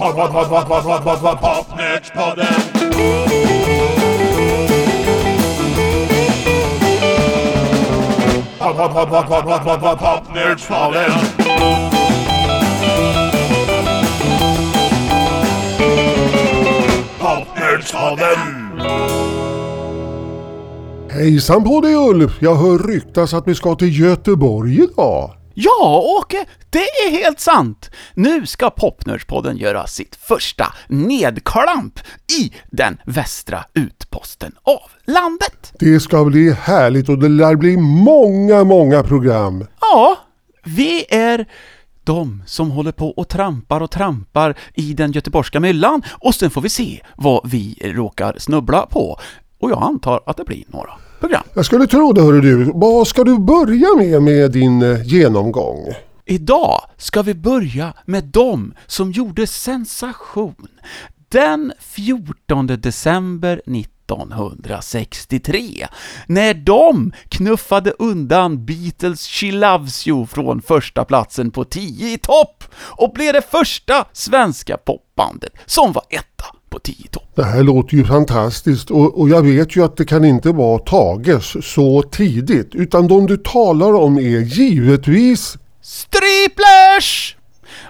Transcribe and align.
Pod, 0.00 0.14
pod, 0.14 0.32
pod, 0.32 0.48
pod, 0.48 0.66
pod, 0.68 0.84
pod, 0.84 1.04
pod, 1.04 1.20
pod, 1.20 1.40
Popnördspodden. 1.40 2.46
Pod, 8.58 8.76
pod, 8.76 8.92
pod, 8.92 9.08
pod, 9.08 9.26
pod, 9.28 9.44
pod, 9.44 9.64
pod, 9.64 9.80
pod, 9.80 9.98
Popnördspodden. 9.98 11.10
Popnördspodden. 17.18 18.38
Hejsan 21.10 21.64
på 21.64 21.80
dig 21.80 21.94
Ulf! 21.94 22.32
Jag 22.40 22.54
hör 22.54 22.78
ryktas 22.78 23.34
att 23.34 23.48
vi 23.48 23.54
ska 23.54 23.74
till 23.74 24.00
Göteborg 24.00 24.82
idag. 24.82 25.39
Ja, 25.62 26.02
Åke, 26.18 26.46
det 26.70 26.78
är 26.78 27.10
helt 27.10 27.40
sant! 27.40 27.90
Nu 28.14 28.46
ska 28.46 28.70
Popnördspodden 28.70 29.56
göra 29.56 29.86
sitt 29.86 30.16
första 30.16 30.74
nedklamp 30.88 32.00
i 32.40 32.52
den 32.70 32.98
västra 33.04 33.64
utposten 33.74 34.52
av 34.62 34.90
landet. 35.04 35.72
Det 35.78 36.00
ska 36.00 36.24
bli 36.24 36.52
härligt 36.52 37.08
och 37.08 37.18
det 37.18 37.28
lär 37.28 37.54
bli 37.54 37.76
många, 37.76 38.64
många 38.64 39.02
program. 39.02 39.66
Ja, 39.80 40.16
vi 40.64 41.04
är 41.08 41.46
de 42.04 42.42
som 42.46 42.70
håller 42.70 42.92
på 42.92 43.10
och 43.10 43.28
trampar 43.28 43.80
och 43.80 43.90
trampar 43.90 44.54
i 44.74 44.94
den 44.94 45.12
göteborgska 45.12 45.60
myllan 45.60 46.02
och 46.10 46.34
sen 46.34 46.50
får 46.50 46.60
vi 46.60 46.68
se 46.68 47.02
vad 47.16 47.50
vi 47.50 47.78
råkar 47.84 48.34
snubbla 48.38 48.86
på. 48.86 49.20
Och 49.60 49.70
jag 49.70 49.82
antar 49.82 50.20
att 50.26 50.36
det 50.36 50.44
blir 50.44 50.64
några 50.66 50.92
program. 51.20 51.42
Jag 51.54 51.64
skulle 51.64 51.86
tro 51.86 52.12
det 52.12 52.22
hörru 52.22 52.40
du. 52.40 52.72
Vad 52.74 53.08
ska 53.08 53.24
du 53.24 53.38
börja 53.38 53.88
med 53.96 54.22
med 54.22 54.52
din 54.52 54.82
eh, 54.82 55.02
genomgång? 55.02 55.86
Idag 56.24 56.80
ska 56.96 57.22
vi 57.22 57.34
börja 57.34 57.92
med 58.04 58.24
dem 58.24 58.74
som 58.86 59.12
gjorde 59.12 59.46
sensation 59.46 60.68
den 61.28 61.72
14 61.80 62.66
december 62.66 63.62
1963 63.66 65.86
när 66.26 66.54
de 66.54 67.12
knuffade 67.28 67.90
undan 67.90 68.66
Beatles 68.66 69.26
She 69.26 69.52
Loves 69.52 70.08
You 70.08 70.26
från 70.26 70.62
första 70.62 71.04
platsen 71.04 71.50
på 71.50 71.64
10 71.64 72.14
i 72.14 72.18
topp 72.18 72.64
och 72.76 73.12
blev 73.12 73.32
det 73.32 73.50
första 73.50 74.06
svenska 74.12 74.76
popbandet 74.76 75.52
som 75.66 75.92
var 75.92 76.04
etta 76.10 76.44
på 76.70 76.78
10 76.78 76.94
i 77.04 77.08
topp. 77.08 77.28
Det 77.34 77.44
här 77.44 77.62
låter 77.62 77.96
ju 77.96 78.04
fantastiskt 78.04 78.90
och, 78.90 79.20
och 79.20 79.28
jag 79.28 79.42
vet 79.42 79.76
ju 79.76 79.84
att 79.84 79.96
det 79.96 80.04
kan 80.04 80.24
inte 80.24 80.52
vara 80.52 80.78
Tages 80.78 81.66
så 81.74 82.02
tidigt 82.02 82.74
utan 82.74 83.08
de 83.08 83.26
du 83.26 83.36
talar 83.36 83.94
om 83.94 84.16
är 84.18 84.40
givetvis 84.40 85.56
Striplers! 85.82 87.36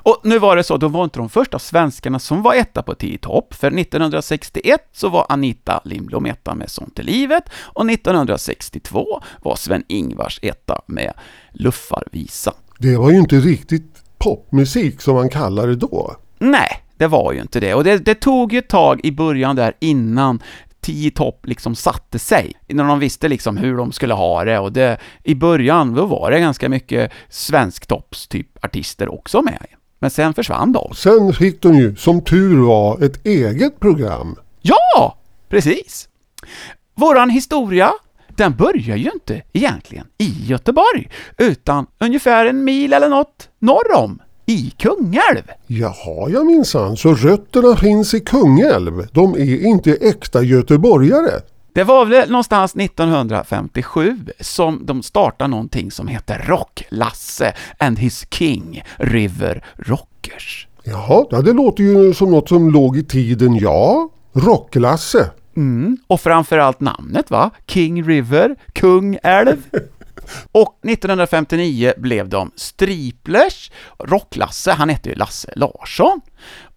Och 0.03 0.21
nu 0.25 0.39
var 0.39 0.57
det 0.57 0.65
så, 0.65 0.77
de 0.77 0.93
var 0.93 1.05
inte 1.05 1.19
de 1.19 1.29
första 1.29 1.59
svenskarna 1.59 2.19
som 2.19 2.43
var 2.43 2.55
etta 2.55 2.83
på 2.83 2.95
10 2.95 3.19
topp, 3.19 3.55
för 3.55 3.67
1961 3.79 4.89
så 4.93 5.09
var 5.09 5.27
Anita 5.29 5.81
Lindblom 5.85 6.27
etta 6.27 6.55
med 6.55 6.71
Sånt 6.71 6.99
i 6.99 7.03
livet, 7.03 7.45
och 7.55 7.91
1962 7.91 9.23
var 9.43 9.57
Sven-Ingvars 9.57 10.39
etta 10.43 10.83
med 10.87 11.13
Luffarvisa. 11.53 12.55
Det 12.79 12.97
var 12.97 13.11
ju 13.11 13.19
inte 13.19 13.37
riktigt 13.37 14.03
popmusik 14.19 15.01
som 15.01 15.15
man 15.15 15.29
kallar 15.29 15.67
det 15.67 15.77
då. 15.77 16.17
Nej, 16.39 16.83
det 17.01 17.09
var 17.09 17.33
ju 17.33 17.41
inte 17.41 17.61
det, 17.61 17.75
och 17.75 17.85
det, 17.85 17.99
det 17.99 18.15
tog 18.15 18.53
ju 18.53 18.59
ett 18.59 18.69
tag 18.69 19.01
i 19.03 19.13
början 19.13 19.57
där 19.57 19.73
innan 19.81 20.43
10 20.81 21.11
topp 21.11 21.47
liksom 21.47 21.75
satte 21.75 22.19
sig, 22.19 22.53
när 22.69 22.85
de 22.85 22.99
visste 22.99 23.29
liksom 23.29 23.57
hur 23.57 23.77
de 23.77 23.93
skulle 23.93 24.15
ha 24.15 24.45
det 24.45 24.59
och 24.59 24.73
det, 24.73 24.99
i 25.25 25.35
början 25.35 25.95
då 25.95 26.07
var 26.07 26.31
det 26.31 26.41
ganska 26.41 26.69
mycket 26.69 27.13
svensktopps 27.29 28.29
typ 28.29 28.65
artister 28.65 29.15
också 29.15 29.43
med. 29.43 29.67
Men 29.99 30.11
sen 30.11 30.35
försvann 30.35 30.73
de. 30.73 30.95
Sen 30.95 31.33
fick 31.33 31.63
de 31.63 31.75
ju, 31.75 31.97
som 31.97 32.25
tur 32.25 32.67
var, 32.67 33.05
ett 33.05 33.27
eget 33.27 33.81
program. 33.81 34.37
Ja, 34.63 35.19
precis. 35.49 36.09
Våran 36.95 37.31
historia, 37.31 37.93
den 38.29 38.57
börjar 38.57 38.97
ju 38.97 39.11
inte 39.15 39.43
egentligen 39.53 40.07
i 40.19 40.45
Göteborg, 40.47 41.11
utan 41.39 41.87
ungefär 41.99 42.47
en 42.47 42.65
mil 42.65 42.93
eller 42.93 43.09
något 43.09 43.49
norr 43.59 43.97
om, 43.97 44.21
i 44.47 44.73
Kungälv. 44.77 45.43
Jaha, 45.67 46.29
ja 46.31 46.45
minsann, 46.45 46.97
så 46.97 47.15
rötterna 47.15 47.77
finns 47.77 48.15
i 48.15 48.21
Kungälv. 48.21 49.07
De 49.13 49.35
är 49.35 49.67
inte 49.67 49.93
äkta 49.93 50.43
göteborgare. 50.43 51.41
Det 51.73 51.85
var 51.85 52.05
väl 52.05 52.31
någonstans 52.31 52.77
1957 52.77 54.19
som 54.41 54.87
de 54.87 55.03
startade 55.03 55.51
någonting 55.51 55.91
som 55.91 56.09
heter 56.09 56.45
Rock-Lasse 56.49 57.53
and 57.79 57.99
his 57.99 58.27
King 58.31 58.83
River 58.97 59.65
Rockers. 59.77 60.67
Jaha, 60.85 61.27
ja, 61.31 61.43
det 61.43 61.53
låter 61.53 61.83
ju 61.83 62.15
som 62.15 62.31
något 62.31 62.49
som 62.49 62.71
låg 62.71 62.97
i 62.97 63.05
tiden, 63.05 63.55
ja. 63.57 64.09
Rocklasse. 64.33 65.31
Mm, 65.57 65.97
och 66.07 66.21
framförallt 66.21 66.81
namnet 66.81 67.31
va? 67.31 67.51
King 67.67 68.05
River, 68.05 68.57
Kung 68.73 69.19
Älv. 69.23 69.57
Och 70.53 70.79
1959 70.85 71.93
blev 71.97 72.29
de 72.29 72.51
Striplers, 72.57 73.71
Rock-Lasse, 73.99 74.73
han 74.73 74.89
hette 74.89 75.09
ju 75.09 75.15
Lasse 75.15 75.53
Larsson. 75.57 76.21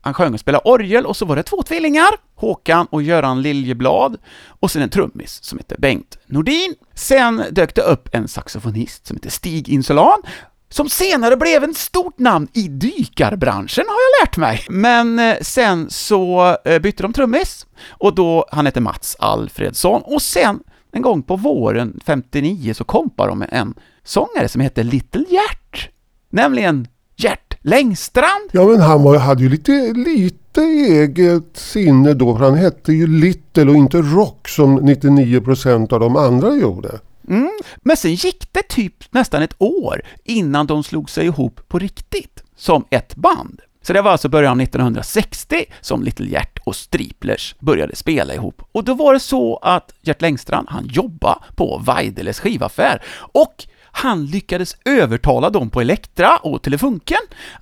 Han 0.01 0.13
sjöng 0.13 0.33
och 0.33 0.39
spelade 0.39 0.61
orgel 0.69 1.05
och 1.05 1.17
så 1.17 1.25
var 1.25 1.35
det 1.35 1.43
två 1.43 1.63
tvillingar, 1.63 2.09
Håkan 2.35 2.87
och 2.89 3.01
Göran 3.01 3.41
Liljeblad, 3.41 4.17
och 4.59 4.71
sen 4.71 4.81
en 4.81 4.89
trummis 4.89 5.43
som 5.43 5.57
hette 5.57 5.75
Bengt 5.77 6.17
Nordin. 6.25 6.75
Sen 6.93 7.43
dök 7.51 7.75
det 7.75 7.81
upp 7.81 8.09
en 8.11 8.27
saxofonist 8.27 9.07
som 9.07 9.17
hette 9.17 9.29
Stig 9.29 9.69
Insulan, 9.69 10.21
som 10.69 10.89
senare 10.89 11.37
blev 11.37 11.63
en 11.63 11.73
stort 11.73 12.19
namn 12.19 12.47
i 12.53 12.67
dykarbranschen 12.67 13.85
har 13.87 13.95
jag 13.95 14.25
lärt 14.27 14.37
mig. 14.37 14.65
Men 14.69 15.19
eh, 15.19 15.35
sen 15.41 15.89
så 15.89 16.57
eh, 16.65 16.79
bytte 16.79 17.03
de 17.03 17.13
trummis, 17.13 17.65
och 17.89 18.15
då, 18.15 18.45
han 18.51 18.65
hette 18.65 18.81
Mats 18.81 19.15
Alfredsson, 19.19 20.01
och 20.01 20.21
sen 20.21 20.59
en 20.93 21.01
gång 21.01 21.23
på 21.23 21.35
våren 21.35 21.99
59 22.05 22.73
så 22.73 22.83
kompade 22.83 23.29
de 23.29 23.39
med 23.39 23.49
en 23.51 23.73
sångare 24.03 24.47
som 24.47 24.61
hette 24.61 24.83
Little 24.83 25.25
Gert, 25.29 25.89
nämligen 26.29 26.87
Gert 27.15 27.57
Längstrand. 27.61 28.49
Ja, 28.51 28.65
men 28.65 28.81
han 28.81 29.03
var, 29.03 29.17
hade 29.17 29.43
ju 29.43 29.49
lite, 29.49 29.93
lite 29.93 30.61
eget 30.61 31.57
sinne 31.57 32.13
då, 32.13 32.37
för 32.37 32.45
han 32.45 32.57
hette 32.57 32.93
ju 32.93 33.07
Little 33.07 33.69
och 33.69 33.75
inte 33.75 33.97
Rock 33.97 34.47
som 34.47 34.79
99% 34.79 35.93
av 35.93 35.99
de 35.99 36.15
andra 36.15 36.55
gjorde. 36.55 36.99
Mm. 37.29 37.51
Men 37.81 37.97
sen 37.97 38.13
gick 38.13 38.53
det 38.53 38.67
typ 38.67 39.13
nästan 39.13 39.41
ett 39.41 39.55
år 39.57 40.01
innan 40.23 40.67
de 40.67 40.83
slog 40.83 41.09
sig 41.09 41.25
ihop 41.25 41.61
på 41.67 41.79
riktigt, 41.79 42.43
som 42.55 42.85
ett 42.89 43.15
band. 43.15 43.61
Så 43.81 43.93
det 43.93 44.01
var 44.01 44.11
alltså 44.11 44.29
början 44.29 44.51
av 44.51 44.61
1960 44.61 45.65
som 45.81 46.03
Little 46.03 46.27
Gert 46.27 46.52
och 46.63 46.75
Striplers 46.75 47.55
började 47.59 47.95
spela 47.95 48.33
ihop. 48.33 48.61
Och 48.71 48.83
då 48.83 48.93
var 48.93 49.13
det 49.13 49.19
så 49.19 49.57
att 49.57 49.93
Gert 50.01 50.21
Längstrand, 50.21 50.67
han 50.69 50.87
jobbade 50.87 51.39
på 51.55 51.81
Weideles 51.85 52.39
skivaffär 52.39 53.01
och 53.17 53.65
han 53.95 54.25
lyckades 54.25 54.77
övertala 54.85 55.49
dem 55.49 55.69
på 55.69 55.81
Elektra 55.81 56.37
och 56.37 56.61
Telefunken 56.61 57.17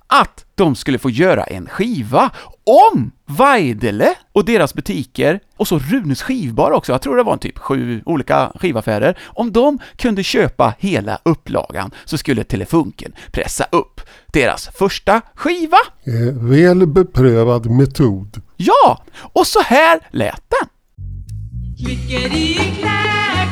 att 0.06 0.44
de 0.54 0.74
skulle 0.74 0.98
få 0.98 1.10
göra 1.10 1.44
en 1.44 1.68
skiva 1.68 2.30
om 2.92 3.10
Weidele 3.26 4.14
och 4.32 4.44
deras 4.44 4.74
butiker, 4.74 5.40
och 5.56 5.68
så 5.68 5.78
Runes 5.78 6.22
skivbar 6.22 6.70
också, 6.70 6.92
jag 6.92 7.02
tror 7.02 7.16
det 7.16 7.22
var 7.22 7.32
en 7.32 7.38
typ 7.38 7.58
sju 7.58 8.02
olika 8.06 8.52
skivaffärer, 8.54 9.18
om 9.24 9.52
de 9.52 9.78
kunde 9.96 10.22
köpa 10.22 10.74
hela 10.78 11.18
upplagan 11.22 11.90
så 12.04 12.18
skulle 12.18 12.44
Telefunken 12.44 13.12
pressa 13.32 13.64
upp 13.72 14.00
deras 14.32 14.68
första 14.68 15.20
skiva. 15.34 15.78
Eh, 16.04 16.34
väl 16.34 16.86
beprövad 16.86 17.70
metod. 17.70 18.40
Ja, 18.66 19.04
och 19.32 19.46
så 19.46 19.60
här 19.60 20.00
lät 20.10 20.42
den. 20.48 20.68
Klickeri-klack 21.78 23.48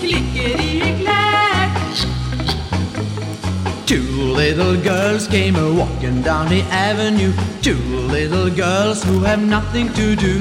Klickeri-klack 0.00 1.78
Two 3.86 4.36
little 4.36 4.76
girls 4.76 5.26
came 5.26 5.56
a 5.56 5.70
walking 5.70 6.22
down 6.22 6.48
the 6.48 6.62
avenue. 6.70 7.32
Two 7.62 8.08
little 8.12 8.50
girls 8.50 9.04
who 9.04 9.24
have 9.24 9.42
nothing 9.42 9.88
to 9.88 10.14
do. 10.14 10.38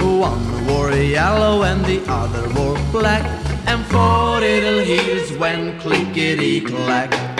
One 0.00 0.66
wore 0.66 0.92
yellow 0.92 1.62
and 1.64 1.84
the 1.84 2.00
other 2.08 2.48
wore 2.54 2.78
black. 2.92 3.24
And 3.66 3.84
four 3.86 4.40
little 4.40 4.80
heels 4.84 5.32
went 5.38 5.80
clickety 5.80 6.60
clack. 6.60 7.30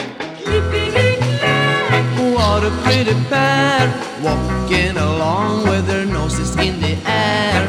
What 2.40 2.64
a 2.64 2.70
pretty 2.84 3.12
pair, 3.28 3.86
walking 4.22 4.96
along 4.96 5.68
with 5.68 5.86
their 5.86 6.06
noses 6.06 6.56
in 6.56 6.80
the 6.80 6.96
air. 7.04 7.68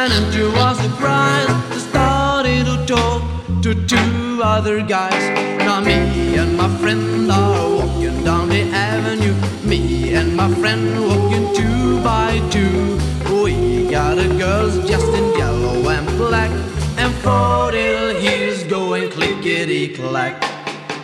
And 0.00 0.32
to 0.32 0.44
our 0.64 0.74
surprise, 0.74 1.52
they 1.70 1.78
started 1.90 2.64
to 2.64 2.76
talk 2.86 3.22
to 3.64 3.74
two 3.86 4.40
other 4.42 4.80
guys. 4.80 5.22
Now 5.58 5.80
me 5.80 6.38
and 6.38 6.56
my 6.56 6.70
friend 6.78 7.30
are 7.30 7.68
walking 7.68 8.24
down 8.24 8.48
the 8.48 8.62
avenue. 8.72 9.36
Me 9.62 10.14
and 10.14 10.34
my 10.34 10.48
friend 10.54 10.84
walking 11.08 11.54
two 11.54 12.02
by 12.02 12.40
two. 12.50 12.98
We 13.44 13.90
got 13.90 14.16
a 14.18 14.28
girls 14.38 14.76
just 14.88 15.08
in 15.08 15.26
yellow 15.38 15.86
and 15.90 16.06
black, 16.16 16.50
and 16.96 17.12
four 17.22 17.72
little 17.72 18.14
heels 18.22 18.64
going 18.64 19.10
clickety-clack 19.10 20.40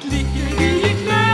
clickety 0.01 1.05
clack. 1.05 1.30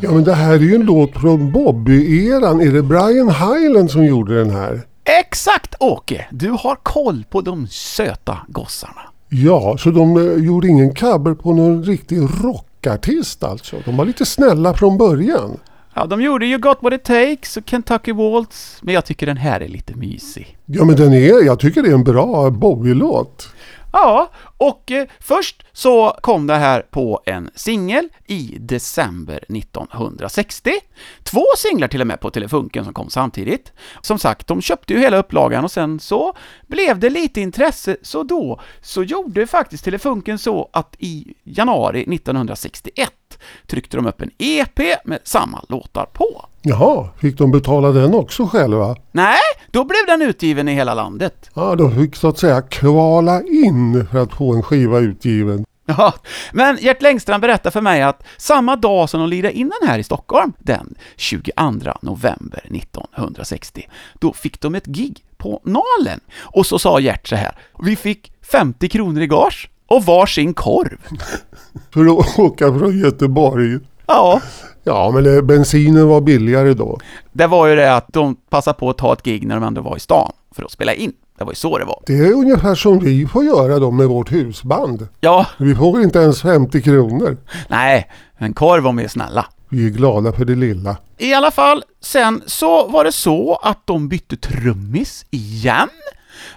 Ja 0.00 0.12
men 0.12 0.24
det 0.24 0.34
här 0.34 0.52
är 0.54 0.58
ju 0.58 0.74
en 0.74 0.84
låt 0.84 1.12
från 1.12 1.52
Bobby-eran. 1.52 2.60
Är 2.62 2.72
det 2.72 2.82
Brian 2.82 3.28
Hyland 3.30 3.90
som 3.90 4.04
gjorde 4.04 4.38
den 4.38 4.50
här? 4.50 4.82
Exakt 5.20 5.74
Åke! 5.80 6.26
Du 6.30 6.50
har 6.50 6.76
koll 6.82 7.24
på 7.30 7.40
de 7.40 7.66
söta 7.66 8.38
gossarna. 8.48 9.00
Ja, 9.28 9.76
så 9.78 9.90
de 9.90 10.16
eh, 10.16 10.44
gjorde 10.44 10.68
ingen 10.68 10.94
cover 10.94 11.34
på 11.34 11.52
någon 11.52 11.84
riktig 11.84 12.18
rockartist 12.44 13.44
alltså. 13.44 13.76
De 13.84 13.96
var 13.96 14.04
lite 14.04 14.26
snälla 14.26 14.74
från 14.74 14.98
början. 14.98 15.56
Ja, 15.94 16.06
de 16.06 16.22
gjorde 16.22 16.46
ju 16.46 16.58
Got 16.58 16.78
What 16.80 16.92
It 16.92 17.04
Takes 17.04 17.56
och 17.56 17.62
Kentucky 17.66 18.12
Waltz, 18.12 18.78
men 18.82 18.94
jag 18.94 19.04
tycker 19.04 19.26
den 19.26 19.36
här 19.36 19.60
är 19.60 19.68
lite 19.68 19.94
mysig. 19.94 20.56
Ja 20.66 20.84
men 20.84 20.96
den 20.96 21.12
är, 21.12 21.44
jag 21.46 21.58
tycker 21.60 21.82
det 21.82 21.88
är 21.88 21.94
en 21.94 22.04
bra 22.04 22.50
Bobby-låt. 22.50 23.48
Ja, 23.92 24.30
och 24.58 24.90
eh, 24.90 25.06
först 25.20 25.66
så 25.72 26.16
kom 26.20 26.46
det 26.46 26.54
här 26.54 26.80
på 26.80 27.22
en 27.26 27.50
singel 27.54 28.08
i 28.26 28.56
december 28.60 29.36
1960. 29.36 30.70
Två 31.22 31.44
singlar 31.56 31.88
till 31.88 32.00
och 32.00 32.06
med 32.06 32.20
på 32.20 32.30
Telefunken 32.30 32.84
som 32.84 32.94
kom 32.94 33.10
samtidigt. 33.10 33.72
Som 34.00 34.18
sagt, 34.18 34.46
de 34.46 34.62
köpte 34.62 34.92
ju 34.92 34.98
hela 35.00 35.16
upplagan 35.16 35.64
och 35.64 35.72
sen 35.72 36.00
så 36.00 36.36
blev 36.66 36.98
det 36.98 37.10
lite 37.10 37.40
intresse, 37.40 37.96
så 38.02 38.22
då 38.22 38.60
så 38.80 39.02
gjorde 39.02 39.46
faktiskt 39.46 39.84
Telefunken 39.84 40.38
så 40.38 40.70
att 40.72 40.96
i 40.98 41.34
januari 41.44 42.00
1961 42.14 43.10
tryckte 43.66 43.96
de 43.96 44.06
upp 44.06 44.22
en 44.22 44.30
EP 44.38 44.80
med 45.04 45.18
samma 45.24 45.64
låtar 45.68 46.06
på. 46.12 46.44
Jaha, 46.62 47.08
fick 47.20 47.38
de 47.38 47.50
betala 47.50 47.92
den 47.92 48.14
också 48.14 48.46
själva? 48.46 48.96
Nej, 49.12 49.38
då 49.70 49.84
blev 49.84 50.06
den 50.06 50.22
utgiven 50.22 50.68
i 50.68 50.74
hela 50.74 50.94
landet. 50.94 51.50
Ja, 51.54 51.74
de 51.74 51.94
fick 51.94 52.16
så 52.16 52.28
att 52.28 52.38
säga 52.38 52.62
kvala 52.62 53.42
in 53.42 54.06
för 54.10 54.18
att 54.18 54.32
få 54.32 54.54
en 54.54 54.62
skiva 54.62 54.98
utgiven. 54.98 55.64
Ja, 55.86 56.14
men 56.52 56.78
Gert 56.80 57.02
Längstrand 57.02 57.40
berättar 57.40 57.70
för 57.70 57.80
mig 57.80 58.02
att 58.02 58.26
samma 58.36 58.76
dag 58.76 59.10
som 59.10 59.20
de 59.20 59.28
lirade 59.28 59.52
in 59.52 59.72
den 59.80 59.88
här 59.88 59.98
i 59.98 60.02
Stockholm, 60.02 60.52
den 60.58 60.94
22 61.16 61.52
november 62.02 62.66
1960, 62.70 63.88
då 64.14 64.32
fick 64.32 64.60
de 64.60 64.74
ett 64.74 64.86
gig 64.86 65.24
på 65.36 65.60
Nalen. 65.64 66.20
Och 66.38 66.66
så 66.66 66.78
sa 66.78 67.00
Gert 67.00 67.28
så 67.28 67.36
här, 67.36 67.58
vi 67.78 67.96
fick 67.96 68.32
50 68.52 68.88
kronor 68.88 69.22
i 69.22 69.26
gage 69.26 69.70
och 69.86 70.04
varsin 70.04 70.54
korv. 70.54 70.98
För 71.94 72.06
att 72.20 72.38
åka 72.38 72.78
från 72.78 72.98
Göteborg. 72.98 73.78
Ja, 74.06 74.40
Ja, 74.88 75.10
men 75.14 75.36
eh, 75.36 75.42
bensinen 75.42 76.08
var 76.08 76.20
billigare 76.20 76.74
då. 76.74 76.98
det 77.32 77.46
var 77.46 77.66
ju 77.66 77.76
det 77.76 77.94
att 77.96 78.06
de 78.08 78.34
passade 78.50 78.78
på 78.78 78.90
att 78.90 78.98
ta 78.98 79.12
ett 79.12 79.22
gig 79.22 79.46
när 79.46 79.54
de 79.54 79.64
ändå 79.64 79.80
var 79.80 79.96
i 79.96 80.00
stan 80.00 80.32
för 80.54 80.64
att 80.64 80.70
spela 80.70 80.94
in. 80.94 81.12
Det 81.38 81.44
var 81.44 81.52
ju 81.52 81.56
så 81.56 81.78
det 81.78 81.84
var. 81.84 82.02
Det 82.06 82.12
är 82.18 82.32
ungefär 82.32 82.74
som 82.74 82.98
vi 82.98 83.26
får 83.26 83.44
göra 83.44 83.78
då 83.78 83.90
med 83.90 84.06
vårt 84.08 84.32
husband. 84.32 85.08
Ja, 85.20 85.46
Vi 85.58 85.74
får 85.74 86.02
inte 86.02 86.18
ens 86.18 86.42
50 86.42 86.82
kronor. 86.82 87.36
nej, 87.68 88.10
en 88.38 88.54
korv 88.54 88.86
om 88.86 88.96
vi 88.96 89.04
är 89.04 89.08
snälla. 89.08 89.46
Vi 89.68 89.86
är 89.86 89.90
glada 89.90 90.32
för 90.32 90.44
det 90.44 90.54
lilla. 90.54 90.96
I 91.18 91.34
alla 91.34 91.50
fall, 91.50 91.82
sen 92.00 92.42
så 92.46 92.88
var 92.88 93.04
det 93.04 93.12
så 93.12 93.54
att 93.62 93.86
de 93.86 94.08
bytte 94.08 94.36
trummis 94.36 95.26
igen. 95.30 95.88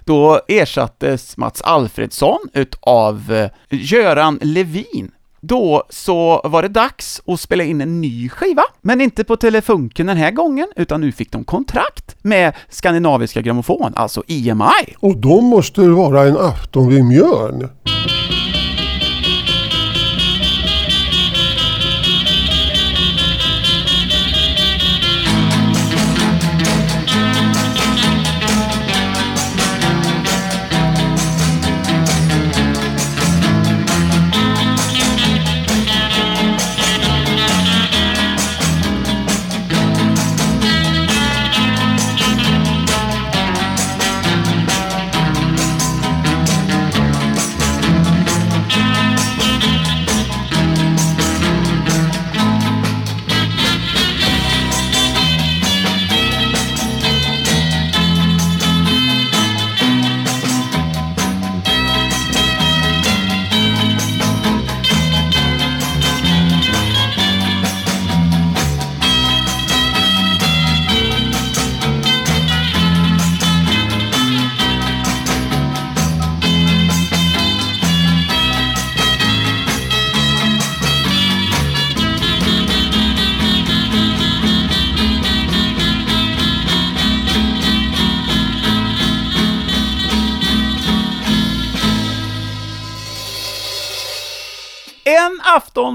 Då 0.06 0.42
ersattes 0.48 1.38
Mats 1.38 1.62
Alfredsson 1.62 2.40
utav 2.54 3.34
eh, 3.34 3.50
Göran 3.70 4.40
Levin. 4.42 5.12
Då 5.42 5.84
så 5.90 6.42
var 6.44 6.62
det 6.62 6.68
dags 6.68 7.22
att 7.28 7.40
spela 7.40 7.64
in 7.64 7.82
en 7.82 8.02
ny 8.02 8.30
skiva, 8.30 8.64
men 8.82 9.02
inte 9.02 9.24
på 9.24 9.36
Telefunken 9.36 10.08
den 10.08 10.18
här 10.18 10.32
gången, 10.32 10.68
utan 10.76 11.02
nu 11.02 11.12
fick 11.12 11.32
de 11.32 11.44
kontrakt 11.44 12.16
med 12.22 12.54
Skandinaviska 12.70 13.42
Grammofon, 13.42 13.94
alltså 13.96 14.24
EMI. 14.28 14.96
Och 15.00 15.18
då 15.18 15.42
måste 15.42 15.82
det 15.82 15.90
vara 15.90 16.24
en 16.24 16.38
afton 16.38 16.88
vid 16.90 17.06
Mjörn. 17.06 17.70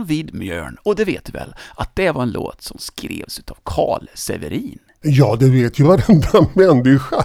Vid 0.04 0.34
Mjörn, 0.34 0.76
och 0.82 0.96
det 0.96 1.04
vet 1.04 1.24
du 1.24 1.32
väl, 1.32 1.54
att 1.74 1.96
det 1.96 2.10
var 2.10 2.22
en 2.22 2.30
låt 2.30 2.62
som 2.62 2.78
skrevs 2.78 3.38
utav 3.38 3.56
Carl 3.64 4.08
Severin. 4.14 4.78
Ja, 5.02 5.36
det 5.40 5.50
vet 5.50 5.78
ju 5.80 5.84
varenda 5.84 6.46
människa. 6.54 7.24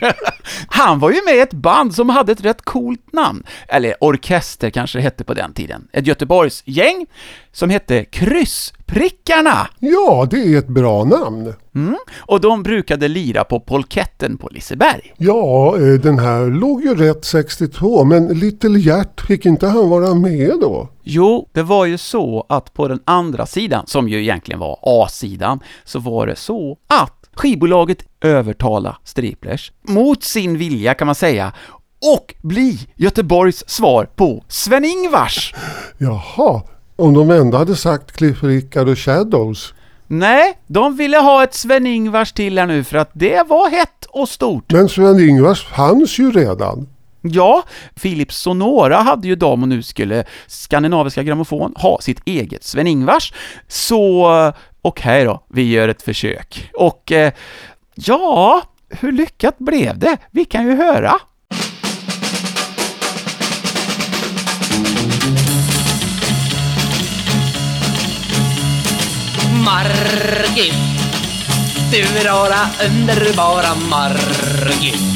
Han 0.66 0.98
var 0.98 1.10
ju 1.10 1.24
med 1.24 1.34
i 1.34 1.40
ett 1.40 1.52
band 1.52 1.94
som 1.94 2.08
hade 2.08 2.32
ett 2.32 2.44
rätt 2.44 2.62
coolt 2.62 3.12
namn, 3.12 3.42
eller 3.68 3.94
orkester 4.00 4.70
kanske 4.70 4.98
det 4.98 5.02
hette 5.02 5.24
på 5.24 5.34
den 5.34 5.52
tiden. 5.52 5.88
Ett 5.92 6.06
Göteborgs 6.06 6.62
gäng 6.66 7.06
som 7.52 7.70
hette 7.70 8.04
Kryssprickarna. 8.04 9.68
Ja, 9.78 10.26
det 10.30 10.36
är 10.36 10.58
ett 10.58 10.68
bra 10.68 11.04
namn. 11.04 11.54
Mm. 11.74 11.96
Och 12.18 12.40
de 12.40 12.62
brukade 12.62 13.08
lira 13.08 13.44
på 13.44 13.60
Polketten 13.60 14.36
på 14.36 14.48
Liseberg. 14.48 15.14
Ja, 15.16 15.76
eh, 15.76 16.00
den 16.00 16.18
här 16.18 16.46
låg 16.46 16.82
ju 16.82 16.94
rätt 16.94 17.24
62, 17.24 18.04
men 18.04 18.26
Little 18.26 18.78
Gert, 18.78 19.20
fick 19.26 19.46
inte 19.46 19.66
han 19.66 19.90
vara 19.90 20.14
med 20.14 20.52
då? 20.60 20.88
Jo, 21.02 21.48
det 21.52 21.62
var 21.62 21.86
ju 21.86 21.98
så 21.98 22.46
att 22.48 22.74
på 22.74 22.88
den 22.88 23.00
andra 23.04 23.46
sidan, 23.46 23.86
som 23.86 24.08
ju 24.08 24.22
egentligen 24.22 24.60
var 24.60 24.78
A-sidan, 24.82 25.60
så 25.84 25.98
var 25.98 26.26
det 26.26 26.36
så 26.36 26.78
att 26.86 27.21
skivbolaget 27.34 28.04
övertala 28.20 28.96
Striplers, 29.04 29.72
mot 29.88 30.22
sin 30.22 30.58
vilja 30.58 30.94
kan 30.94 31.06
man 31.06 31.14
säga, 31.14 31.52
och 32.16 32.34
bli 32.42 32.88
Göteborgs 32.96 33.64
svar 33.66 34.04
på 34.04 34.44
Sven-Ingvars. 34.48 35.54
Jaha, 35.98 36.62
om 36.96 37.14
de 37.14 37.30
ändå 37.30 37.58
hade 37.58 37.76
sagt 37.76 38.12
Cliff 38.12 38.42
Richard 38.42 38.88
och 38.88 38.98
Shadows. 38.98 39.74
Nej, 40.06 40.58
de 40.66 40.96
ville 40.96 41.16
ha 41.16 41.44
ett 41.44 41.54
Sven-Ingvars 41.54 42.32
till 42.32 42.58
här 42.58 42.66
nu 42.66 42.84
för 42.84 42.96
att 42.96 43.10
det 43.12 43.48
var 43.48 43.70
hett 43.70 44.04
och 44.08 44.28
stort. 44.28 44.72
Men 44.72 44.88
Sven-Ingvars 44.88 45.64
fanns 45.64 46.18
ju 46.18 46.30
redan. 46.30 46.88
Ja, 47.22 47.62
Philips 48.02 48.36
Sonora 48.36 48.96
hade 48.96 49.28
ju 49.28 49.36
dem 49.36 49.62
och 49.62 49.68
nu 49.68 49.82
skulle 49.82 50.24
Skandinaviska 50.46 51.22
Grammofon 51.22 51.72
ha 51.76 52.00
sitt 52.00 52.20
eget 52.24 52.64
Sven-Ingvars. 52.64 53.32
Så 53.68 54.52
okej 54.82 55.24
då, 55.24 55.44
vi 55.48 55.70
gör 55.70 55.88
ett 55.88 56.02
försök. 56.02 56.70
Och 56.74 57.12
eh, 57.12 57.32
ja, 57.94 58.62
hur 58.88 59.12
lyckat 59.12 59.58
blev 59.58 59.98
det? 59.98 60.16
Vi 60.30 60.44
kan 60.44 60.66
ju 60.66 60.76
höra. 60.76 61.18
Margit 69.64 70.74
Du 71.92 72.28
rara 72.28 72.60
underbara 72.86 73.74
Margit 73.90 75.11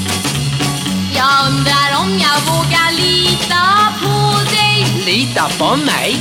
jag 1.16 1.46
undrar 1.48 2.00
om 2.00 2.18
jag 2.18 2.52
vågar 2.52 2.92
lita 2.92 3.64
på 4.02 4.40
dig 4.50 5.04
Lita 5.06 5.48
på 5.58 5.76
mig 5.76 6.16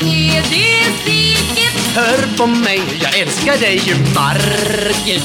Är 0.00 0.42
det 0.50 0.84
säkert? 1.04 1.94
Hör 1.96 2.36
på 2.36 2.46
mig, 2.46 2.82
jag 3.02 3.18
älskar 3.18 3.56
dig 3.58 3.80
Margit 4.14 5.24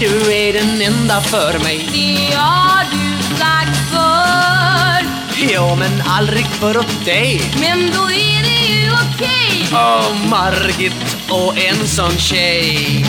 Du 0.00 0.32
är 0.32 0.52
den 0.52 0.82
enda 0.82 1.20
för 1.20 1.58
mig 1.58 1.88
Det 1.92 2.36
har 2.36 2.84
du 2.90 3.22
sagt 3.36 3.90
förr 3.90 4.36
Ja, 5.52 5.74
men 5.74 6.02
aldrig 6.06 6.46
för 6.46 6.78
åt 6.78 7.04
dig. 7.04 7.40
Men 7.60 7.90
då 7.90 8.02
är 8.02 8.42
det 8.42 8.66
ju 8.66 8.90
okej. 8.90 9.68
Åh, 9.72 10.28
Margit 10.30 11.16
och 11.28 11.58
en 11.58 11.86
sån 11.86 12.18
tjej. 12.18 13.04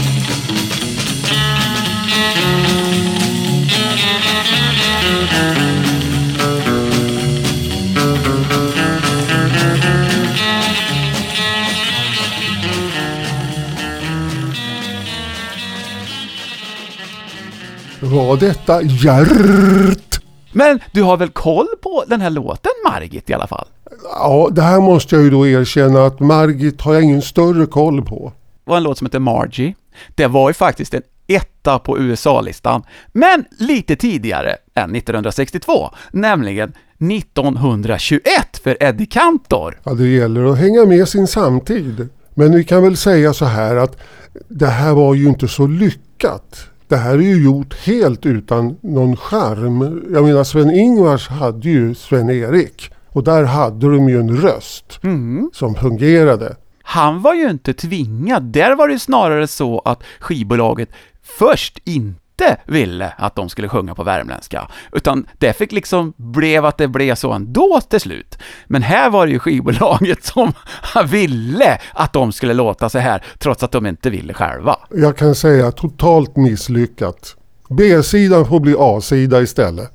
Var 17.99 18.37
detta 18.37 18.81
Gert? 18.81 20.21
Men 20.51 20.79
du 20.91 21.03
har 21.03 21.17
väl 21.17 21.29
koll 21.29 21.67
på 21.81 22.03
den 22.07 22.21
här 22.21 22.29
låten 22.29 22.71
Margit 22.85 23.29
i 23.29 23.33
alla 23.33 23.47
fall? 23.47 23.67
Ja, 24.03 24.49
det 24.51 24.61
här 24.61 24.79
måste 24.79 25.15
jag 25.15 25.23
ju 25.23 25.29
då 25.29 25.47
erkänna 25.47 26.05
att 26.05 26.19
Margit 26.19 26.81
har 26.81 26.93
jag 26.93 27.03
ingen 27.03 27.21
större 27.21 27.65
koll 27.65 28.05
på. 28.05 28.33
Det 28.65 28.69
var 28.69 28.77
en 28.77 28.83
låt 28.83 28.97
som 28.97 29.05
heter 29.07 29.19
Margie. 29.19 29.75
Det 30.15 30.27
var 30.27 30.49
ju 30.49 30.53
faktiskt 30.53 30.93
en 30.93 31.01
etta 31.27 31.79
på 31.79 31.99
USA-listan, 31.99 32.83
men 33.11 33.45
lite 33.59 33.95
tidigare 33.95 34.55
än 34.73 34.95
1962, 34.95 35.89
nämligen 36.11 36.73
1921 36.99 38.21
för 38.63 38.83
Eddie 38.83 39.05
Cantor. 39.05 39.79
Ja, 39.83 39.93
det 39.93 40.07
gäller 40.07 40.45
att 40.45 40.57
hänga 40.57 40.85
med 40.85 41.07
sin 41.07 41.27
samtid. 41.27 42.09
Men 42.33 42.55
vi 42.55 42.63
kan 42.63 42.83
väl 42.83 42.97
säga 42.97 43.33
så 43.33 43.45
här 43.45 43.75
att 43.75 43.97
det 44.47 44.67
här 44.67 44.93
var 44.93 45.13
ju 45.13 45.27
inte 45.27 45.47
så 45.47 45.67
lyckat. 45.67 46.69
Det 46.87 46.97
här 46.97 47.13
är 47.13 47.21
ju 47.21 47.43
gjort 47.43 47.73
helt 47.85 48.25
utan 48.25 48.77
någon 48.81 49.17
charm. 49.17 50.03
Jag 50.13 50.23
menar 50.23 50.43
Sven-Ingvars 50.43 51.29
hade 51.29 51.69
ju 51.69 51.95
Sven-Erik. 51.95 52.91
Och 53.09 53.23
där 53.23 53.43
hade 53.43 53.95
de 53.95 54.09
ju 54.09 54.19
en 54.19 54.37
röst 54.37 54.99
som 55.53 55.75
fungerade. 55.75 56.55
Han 56.81 57.21
var 57.21 57.33
ju 57.33 57.49
inte 57.49 57.73
tvingad, 57.73 58.43
där 58.43 58.75
var 58.75 58.87
det 58.87 58.99
snarare 58.99 59.47
så 59.47 59.79
att 59.85 60.03
skivbolaget 60.19 60.89
först 61.37 61.79
inte 61.83 62.57
ville 62.65 63.13
att 63.17 63.35
de 63.35 63.49
skulle 63.49 63.69
sjunga 63.69 63.95
på 63.95 64.03
värmländska, 64.03 64.67
utan 64.91 65.27
det 65.37 65.53
fick 65.53 65.71
liksom 65.71 66.13
blev 66.17 66.65
att 66.65 66.77
det 66.77 66.87
blev 66.87 67.15
så 67.15 67.31
ändå 67.31 67.81
till 67.89 67.99
slut. 67.99 68.37
Men 68.67 68.81
här 68.81 69.09
var 69.09 69.25
det 69.25 69.31
ju 69.31 69.39
skivbolaget 69.39 70.23
som 70.25 70.53
ville 71.05 71.81
att 71.93 72.13
de 72.13 72.31
skulle 72.31 72.53
låta 72.53 72.89
så 72.89 72.99
här, 72.99 73.23
trots 73.39 73.63
att 73.63 73.71
de 73.71 73.85
inte 73.85 74.09
ville 74.09 74.33
själva. 74.33 74.75
Jag 74.91 75.17
kan 75.17 75.35
säga 75.35 75.71
totalt 75.71 76.35
misslyckat. 76.35 77.35
B-sidan 77.69 78.45
får 78.45 78.59
bli 78.59 78.75
A-sida 78.79 79.41
istället. 79.41 79.91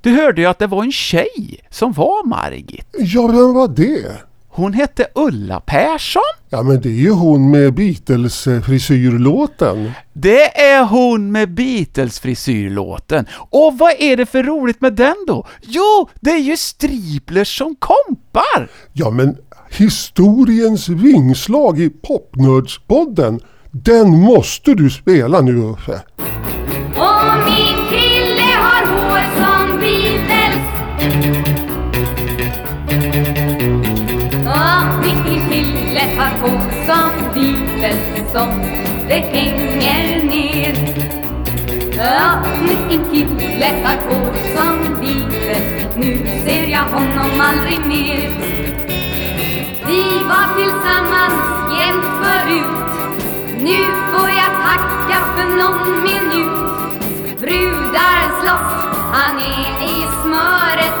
Du 0.00 0.10
hörde 0.10 0.40
ju 0.40 0.46
att 0.46 0.58
det 0.58 0.66
var 0.66 0.82
en 0.82 0.92
tjej 0.92 1.60
som 1.70 1.92
var 1.92 2.26
Margit. 2.26 2.86
Ja, 2.98 3.26
vem 3.26 3.54
var 3.54 3.68
det? 3.68 4.16
Hon 4.48 4.72
hette 4.72 5.06
Ulla 5.14 5.60
Persson. 5.60 6.22
Ja, 6.54 6.62
men 6.62 6.80
det 6.80 6.88
är 6.88 6.92
ju 6.92 7.10
hon 7.10 7.50
med 7.50 7.74
Beatles-frisyrlåten. 7.74 9.90
Det 10.12 10.60
är 10.60 10.84
hon 10.84 11.32
med 11.32 11.48
Beatles-frisyrlåten. 11.48 13.26
Och 13.50 13.78
vad 13.78 13.94
är 13.98 14.16
det 14.16 14.26
för 14.26 14.42
roligt 14.42 14.80
med 14.80 14.92
den 14.92 15.14
då? 15.26 15.46
Jo, 15.62 16.08
det 16.20 16.30
är 16.30 16.38
ju 16.38 16.56
Striplers 16.56 17.58
som 17.58 17.76
kompar! 17.76 18.70
Ja, 18.92 19.10
men 19.10 19.36
historiens 19.70 20.88
vingslag 20.88 21.80
i 21.80 21.90
Popnördspodden, 21.90 23.40
den 23.70 24.10
måste 24.10 24.74
du 24.74 24.90
spela 24.90 25.40
nu 25.40 25.56
Uffe. 25.56 26.00
Träffa 36.12 36.22
har 36.22 36.70
som 36.86 37.32
Beatles 37.34 38.32
som 38.32 38.48
det 39.08 39.14
hänger 39.14 40.24
ner. 40.24 40.76
Ja, 41.96 42.44
en 42.90 43.10
kille 43.10 43.66
har 43.84 43.96
på 43.96 44.34
som 44.56 45.00
Beatles. 45.00 45.96
Nu 45.96 46.26
ser 46.44 46.66
jag 46.68 46.84
honom 46.84 47.40
aldrig 47.40 47.86
mer. 47.86 48.30
Vi 49.86 50.02
var 50.28 50.56
tillsammans 50.56 51.80
jämt 51.80 52.06
förut. 52.22 52.92
Nu 53.60 53.76
får 54.12 54.28
jag 54.28 54.52
tacka 54.66 55.18
för 55.36 55.56
någon 55.56 56.02
minut. 56.02 56.52
Brudar 57.40 58.40
slåss, 58.40 58.96
han 59.12 59.38
är 59.38 59.84
i 59.84 60.06
smöret. 60.22 60.94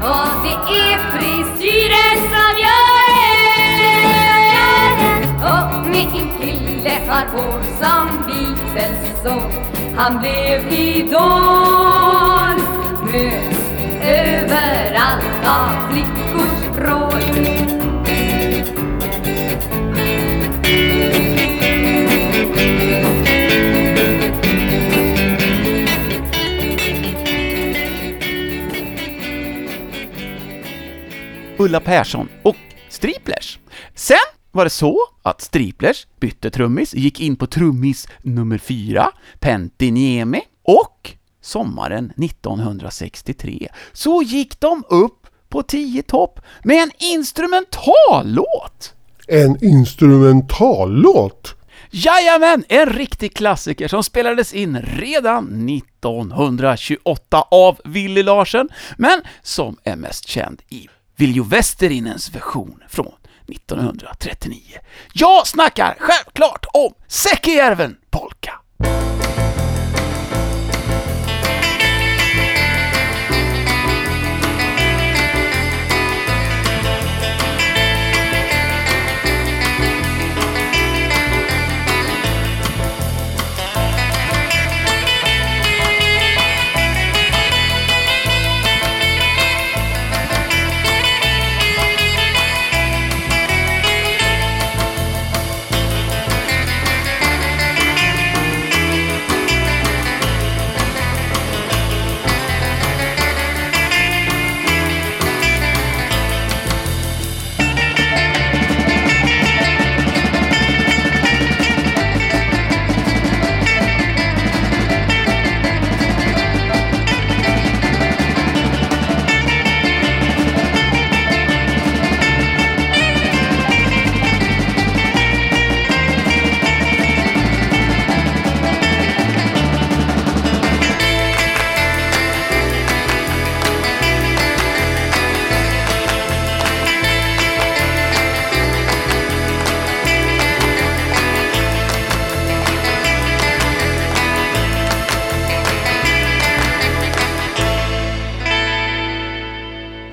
Och 0.00 0.44
det 0.44 0.78
är 0.78 0.98
frisyren 1.12 2.16
som 2.30 2.58
gör 2.58 3.01
träffar 7.02 7.26
på 7.26 7.36
hår 7.36 7.62
sång 9.22 9.52
han 9.96 10.20
blev 10.20 10.72
idol. 10.72 11.22
Möts 13.04 13.58
överallt 14.02 15.46
av 15.46 15.90
flickors 15.90 16.76
vrål. 16.76 17.22
Ulla 31.58 31.80
Persson 31.80 32.28
och 32.42 32.56
Striplers. 32.88 33.58
Sen 33.94 34.16
var 34.52 34.64
det 34.64 34.70
så 34.70 34.98
att 35.22 35.40
Striplers 35.40 36.06
bytte 36.20 36.50
trummis, 36.50 36.94
gick 36.94 37.20
in 37.20 37.36
på 37.36 37.46
trummis 37.46 38.08
nummer 38.22 38.58
fyra, 38.58 39.10
Pentti 39.40 39.90
Niemi, 39.90 40.40
och 40.62 41.10
sommaren 41.40 42.12
1963 42.16 43.68
så 43.92 44.22
gick 44.22 44.60
de 44.60 44.84
upp 44.88 45.26
på 45.48 45.62
10 45.62 46.02
topp 46.02 46.40
med 46.64 46.82
en 46.82 46.90
instrumentallåt! 46.98 48.94
En 49.28 49.64
instrumentallåt. 49.64 51.54
Jajamän, 51.90 52.64
en 52.68 52.86
riktig 52.86 53.36
klassiker 53.36 53.88
som 53.88 54.02
spelades 54.02 54.54
in 54.54 54.78
redan 54.82 55.68
1928 55.68 57.44
av 57.50 57.80
Willy 57.84 58.22
Larsen, 58.22 58.68
men 58.96 59.22
som 59.42 59.76
är 59.84 59.96
mest 59.96 60.28
känd 60.28 60.62
i 60.68 60.88
Viljo 61.16 61.44
Westerinens 61.44 62.34
version 62.34 62.82
från 62.88 63.12
1939. 63.48 64.78
Jag 65.12 65.46
snackar 65.46 65.96
självklart 66.00 66.66
om 66.72 66.94
Säckejärven 67.08 67.96
polka. 68.10 68.61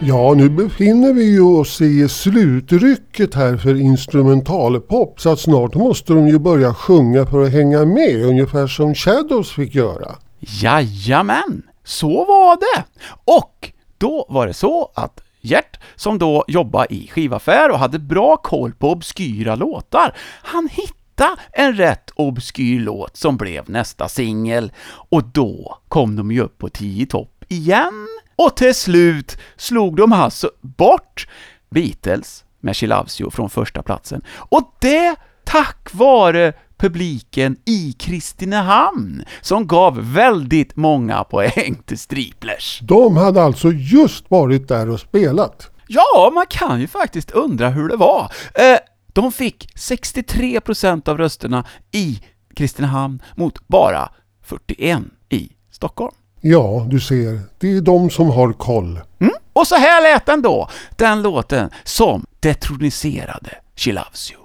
Ja, 0.02 0.34
nu 0.34 0.50
befinner 0.50 1.14
vi 1.14 1.24
ju 1.24 1.42
oss 1.42 1.82
i 1.82 2.10
slutrycket 2.10 3.36
här 3.36 3.58
för 3.58 3.76
instrumentalpop 3.76 5.22
så 5.22 5.32
att 5.32 5.40
snart 5.40 5.76
måste 5.76 6.14
de 6.14 6.28
ju 6.28 6.40
börja 6.40 6.74
sjunga 6.74 7.26
för 7.26 7.42
att 7.42 7.52
hänga 7.52 7.86
med, 7.86 8.26
ungefär 8.26 8.68
som 8.68 8.96
Shadows 8.96 9.52
fick 9.52 9.76
göra. 9.76 10.16
Jajamän, 10.40 11.64
så 11.84 12.26
var 12.26 12.56
det! 12.56 12.84
Och 13.26 13.72
då 13.98 14.26
var 14.30 14.48
det 14.48 14.54
så 14.54 14.92
att 14.96 15.22
Gert, 15.42 15.78
som 15.96 16.20
då 16.20 16.46
jobbade 16.48 16.94
i 16.94 17.08
skivaffär 17.08 17.72
och 17.72 17.80
hade 17.80 18.00
bra 18.00 18.38
koll 18.38 18.74
på 18.74 18.92
obskyra 18.92 19.56
låtar, 19.56 20.18
han 20.44 20.70
hittade 20.72 21.42
en 21.52 21.74
rätt 21.74 22.12
obskyr 22.16 22.80
låt 22.80 23.18
som 23.18 23.38
blev 23.38 23.70
nästa 23.70 24.08
singel, 24.08 24.72
och 25.10 25.24
då 25.24 25.78
kom 25.88 26.16
de 26.16 26.32
ju 26.32 26.42
upp 26.42 26.58
på 26.58 26.70
10 26.70 27.06
topp 27.06 27.46
igen, 27.48 28.08
och 28.40 28.56
till 28.56 28.76
slut 28.76 29.38
slog 29.58 29.96
de 29.96 30.14
alltså 30.14 30.52
bort 30.62 31.28
Beatles 31.70 32.44
med 32.60 32.78
She 32.78 32.88
Loves 32.88 33.22
You 33.22 33.32
från 33.32 33.50
första 33.50 33.84
platsen. 33.84 34.22
Och 34.36 34.76
det 34.82 35.16
tack 35.44 35.94
vare 35.94 36.54
publiken 36.78 37.58
i 37.66 37.96
Kristinehamn, 38.00 39.24
som 39.42 39.68
gav 39.68 40.14
väldigt 40.14 40.76
många 40.76 41.24
poäng 41.24 41.82
till 41.86 42.00
Striplers. 42.00 42.80
De 42.82 43.18
hade 43.18 43.42
alltså 43.44 43.72
just 43.72 44.32
varit 44.32 44.68
där 44.68 44.90
och 44.90 45.00
spelat. 45.00 45.72
Ja, 45.88 46.32
man 46.34 46.46
kan 46.50 46.82
ju 46.82 46.88
faktiskt 46.88 47.32
undra 47.32 47.70
hur 47.70 47.90
det 47.90 47.96
var. 47.96 48.32
Eh, 48.54 48.78
de 49.14 49.32
fick 49.32 49.70
63% 49.76 51.10
av 51.10 51.18
rösterna 51.18 51.66
i 51.92 52.22
Kristinehamn 52.56 53.22
mot 53.36 53.68
bara 53.68 54.10
41 54.44 55.02
i 55.30 55.52
Stockholm. 55.72 56.16
Ja, 56.42 56.88
du 56.90 57.00
ser, 57.00 57.40
det 57.58 57.72
är 57.72 57.82
de 57.82 58.10
som 58.10 58.30
har 58.30 58.54
koll. 58.54 59.00
Mm? 59.22 59.34
Och 59.54 59.68
så 59.68 59.76
här 59.76 60.02
lät 60.02 60.26
den 60.26 60.42
då, 60.42 60.70
den 60.96 61.22
låten 61.22 61.70
som 61.84 62.26
detroniserade 62.40 63.50
She 63.76 63.92
Loves 63.92 64.32
You. 64.32 64.40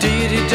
Diddy 0.00 0.48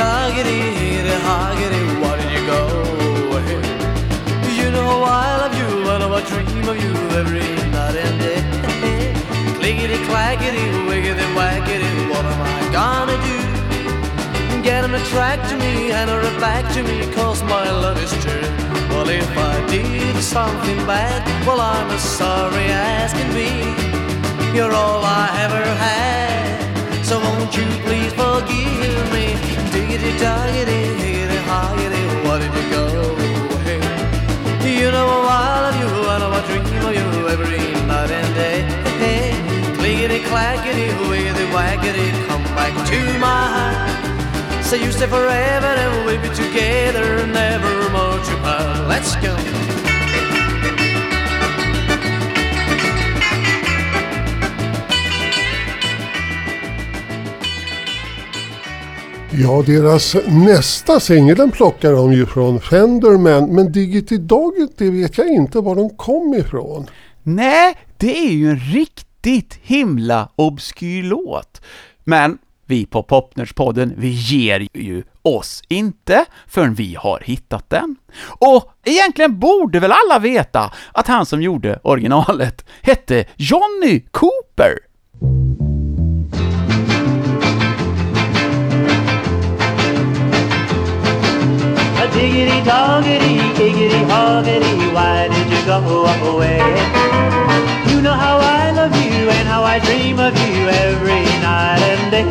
Get 14.92 15.08
him 15.08 15.50
to 15.50 15.56
me 15.66 15.92
and 15.92 16.10
her 16.10 16.22
back 16.42 16.68
to 16.74 16.84
me, 16.84 17.10
cause 17.14 17.42
my 17.44 17.64
love 17.72 17.98
is 18.04 18.12
true. 18.22 18.42
Well, 18.90 19.08
if 19.08 19.38
I 19.38 19.66
did 19.68 20.22
something 20.22 20.76
bad, 20.86 21.24
well, 21.48 21.62
I'm 21.62 21.90
as 21.92 22.02
sorry 22.02 22.68
as 22.68 23.14
can 23.14 23.32
be. 23.32 23.52
You're 24.54 24.74
all 24.74 25.02
I 25.02 25.30
ever 25.48 25.64
had. 25.80 27.06
So 27.06 27.22
won't 27.22 27.56
you 27.56 27.64
please 27.88 28.12
forgive 28.20 29.06
me? 29.16 29.40
Diggity 29.72 30.12
doggity, 30.20 30.82
higgity 31.00 31.40
hoggity, 31.48 32.04
what 32.28 32.42
did 32.42 32.54
you 32.60 32.70
go? 32.76 33.16
Hey, 33.64 34.78
you 34.78 34.92
know 34.92 35.08
I 35.08 35.72
love 35.72 35.78
you, 35.80 35.88
I 35.88 36.20
know 36.20 36.32
I 36.32 36.42
dream 36.48 36.86
of 36.86 36.94
you 37.00 37.30
every 37.30 37.88
night 37.88 38.12
and 38.12 38.36
day. 38.36 38.60
Hey, 39.00 39.74
clickety 39.78 40.20
clackety, 40.28 40.88
wiggity 41.08 41.48
waggity, 41.56 42.28
come 42.28 42.44
back 42.60 42.74
to 42.90 43.20
my 43.20 43.48
heart. 43.56 44.11
Say 44.72 44.86
you 44.86 44.92
stay 44.94 45.08
forever 45.08 45.68
and 45.84 46.06
we'll 46.06 46.22
be 46.22 46.30
together, 46.30 47.28
never 47.28 47.90
more 47.92 48.20
to 48.28 48.36
part. 48.42 48.88
Let's 48.88 49.16
go. 49.16 49.36
Ja, 59.32 59.64
deras 59.66 60.16
nästa 60.28 61.00
singel 61.00 61.36
den 61.36 61.52
plockar 61.52 61.92
de 61.92 62.14
ju 62.14 62.26
från 62.26 62.60
Fender 62.62 63.18
men, 63.18 63.56
men 63.56 63.72
Diggity 63.72 64.18
Dogget 64.18 64.78
det 64.78 64.90
vet 64.90 65.18
jag 65.18 65.28
inte 65.28 65.60
var 65.60 65.76
de 65.76 65.90
kom 65.90 66.34
ifrån. 66.34 66.88
Nej, 67.24 67.78
det 67.98 68.18
är 68.18 68.32
ju 68.32 68.50
en 68.50 68.60
riktigt 68.60 69.60
himla 69.62 70.30
obskyr 70.36 71.04
låt. 71.04 71.62
Men 72.04 72.38
vi 72.72 72.86
på 72.86 73.04
Popnörspodden, 73.04 73.94
vi 73.98 74.10
ger 74.10 74.68
ju 74.74 75.04
oss 75.22 75.64
inte 75.70 76.26
förrän 76.48 76.74
vi 76.74 76.96
har 76.96 77.20
hittat 77.26 77.70
den. 77.70 77.96
Och 78.40 78.74
egentligen 78.86 79.40
borde 79.40 79.80
väl 79.80 79.92
alla 79.92 80.20
veta 80.20 80.74
att 80.92 81.08
han 81.08 81.26
som 81.26 81.42
gjorde 81.42 81.80
originalet 81.84 82.66
hette 82.82 83.26
Johnny 83.36 84.00
Cooper. 84.12 84.78
Diggity 92.14 92.62
doggity, 92.62 93.34
iggity, 93.66 94.04
hoggity, 94.12 94.94
why 94.94 95.28
did 95.28 95.48
you 95.54 95.66
go 95.66 96.06
away? 96.30 97.31
You 98.02 98.08
know 98.08 98.14
how 98.14 98.40
I 98.40 98.72
love 98.72 98.96
you 98.96 99.30
and 99.30 99.48
how 99.48 99.62
I 99.64 99.78
dream 99.78 100.18
of 100.20 100.34
you 100.34 100.68
every 100.68 101.22
night 101.38 101.84
and 101.86 102.10
day. 102.10 102.26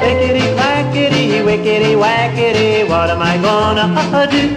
Lickety 0.00 0.40
clackety, 0.54 1.44
wickety 1.44 1.94
wackety, 1.94 2.88
what 2.88 3.10
am 3.10 3.20
I 3.20 3.36
gonna 3.36 3.92
uh, 3.92 4.24
do? 4.24 4.48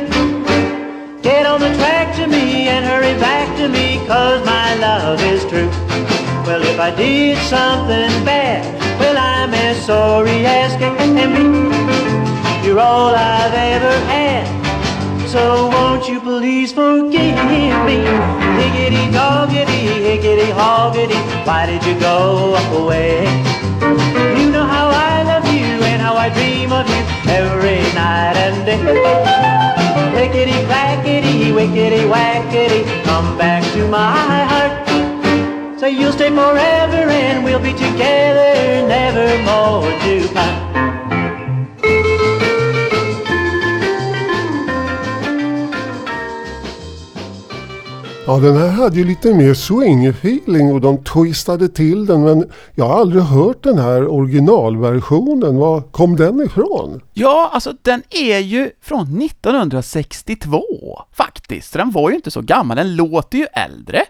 Get 1.21 1.45
on 1.45 1.59
the 1.59 1.73
track 1.75 2.15
to 2.15 2.25
me 2.25 2.69
and 2.69 2.85
hurry 2.85 3.19
back 3.19 3.53
to 3.57 3.67
me, 3.67 3.97
cause 4.07 4.39
my 4.45 4.75
love 4.75 5.19
is 5.23 5.43
true. 5.43 5.67
Well, 6.47 6.63
if 6.63 6.79
I 6.79 6.95
did 6.95 7.37
something 7.49 8.23
bad, 8.23 8.63
well, 8.97 9.17
I'm 9.17 9.53
as 9.53 9.85
sorry 9.85 10.45
as 10.45 10.71
can 10.77 11.15
be. 11.35 12.65
You're 12.65 12.79
all 12.79 13.13
I've 13.13 13.53
ever 13.53 13.91
had. 14.05 14.60
So 15.31 15.69
won't 15.69 16.09
you 16.09 16.19
please 16.19 16.73
forgive 16.73 17.37
me? 17.45 17.71
Higgity 18.59 19.07
doggity, 19.15 20.03
higgity 20.03 20.51
hoggity, 20.51 21.15
why 21.47 21.65
did 21.67 21.85
you 21.85 21.97
go 21.97 22.57
away? 22.75 23.23
You 24.37 24.51
know 24.51 24.65
how 24.65 24.89
I 24.89 25.23
love 25.23 25.45
you 25.45 25.79
and 25.87 26.01
how 26.01 26.15
I 26.17 26.27
dream 26.35 26.73
of 26.73 26.85
you 26.89 27.03
every 27.31 27.79
night 27.95 28.35
and 28.35 28.65
day. 28.65 28.83
Lickety 30.19 30.65
clackety, 30.65 31.53
wickety 31.55 32.03
wackety, 32.11 32.83
come 33.05 33.37
back 33.37 33.63
to 33.71 33.87
my 33.87 34.11
heart. 34.51 35.79
Say 35.79 35.91
you'll 35.91 36.11
stay 36.11 36.27
forever 36.27 37.07
and 37.09 37.45
we'll 37.45 37.61
be 37.61 37.71
together, 37.71 38.85
never 38.85 39.41
more 39.45 39.89
to 40.01 40.27
part. 40.33 40.90
Ja, 48.31 48.39
den 48.39 48.57
här 48.57 48.69
hade 48.69 48.95
ju 48.95 49.05
lite 49.05 49.33
mer 49.33 49.53
swing-feeling 49.53 50.73
och 50.73 50.81
de 50.81 51.03
twistade 51.03 51.67
till 51.67 52.05
den 52.05 52.23
men 52.23 52.49
jag 52.75 52.85
har 52.85 52.99
aldrig 52.99 53.23
hört 53.23 53.63
den 53.63 53.77
här 53.77 54.07
originalversionen. 54.07 55.57
Var 55.57 55.81
kom 55.81 56.15
den 56.15 56.41
ifrån? 56.41 57.01
Ja, 57.13 57.49
alltså 57.53 57.73
den 57.81 58.03
är 58.09 58.39
ju 58.39 58.71
från 58.81 59.21
1962 59.21 60.63
faktiskt, 61.13 61.71
så 61.71 61.77
den 61.77 61.91
var 61.91 62.09
ju 62.09 62.15
inte 62.15 62.31
så 62.31 62.41
gammal, 62.41 62.77
den 62.77 62.95
låter 62.95 63.37
ju 63.37 63.45
äldre. 63.53 64.01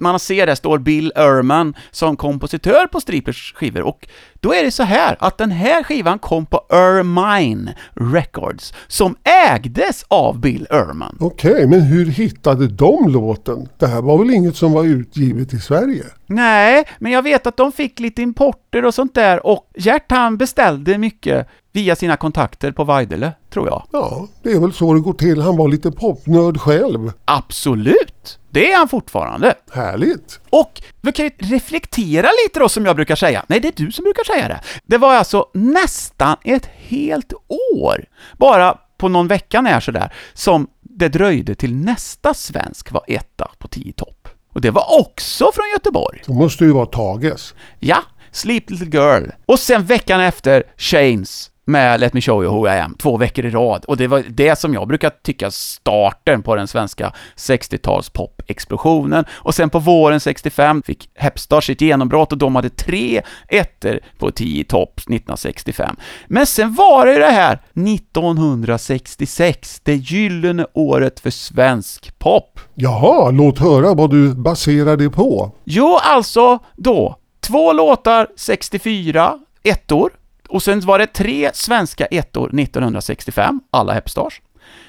Man 0.00 0.18
ser 0.18 0.46
där 0.46 0.54
står 0.54 0.78
Bill 0.78 1.12
Erman 1.16 1.74
som 1.90 2.16
kompositör 2.16 2.86
på 2.86 3.00
Strippers 3.00 3.54
skivor 3.56 3.82
och 3.82 4.08
då 4.46 4.54
är 4.54 4.64
det 4.64 4.70
så 4.70 4.82
här 4.82 5.16
att 5.18 5.38
den 5.38 5.50
här 5.50 5.82
skivan 5.82 6.18
kom 6.18 6.46
på 6.46 6.60
Ermine 6.70 7.74
Records 7.94 8.74
som 8.88 9.16
ägdes 9.48 10.04
av 10.08 10.40
Bill 10.40 10.66
Erman. 10.70 11.16
Okej, 11.20 11.66
men 11.66 11.80
hur 11.80 12.06
hittade 12.06 12.66
de 12.66 13.08
låten? 13.08 13.68
Det 13.78 13.86
här 13.86 14.02
var 14.02 14.18
väl 14.18 14.30
inget 14.30 14.56
som 14.56 14.72
var 14.72 14.84
utgivet 14.84 15.54
i 15.54 15.58
Sverige? 15.60 16.04
Nej, 16.26 16.84
men 16.98 17.12
jag 17.12 17.22
vet 17.22 17.46
att 17.46 17.56
de 17.56 17.72
fick 17.72 18.00
lite 18.00 18.22
importer 18.22 18.84
och 18.84 18.94
sånt 18.94 19.14
där 19.14 19.46
och 19.46 19.70
Gert 19.74 20.10
han 20.10 20.36
beställde 20.36 20.98
mycket 20.98 21.48
via 21.72 21.96
sina 21.96 22.16
kontakter 22.16 22.72
på 22.72 22.84
Vajdele, 22.84 23.32
tror 23.50 23.68
jag. 23.68 23.86
Ja, 23.92 24.28
det 24.42 24.52
är 24.52 24.60
väl 24.60 24.72
så 24.72 24.94
det 24.94 25.00
går 25.00 25.12
till. 25.12 25.40
Han 25.40 25.56
var 25.56 25.68
lite 25.68 25.90
popnörd 25.90 26.60
själv. 26.60 27.12
Absolut! 27.24 28.38
Det 28.50 28.72
är 28.72 28.78
han 28.78 28.88
fortfarande. 28.88 29.54
Härligt! 29.72 30.40
Och 30.50 30.82
vi 31.00 31.12
kan 31.12 31.24
ju 31.24 31.30
reflektera 31.38 32.28
lite 32.44 32.60
då, 32.60 32.68
som 32.68 32.86
jag 32.86 32.96
brukar 32.96 33.16
säga. 33.16 33.44
Nej, 33.46 33.60
det 33.60 33.68
är 33.68 33.84
du 33.84 33.92
som 33.92 34.02
brukar 34.02 34.24
säga 34.24 34.48
det. 34.48 34.60
Det 34.84 34.98
var 34.98 35.14
alltså 35.14 35.46
nästan 35.54 36.36
ett 36.44 36.66
helt 36.76 37.32
år, 37.72 38.04
bara 38.38 38.78
på 38.96 39.08
någon 39.08 39.28
vecka 39.28 39.60
när 39.60 39.80
sådär, 39.80 40.14
som 40.34 40.66
det 40.80 41.08
dröjde 41.08 41.54
till 41.54 41.74
nästa 41.76 42.34
svensk 42.34 42.92
var 42.92 43.02
etta 43.08 43.50
på 43.58 43.68
10 43.68 43.92
topp. 43.92 44.15
Och 44.56 44.62
det 44.62 44.70
var 44.70 45.00
också 45.00 45.52
från 45.54 45.64
Göteborg. 45.74 46.22
Det 46.26 46.32
måste 46.32 46.64
ju 46.64 46.72
vara 46.72 46.86
Tages. 46.86 47.54
Ja, 47.78 48.02
Sleep 48.30 48.70
Little 48.70 48.86
Girl. 48.86 49.24
Och 49.46 49.58
sen 49.58 49.84
veckan 49.84 50.20
efter, 50.20 50.62
Shanes 50.76 51.50
med 51.66 52.00
Let 52.00 52.12
Me 52.12 52.20
Show 52.20 52.44
You 52.44 52.54
Who 52.54 52.68
I 52.68 52.78
Am 52.78 52.94
två 52.98 53.16
veckor 53.16 53.44
i 53.44 53.50
rad. 53.50 53.84
Och 53.84 53.96
det 53.96 54.06
var 54.06 54.22
det 54.28 54.58
som 54.58 54.74
jag 54.74 54.88
brukar 54.88 55.10
tycka 55.10 55.50
starten 55.50 56.42
på 56.42 56.54
den 56.54 56.68
svenska 56.68 57.12
60-tals 57.36 58.10
pop-explosionen. 58.10 59.24
Och 59.32 59.54
sen 59.54 59.70
på 59.70 59.78
våren 59.78 60.20
65 60.20 60.82
fick 60.82 61.10
Hepstar 61.14 61.60
sitt 61.60 61.80
genombrott 61.80 62.32
och 62.32 62.38
de 62.38 62.56
hade 62.56 62.70
tre 62.70 63.22
ettor 63.48 64.00
på 64.18 64.30
10 64.30 64.64
topp 64.64 64.98
1965. 64.98 65.96
Men 66.26 66.46
sen 66.46 66.74
var 66.74 67.06
det 67.06 67.18
det 67.18 67.30
här 67.30 67.58
1966, 67.74 69.80
det 69.84 69.94
gyllene 69.94 70.66
året 70.72 71.20
för 71.20 71.30
svensk 71.30 72.18
pop. 72.18 72.60
Jaha, 72.74 73.30
låt 73.30 73.58
höra 73.58 73.94
vad 73.94 74.10
du 74.10 74.34
baserar 74.34 74.96
det 74.96 75.10
på. 75.10 75.52
Jo, 75.64 75.98
alltså 76.02 76.58
då, 76.76 77.16
två 77.40 77.72
låtar 77.72 78.28
64, 78.36 79.38
ettor, 79.62 80.10
och 80.48 80.62
sen 80.62 80.80
var 80.80 80.98
det 80.98 81.06
tre 81.06 81.50
svenska 81.54 82.06
ettor 82.06 82.60
1965, 82.60 83.60
alla 83.70 83.92
Hepstars. 83.92 84.40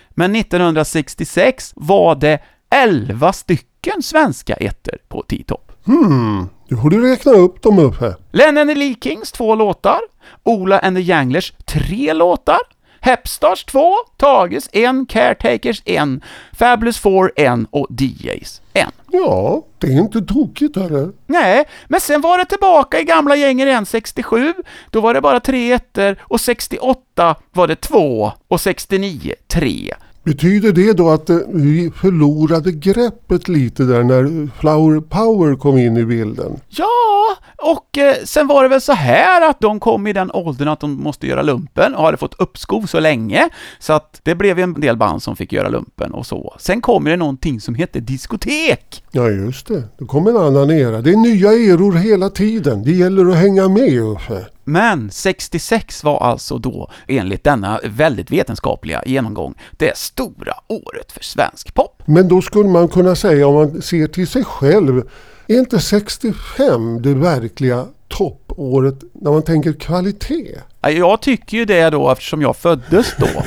Men 0.10 0.36
1966 0.36 1.74
var 1.76 2.16
det 2.16 2.40
11 2.70 3.34
stycken 3.34 4.04
svenska 4.04 4.54
ettor 4.54 4.98
på 5.08 5.22
T-top. 5.22 5.72
Hmm, 5.86 6.50
du 6.90 7.10
räkna 7.12 7.32
upp 7.32 7.62
dem 7.62 7.80
upp 7.80 8.02
här. 8.02 8.16
Lennon 8.32 8.68
Lee 8.68 8.96
Kings 9.02 9.32
två 9.32 9.56
låtar, 9.56 10.00
Ola 10.44 10.80
and 10.80 10.98
the 10.98 11.02
Janglers 11.02 11.54
tre 11.66 12.14
låtar, 12.14 12.60
Hepstars 13.08 13.66
två, 13.66 13.94
Tages 14.18 14.70
en, 14.72 15.06
Caretakers 15.06 15.82
en, 15.86 16.22
Fabulous 16.54 16.98
Four 17.00 17.32
en 17.36 17.68
och 17.70 17.88
DJs 17.90 18.62
en. 18.74 18.92
Ja, 19.12 19.66
det 19.78 19.88
är 19.88 20.00
inte 20.00 20.22
tokigt 20.22 20.76
hörru. 20.76 21.12
Nej, 21.28 21.66
men 21.88 22.00
sen 22.00 22.22
var 22.22 22.38
det 22.38 22.46
tillbaka 22.46 23.00
i 23.00 23.04
gamla 23.04 23.36
gängen 23.36 23.68
igen 23.68 23.86
67, 23.86 24.54
då 24.92 25.02
var 25.02 25.14
det 25.14 25.22
bara 25.22 25.40
tre 25.40 25.72
ettor 25.72 26.16
och 26.22 26.42
68 26.42 27.36
var 27.52 27.68
det 27.68 27.76
två 27.76 28.32
och 28.48 28.62
69 28.62 29.34
tre. 29.48 29.94
Betyder 30.28 30.72
det 30.72 30.94
då 30.94 31.10
att 31.10 31.30
eh, 31.30 31.38
vi 31.48 31.92
förlorade 31.96 32.72
greppet 32.72 33.48
lite 33.48 33.84
där 33.84 34.04
när 34.04 34.50
Flower 34.60 35.00
Power 35.00 35.56
kom 35.56 35.78
in 35.78 35.98
i 35.98 36.06
bilden? 36.06 36.60
Ja, 36.70 36.88
och 37.58 37.98
eh, 37.98 38.16
sen 38.24 38.48
var 38.48 38.64
det 38.64 38.70
väl 38.70 38.82
så 38.82 38.94
här 38.94 39.50
att 39.50 39.60
de 39.60 39.80
kom 39.80 40.08
i 40.08 40.14
den 40.14 40.32
åldern 40.32 40.68
att 40.68 40.80
de 40.80 41.04
måste 41.04 41.28
göra 41.28 41.42
lumpen 41.42 41.96
och 41.96 42.06
hade 42.06 42.18
fått 42.18 42.42
uppskov 42.42 42.86
så 42.86 43.00
länge, 43.00 43.50
så 43.80 43.94
att 43.94 44.20
det 44.24 44.36
blev 44.36 44.60
en 44.60 44.74
del 44.74 44.98
band 44.98 45.24
som 45.24 45.36
fick 45.36 45.54
göra 45.54 45.70
lumpen 45.70 46.14
och 46.14 46.26
så. 46.26 46.56
Sen 46.60 46.82
kommer 46.82 47.10
det 47.10 47.18
någonting 47.18 47.62
som 47.62 47.76
heter 47.76 48.00
diskotek. 48.00 49.04
Ja 49.12 49.30
just 49.30 49.68
det, 49.68 49.84
det 49.98 50.06
kom 50.06 50.28
en 50.28 50.38
annan 50.38 50.72
era. 50.72 51.02
Det 51.02 51.10
är 51.10 51.18
nya 51.18 51.52
eror 51.52 51.94
hela 51.94 52.30
tiden. 52.30 52.84
Det 52.84 52.92
gäller 52.92 53.30
att 53.30 53.38
hänga 53.38 53.68
med 53.70 53.94
Uffe. 53.94 54.46
Men 54.70 55.12
66 55.12 56.04
var 56.04 56.20
alltså 56.20 56.58
då, 56.58 56.92
enligt 57.08 57.44
denna 57.44 57.80
väldigt 57.84 58.32
vetenskapliga 58.32 59.04
genomgång, 59.06 59.56
det 59.72 59.98
stora 59.98 60.54
året 60.68 61.12
för 61.12 61.24
svensk 61.24 61.74
pop. 61.74 62.04
Men 62.06 62.28
då 62.28 62.42
skulle 62.42 62.70
man 62.70 62.88
kunna 62.88 63.16
säga 63.16 63.48
om 63.48 63.56
man 63.56 63.82
ser 63.82 64.08
till 64.08 64.28
sig 64.28 64.44
själv, 64.44 65.10
är 65.48 65.60
inte 65.60 65.80
65 65.80 67.02
det 67.02 67.14
verkliga 67.14 67.86
toppåret 68.08 68.96
när 69.14 69.32
man 69.32 69.44
tänker 69.44 69.74
kvalitet? 69.74 70.56
Ja, 70.82 70.90
Jag 70.90 71.22
tycker 71.22 71.58
ju 71.58 71.66
det 71.66 71.90
då 71.90 72.12
eftersom 72.12 72.42
jag 72.42 72.56
föddes 72.56 73.16
då. 73.18 73.28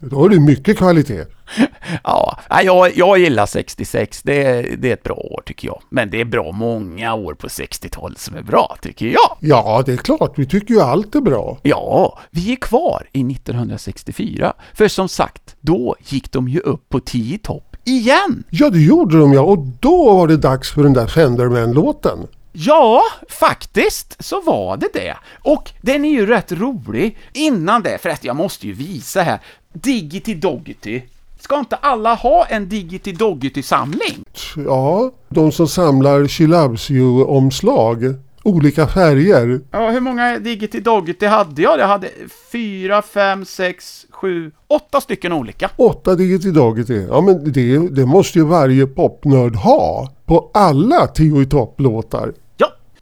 Då 0.00 0.16
har 0.16 0.28
du 0.28 0.40
mycket 0.40 0.78
kvalitet. 0.78 1.24
Ja, 2.04 2.40
ja, 2.50 2.62
jag, 2.62 2.96
jag 2.96 3.18
gillar 3.18 3.46
66, 3.46 4.22
det, 4.22 4.62
det 4.78 4.88
är 4.88 4.92
ett 4.92 5.02
bra 5.02 5.14
år 5.14 5.42
tycker 5.46 5.68
jag. 5.68 5.82
Men 5.90 6.10
det 6.10 6.20
är 6.20 6.24
bra 6.24 6.52
många 6.52 7.14
år 7.14 7.34
på 7.34 7.46
60-talet 7.48 8.18
som 8.18 8.36
är 8.36 8.42
bra, 8.42 8.76
tycker 8.82 9.06
jag. 9.06 9.36
Ja, 9.40 9.82
det 9.86 9.92
är 9.92 9.96
klart, 9.96 10.32
vi 10.38 10.46
tycker 10.46 10.74
ju 10.74 10.80
allt 10.80 11.14
är 11.14 11.20
bra. 11.20 11.58
Ja, 11.62 12.18
vi 12.30 12.52
är 12.52 12.56
kvar 12.56 13.06
i 13.12 13.20
1964. 13.32 14.52
För 14.74 14.88
som 14.88 15.08
sagt, 15.08 15.56
då 15.60 15.96
gick 16.06 16.32
de 16.32 16.48
ju 16.48 16.58
upp 16.60 16.88
på 16.88 17.00
10 17.00 17.38
topp 17.38 17.76
igen. 17.84 18.44
Ja, 18.50 18.70
det 18.70 18.80
gjorde 18.80 19.18
de 19.18 19.32
ja, 19.32 19.40
och 19.40 19.58
då 19.58 20.14
var 20.14 20.28
det 20.28 20.36
dags 20.36 20.72
för 20.72 20.82
den 20.82 20.92
där 20.92 21.06
Fenderman-låten. 21.06 22.18
Ja, 22.56 23.02
faktiskt 23.28 24.24
så 24.24 24.40
var 24.40 24.76
det 24.76 24.88
det. 24.92 25.16
Och 25.42 25.70
den 25.80 26.04
är 26.04 26.10
ju 26.10 26.26
rätt 26.26 26.52
rolig. 26.52 27.18
Innan 27.32 27.82
det, 27.82 27.98
förresten, 28.02 28.26
jag 28.26 28.36
måste 28.36 28.66
ju 28.66 28.72
visa 28.72 29.22
här. 29.22 29.38
Diggity 29.72 30.34
Doggity. 30.34 31.02
Ska 31.40 31.58
inte 31.58 31.76
alla 31.76 32.14
ha 32.14 32.44
en 32.46 32.68
Diggity 32.68 33.12
Doggity-samling? 33.12 34.24
Ja, 34.56 35.12
de 35.28 35.52
som 35.52 35.68
samlar 35.68 36.26
She 36.26 36.46
Loves 36.46 36.90
You-omslag. 36.90 38.14
Olika 38.42 38.86
färger. 38.86 39.60
Ja, 39.70 39.90
hur 39.90 40.00
många 40.00 40.38
Diggity 40.38 40.80
Doggity 40.80 41.26
hade 41.26 41.62
jag? 41.62 41.78
Jag 41.78 41.88
hade 41.88 42.08
fyra, 42.52 43.02
fem, 43.02 43.44
sex, 43.44 44.06
sju, 44.10 44.50
åtta 44.68 45.00
stycken 45.00 45.32
olika. 45.32 45.70
Åtta 45.76 46.14
Diggity 46.14 46.50
Doggity. 46.50 47.06
Ja, 47.08 47.20
men 47.20 47.52
det, 47.52 47.78
det 47.78 48.06
måste 48.06 48.38
ju 48.38 48.44
varje 48.44 48.86
popnörd 48.86 49.56
ha. 49.56 50.08
På 50.26 50.50
alla 50.54 51.06
Tio 51.06 51.42
i 51.42 51.46
topp-låtar. 51.46 52.32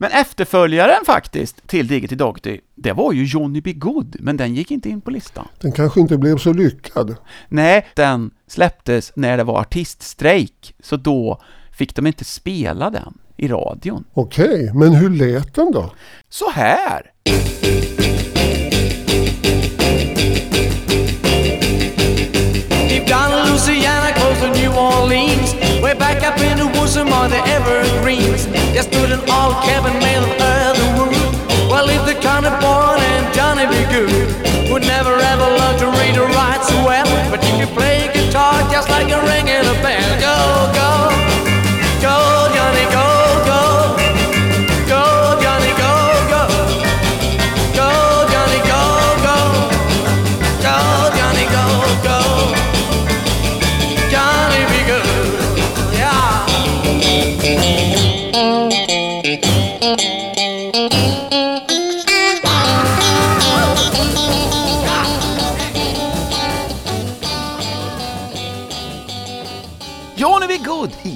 Men 0.03 0.11
efterföljaren 0.11 1.05
faktiskt 1.07 1.67
till 1.67 1.87
Diggity 1.87 2.15
Doggity, 2.15 2.61
det 2.75 2.93
var 2.93 3.13
ju 3.13 3.25
Johnny 3.25 3.61
B. 3.61 3.73
Good, 3.73 4.17
men 4.21 4.37
den 4.37 4.55
gick 4.55 4.71
inte 4.71 4.89
in 4.89 5.01
på 5.01 5.11
listan. 5.11 5.49
Den 5.61 5.73
kanske 5.73 6.01
inte 6.01 6.19
blev 6.19 6.39
så 6.39 6.53
lyckad. 6.53 7.17
Nej, 7.49 7.87
den 7.95 8.31
släpptes 8.47 9.13
när 9.17 9.37
det 9.37 9.45
var 9.45 9.61
artiststrejk, 9.61 10.75
så 10.83 10.97
då 10.97 11.43
fick 11.73 11.97
de 11.97 12.07
inte 12.07 12.25
spela 12.25 12.91
den 12.91 13.19
i 13.37 13.49
radion. 13.49 14.05
Okej, 14.15 14.71
men 14.75 14.95
hur 14.95 15.11
lät 15.11 15.55
den 15.55 15.73
då? 15.73 15.93
Så 16.29 16.51
här. 16.51 17.03
Louisiana, 23.53 24.13
close 24.13 24.41
to 24.41 24.49
New 24.61 24.73
Orleans, 24.77 25.55
way 25.83 25.95
back 25.95 26.23
up 26.23 26.41
in 26.43 26.57
the 26.57 26.67
woods 26.79 26.97
among 26.97 27.31
the 27.31 27.37
evergreens, 27.37 28.47
Just 28.83 28.95
put 28.95 29.13
an 29.13 29.21
all 29.31 29.63
cabin 29.63 29.97
mail 30.01 30.42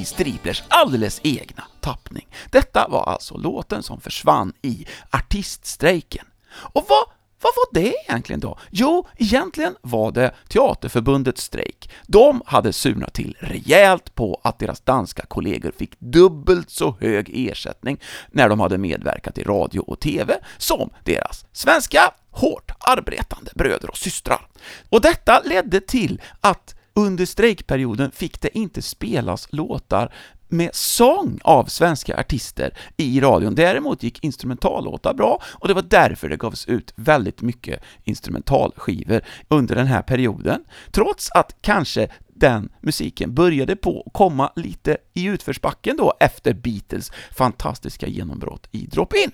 Striplers 0.06 0.62
alldeles 0.68 1.20
egna 1.24 1.64
tappning. 1.80 2.28
Detta 2.50 2.88
var 2.88 3.04
alltså 3.04 3.36
låten 3.36 3.82
som 3.82 4.00
försvann 4.00 4.52
i 4.62 4.86
artiststrejken. 5.10 6.26
Och 6.52 6.86
vad, 6.88 7.04
vad 7.42 7.52
var 7.56 7.82
det 7.82 7.94
egentligen 8.08 8.40
då? 8.40 8.58
Jo, 8.70 9.06
egentligen 9.16 9.76
var 9.82 10.12
det 10.12 10.34
Teaterförbundets 10.48 11.42
strejk. 11.42 11.90
De 12.06 12.42
hade 12.46 12.72
surnat 12.72 13.14
till 13.14 13.36
rejält 13.40 14.14
på 14.14 14.40
att 14.44 14.58
deras 14.58 14.80
danska 14.80 15.26
kollegor 15.26 15.72
fick 15.76 16.00
dubbelt 16.00 16.70
så 16.70 16.96
hög 17.00 17.30
ersättning 17.50 18.00
när 18.30 18.48
de 18.48 18.60
hade 18.60 18.78
medverkat 18.78 19.38
i 19.38 19.42
radio 19.42 19.80
och 19.80 20.00
TV 20.00 20.38
som 20.58 20.90
deras 21.04 21.46
svenska 21.52 22.00
hårt 22.30 22.70
arbetande 22.78 23.50
bröder 23.54 23.90
och 23.90 23.98
systrar. 23.98 24.48
Och 24.90 25.00
detta 25.00 25.40
ledde 25.44 25.80
till 25.80 26.20
att 26.40 26.75
under 26.96 27.26
strejkperioden 27.26 28.10
fick 28.10 28.40
det 28.40 28.58
inte 28.58 28.82
spelas 28.82 29.48
låtar 29.52 30.12
med 30.48 30.74
sång 30.74 31.38
av 31.42 31.64
svenska 31.64 32.20
artister 32.20 32.74
i 32.96 33.20
radion. 33.20 33.54
Däremot 33.54 34.02
gick 34.02 34.24
instrumentallåtar 34.24 35.14
bra 35.14 35.42
och 35.52 35.68
det 35.68 35.74
var 35.74 35.82
därför 35.82 36.28
det 36.28 36.36
gavs 36.36 36.66
ut 36.66 36.92
väldigt 36.96 37.42
mycket 37.42 37.82
instrumentalskivor 38.04 39.20
under 39.48 39.74
den 39.74 39.86
här 39.86 40.02
perioden. 40.02 40.64
Trots 40.90 41.30
att 41.30 41.56
kanske 41.60 42.08
den 42.28 42.68
musiken 42.80 43.34
började 43.34 43.76
på 43.76 44.02
att 44.06 44.12
komma 44.12 44.52
lite 44.56 44.96
i 45.14 45.24
utförsbacken 45.24 45.96
då 45.96 46.14
efter 46.20 46.54
Beatles 46.54 47.12
fantastiska 47.36 48.06
genombrott 48.06 48.68
i 48.72 48.86
Drop-In. 48.86 49.30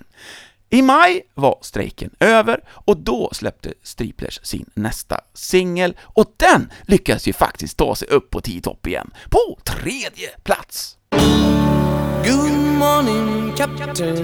I 0.73 0.81
maj 0.81 1.21
var 1.33 1.57
strejken 1.61 2.09
över 2.19 2.59
och 2.69 2.97
då 2.97 3.29
släppte 3.33 3.73
Striplers 3.83 4.39
sin 4.43 4.69
nästa 4.73 5.19
singel 5.33 5.97
och 6.01 6.33
den 6.37 6.71
lyckades 6.81 7.27
ju 7.27 7.33
faktiskt 7.33 7.77
ta 7.77 7.95
sig 7.95 8.07
upp 8.07 8.29
på 8.29 8.41
10 8.41 8.61
topp 8.61 8.87
igen, 8.87 9.11
på 9.29 9.59
tredje 9.63 10.29
plats. 10.43 10.97
Good 12.25 12.51
morning, 12.53 13.53
Captain. 13.57 14.17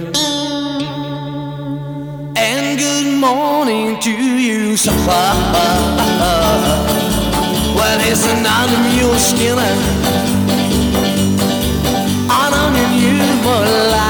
And 2.36 2.78
good 2.78 3.06
morning 3.14 4.00
to 4.00 4.10
you, 4.10 4.76
sir. 4.76 4.92
Well, 7.76 7.98
listen, 7.98 8.46
I'm 8.46 8.74
a 8.74 8.90
I 12.32 12.50
don't 12.50 12.72
need 12.72 12.94
you 13.02 13.18
for 13.42 13.60
life. 13.90 14.09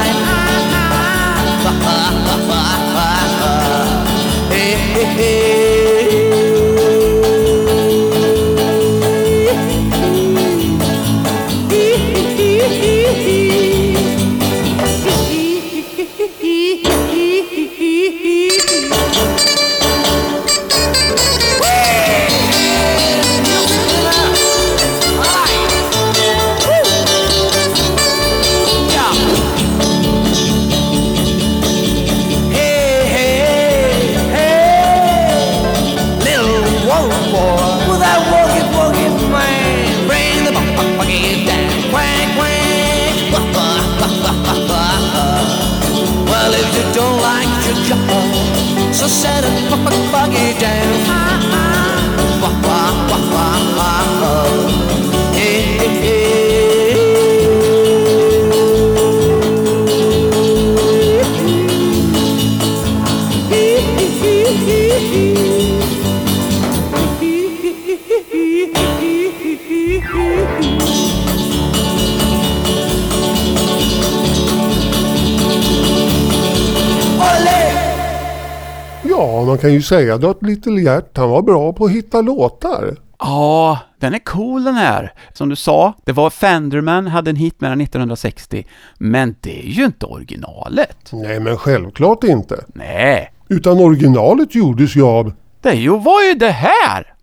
man 79.51 79.57
kan 79.57 79.73
ju 79.73 79.81
säga 79.81 80.17
då 80.17 80.29
att 80.29 80.43
Little 80.43 80.81
Gert, 80.81 81.17
han 81.17 81.29
var 81.29 81.41
bra 81.41 81.73
på 81.73 81.85
att 81.85 81.91
hitta 81.91 82.21
låtar. 82.21 82.95
Ja, 83.19 83.79
den 83.99 84.13
är 84.13 84.19
cool 84.19 84.63
den 84.63 84.75
här. 84.75 85.13
Som 85.33 85.49
du 85.49 85.55
sa, 85.55 85.93
det 86.05 86.11
var 86.11 86.29
Fenderman 86.29 87.07
hade 87.07 87.29
en 87.29 87.35
hit 87.35 87.61
med 87.61 87.71
den 87.71 87.81
1960, 87.81 88.67
men 88.97 89.35
det 89.41 89.59
är 89.59 89.69
ju 89.69 89.85
inte 89.85 90.05
originalet. 90.05 90.97
Nej, 91.11 91.39
men 91.39 91.57
självklart 91.57 92.23
inte. 92.23 92.63
Nej, 92.67 93.31
Utan 93.47 93.79
originalet 93.79 94.55
gjordes 94.55 94.95
ju 94.95 95.03
av 95.03 95.33
det 95.61 95.73
ju, 95.73 95.89
var 95.89 96.23
ju 96.23 96.33
det 96.33 96.51
här! 96.51 97.13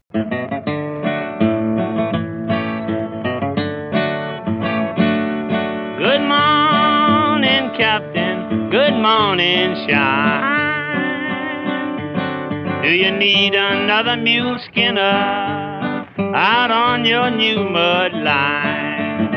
Good 5.98 6.28
morning, 6.28 7.70
Captain. 7.78 8.70
Good 8.70 9.02
morning, 9.02 9.74
Shine. 9.86 10.57
Do 12.88 12.94
you 12.94 13.10
need 13.10 13.54
another 13.54 14.16
mule 14.16 14.58
skinner 14.64 15.02
out 16.34 16.70
on 16.70 17.04
your 17.04 17.30
new 17.30 17.68
mud 17.68 18.14
line? 18.14 19.28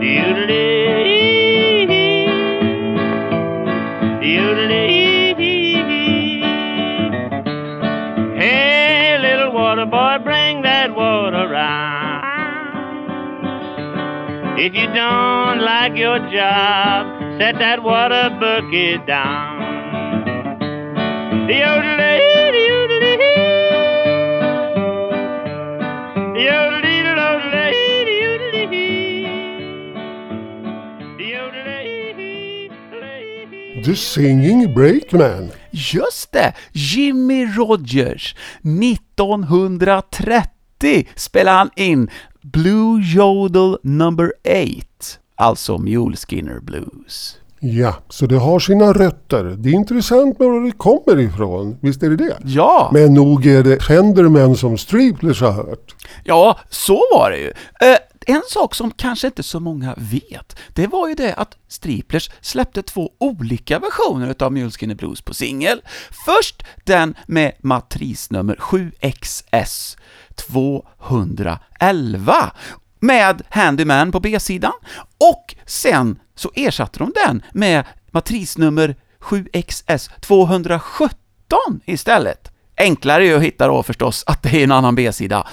Doodle-dee, 0.00 1.84
doodle-dee. 4.22 5.34
Hey, 8.40 9.18
little 9.20 9.52
water 9.52 9.84
boy, 9.84 10.16
bring 10.24 10.62
that 10.62 10.96
water 10.96 11.46
round. 11.48 12.24
If 14.58 14.72
you 14.72 14.86
don't 14.86 15.60
like 15.60 15.96
your 15.98 16.18
job, 16.30 17.38
set 17.38 17.58
that 17.58 17.82
water 17.82 18.30
bucket 18.40 19.06
down. 19.06 19.51
The 33.84 33.96
Singing 33.96 34.74
Breakman. 34.74 35.52
Just 35.72 36.32
det! 36.32 36.54
Jimmy 36.72 37.46
Rogers. 37.46 38.34
1930 38.62 41.06
spelade 41.16 41.58
han 41.58 41.70
in 41.76 42.10
Blue 42.42 43.00
Jodel 43.00 43.78
number 43.82 44.32
8, 44.44 44.82
alltså 45.36 45.78
Mule 45.78 46.16
Skinner 46.16 46.60
Blues. 46.60 47.41
Ja, 47.64 47.94
så 48.08 48.26
det 48.26 48.38
har 48.38 48.58
sina 48.58 48.92
rötter. 48.92 49.44
Det 49.44 49.68
är 49.68 49.72
intressant 49.74 50.38
med 50.38 50.48
var 50.48 50.60
det 50.60 50.72
kommer 50.72 51.20
ifrån. 51.20 51.78
Visst 51.82 52.02
är 52.02 52.10
det 52.10 52.16
det? 52.16 52.36
Ja, 52.44 52.90
Men 52.92 53.14
nog 53.14 53.46
är 53.46 53.62
det 53.62 53.82
Fenderman 53.82 54.56
som 54.56 54.78
Streeplers 54.78 55.40
har 55.40 55.52
hört. 55.52 55.94
ja, 56.24 56.58
så 56.70 56.94
var 57.14 57.30
det 57.30 57.38
ju. 57.38 57.48
Eh, 57.80 57.96
en 58.26 58.42
sak 58.48 58.74
som 58.74 58.90
kanske 58.90 59.26
inte 59.26 59.42
så 59.42 59.60
många 59.60 59.94
vet, 59.96 60.56
det 60.68 60.86
var 60.86 61.08
ju 61.08 61.14
det 61.14 61.34
att 61.34 61.56
Striplers 61.68 62.30
släppte 62.40 62.82
två 62.82 63.10
olika 63.20 63.78
versioner 63.78 64.30
utav 64.30 64.52
Mule 64.52 64.70
Skinner 64.70 64.94
Blues 64.94 65.22
på 65.22 65.34
singel. 65.34 65.82
Först 66.26 66.62
den 66.84 67.14
med 67.26 67.52
matrisnummer 67.60 68.56
7XS 68.56 69.96
211 70.36 72.52
med 73.00 73.42
Handyman 73.48 74.12
på 74.12 74.20
B-sidan 74.20 74.72
och 75.32 75.54
sen 75.66 76.18
så 76.34 76.50
ersatte 76.54 76.98
de 76.98 77.12
den 77.26 77.42
med 77.52 77.84
matrisnummer 78.10 78.96
7XS 79.20 80.10
217 80.20 81.18
istället. 81.84 82.52
Enklare 82.76 83.22
är 83.22 83.26
ju 83.26 83.36
att 83.36 83.42
hitta 83.42 83.66
då 83.66 83.82
förstås 83.82 84.24
att 84.26 84.42
det 84.42 84.60
är 84.60 84.64
en 84.64 84.72
annan 84.72 84.94
B-sida. 84.94 85.46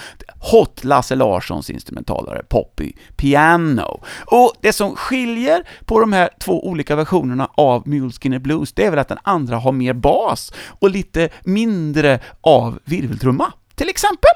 Hot 0.52 0.84
Lasse 0.84 1.16
Larssons 1.16 1.70
instrumentalare 1.70 2.44
Poppy 2.44 2.94
Piano. 3.16 4.02
Och 4.26 4.54
det 4.62 4.74
som 4.74 4.96
skiljer 4.96 5.64
på 5.86 6.00
de 6.00 6.14
här 6.14 6.30
två 6.40 6.68
olika 6.68 6.96
versionerna 6.96 7.50
av 7.56 7.88
Muleskinner 7.88 8.40
Blues, 8.40 8.74
det 8.74 8.86
är 8.86 8.90
väl 8.90 9.00
att 9.00 9.08
den 9.08 9.18
andra 9.24 9.58
har 9.58 9.72
mer 9.72 9.94
bas 9.94 10.54
och 10.80 10.90
lite 10.90 11.30
mindre 11.44 12.20
av 12.42 12.80
virveltrumma, 12.86 13.54
till 13.76 13.90
exempel. 13.90 14.32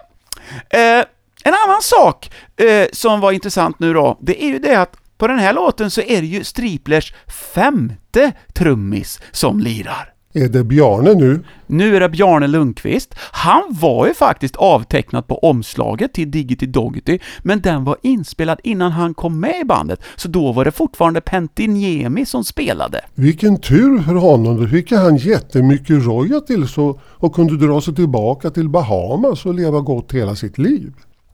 Eh, 0.69 1.05
en 1.45 1.53
annan 1.65 1.81
sak 1.81 2.31
eh, 2.55 2.87
som 2.93 3.19
var 3.19 3.31
intressant 3.31 3.79
nu 3.79 3.93
då, 3.93 4.17
det 4.21 4.43
är 4.43 4.47
ju 4.47 4.59
det 4.59 4.75
att 4.75 4.97
på 5.23 5.27
den 5.27 5.39
här 5.39 5.53
låten 5.53 5.91
så 5.91 6.01
är 6.01 6.21
det 6.21 6.27
ju 6.27 6.43
Striplers 6.43 7.13
femte 7.53 8.31
trummis 8.53 9.19
som 9.31 9.59
lirar. 9.59 10.13
Är 10.33 10.49
det 10.49 10.63
Bjarne 10.63 11.13
nu? 11.13 11.43
Nu 11.67 11.95
är 11.95 11.99
det 11.99 12.09
Bjarne 12.09 12.47
Lundqvist. 12.47 13.15
Han 13.31 13.63
var 13.69 14.07
ju 14.07 14.13
faktiskt 14.13 14.55
avtecknad 14.55 15.27
på 15.27 15.37
omslaget 15.37 16.13
till 16.13 16.31
Diggity 16.31 16.65
Doggity, 16.65 17.19
men 17.43 17.61
den 17.61 17.83
var 17.83 17.97
inspelad 18.01 18.59
innan 18.63 18.91
han 18.91 19.13
kom 19.13 19.39
med 19.39 19.61
i 19.61 19.65
bandet, 19.65 20.01
så 20.15 20.27
då 20.27 20.51
var 20.51 20.65
det 20.65 20.71
fortfarande 20.71 21.21
Pentiniemi 21.21 22.25
som 22.25 22.43
spelade. 22.43 23.01
Vilken 23.15 23.59
tur 23.59 24.01
för 24.01 24.15
honom. 24.15 24.61
Då 24.61 24.67
fick 24.67 24.91
han 24.91 25.17
jättemycket 25.17 26.05
royalties 26.05 26.77
och, 26.77 26.99
och 27.05 27.35
kunde 27.35 27.67
dra 27.67 27.81
sig 27.81 27.95
tillbaka 27.95 28.49
till 28.49 28.69
Bahamas 28.69 29.45
och 29.45 29.53
leva 29.53 29.79
gott 29.79 30.13
hela 30.13 30.35
sitt 30.35 30.57
liv. 30.57 30.93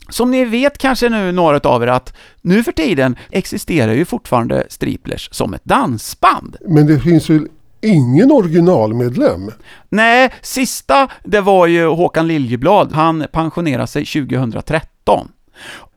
Som 0.10 0.32
ni 0.32 0.46
vet 0.46 0.78
kanske 0.78 1.10
nu 1.10 1.32
några 1.32 1.60
av 1.70 1.84
er 1.84 1.88
att 1.88 2.14
nu 2.42 2.64
för 2.64 2.72
tiden 2.72 3.16
existerar 3.32 3.94
ju 3.94 4.06
fortfarande 4.06 4.64
Striplers 4.70 5.30
som 5.32 5.54
ett 5.54 5.66
dansband. 5.66 6.56
Men 6.68 6.88
det 6.88 7.00
finns 7.00 7.30
väl 7.30 7.48
ingen 7.82 8.32
originalmedlem? 8.32 9.52
Nej, 9.90 10.34
sista 10.42 11.08
det 11.24 11.42
var 11.42 11.68
ju 11.68 11.88
Håkan 11.88 12.28
Liljeblad. 12.28 12.92
Han 12.92 13.26
pensionerade 13.32 13.88
sig 13.88 14.06
2013. 14.06 15.28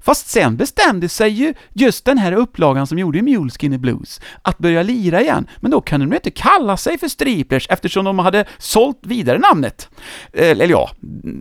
Fast 0.03 0.29
sen 0.29 0.57
bestämde 0.57 1.09
sig 1.09 1.31
ju 1.31 1.55
just 1.73 2.05
den 2.05 2.19
här 2.19 2.33
upplagan 2.33 2.87
som 2.87 2.99
gjorde 2.99 3.23
Mule 3.23 3.51
Skinny 3.51 3.79
Blues 3.79 4.21
att 4.43 4.59
börja 4.59 4.83
lira 4.83 5.21
igen, 5.21 5.47
men 5.61 5.71
då 5.71 5.81
kan 5.81 6.01
de 6.01 6.12
inte 6.15 6.31
kalla 6.31 6.77
sig 6.77 6.99
för 6.99 7.09
Striplers 7.09 7.67
eftersom 7.71 8.05
de 8.05 8.19
hade 8.19 8.45
sålt 8.59 8.99
vidare 9.03 9.38
namnet. 9.38 9.88
Eh, 10.33 10.51
Eller 10.51 10.69
ja, 10.69 10.91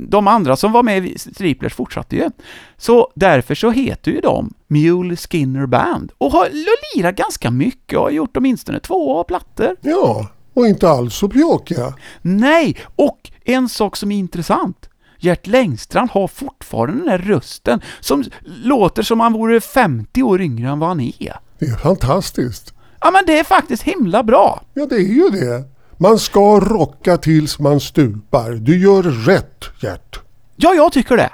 de 0.10 0.28
andra 0.28 0.56
som 0.56 0.72
var 0.72 0.84
med 0.84 1.06
i 1.06 1.18
Striplers 1.18 1.74
fortsatte 1.74 2.16
ju. 2.16 2.30
Så 2.78 3.12
därför 3.16 3.56
så 3.56 3.72
heter 3.72 4.12
ju 4.12 4.20
de 4.22 4.54
Mule 4.68 5.16
Skinner 5.16 5.66
Band 5.66 6.12
och 6.18 6.32
har 6.32 6.50
lirat 6.96 7.16
ganska 7.16 7.52
mycket 7.52 7.98
och 7.98 8.04
har 8.04 8.12
gjort 8.12 8.38
åtminstone 8.38 8.80
två 8.80 9.24
plattor. 9.24 9.76
Ja, 9.82 10.28
Och 10.54 10.68
inte 10.68 10.90
alls 10.90 11.16
så 11.16 11.30
pjåkiga. 11.30 11.94
Nej, 12.22 12.78
och 12.96 13.32
en 13.46 13.70
sak 13.70 13.96
som 13.98 14.12
är 14.12 14.18
intressant. 14.18 14.90
Gert 15.24 15.48
Längstrand 15.48 16.10
har 16.10 16.28
fortfarande 16.28 17.00
den 17.00 17.10
här 17.10 17.18
rösten 17.18 17.82
som 18.00 18.24
låter 18.46 19.04
som 19.04 19.20
han 19.20 19.34
vore 19.34 19.62
50 19.62 20.24
år 20.24 20.42
yngre 20.42 20.70
än 20.70 20.80
vad 20.80 20.90
han 20.90 21.00
är. 21.00 21.40
Det 21.60 21.66
är 21.66 21.76
fantastiskt. 21.76 22.74
Ja, 23.02 23.12
men 23.12 23.24
det 23.28 23.40
är 23.40 23.44
faktiskt 23.44 23.84
himla 23.84 24.24
bra. 24.24 24.62
Ja, 24.74 24.86
det 24.86 24.96
är 24.96 25.00
ju 25.00 25.30
det. 25.30 25.64
Man 25.98 26.20
ska 26.20 26.60
rocka 26.60 27.18
tills 27.18 27.60
man 27.60 27.80
stupar. 27.80 28.52
Du 28.52 28.80
gör 28.80 29.04
rätt, 29.04 29.66
Gert. 29.82 30.20
Ja, 30.56 30.74
jag 30.74 30.92
tycker 30.94 31.18
det. 31.18 31.30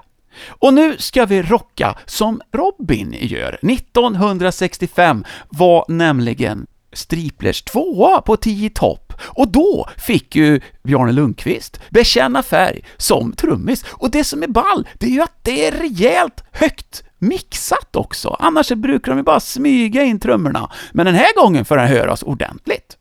Och 0.47 0.73
nu 0.73 0.97
ska 0.97 1.25
vi 1.25 1.41
rocka 1.41 1.97
som 2.05 2.41
Robin 2.53 3.15
gör. 3.19 3.59
1965 3.61 5.25
var 5.49 5.85
nämligen 5.87 6.67
Striplers 6.93 7.61
tvåa 7.61 8.21
på 8.21 8.37
10 8.37 8.69
topp 8.69 9.06
och 9.21 9.51
då 9.51 9.89
fick 9.97 10.35
ju 10.35 10.59
Bjarne 10.83 11.11
Lundqvist 11.11 11.79
bekänna 11.89 12.43
färg 12.43 12.85
som 12.97 13.33
trummis. 13.33 13.85
Och 13.89 14.11
det 14.11 14.23
som 14.23 14.43
är 14.43 14.47
ball, 14.47 14.87
det 14.93 15.05
är 15.05 15.11
ju 15.11 15.21
att 15.21 15.39
det 15.41 15.67
är 15.67 15.71
rejält 15.71 16.43
högt 16.51 17.03
mixat 17.19 17.95
också. 17.95 18.35
Annars 18.39 18.65
så 18.65 18.75
brukar 18.75 19.11
de 19.11 19.17
ju 19.17 19.23
bara 19.23 19.39
smyga 19.39 20.03
in 20.03 20.19
trummorna. 20.19 20.71
Men 20.91 21.05
den 21.05 21.15
här 21.15 21.41
gången 21.41 21.65
får 21.65 21.77
den 21.77 21.87
höras 21.87 22.23
ordentligt. 22.23 22.97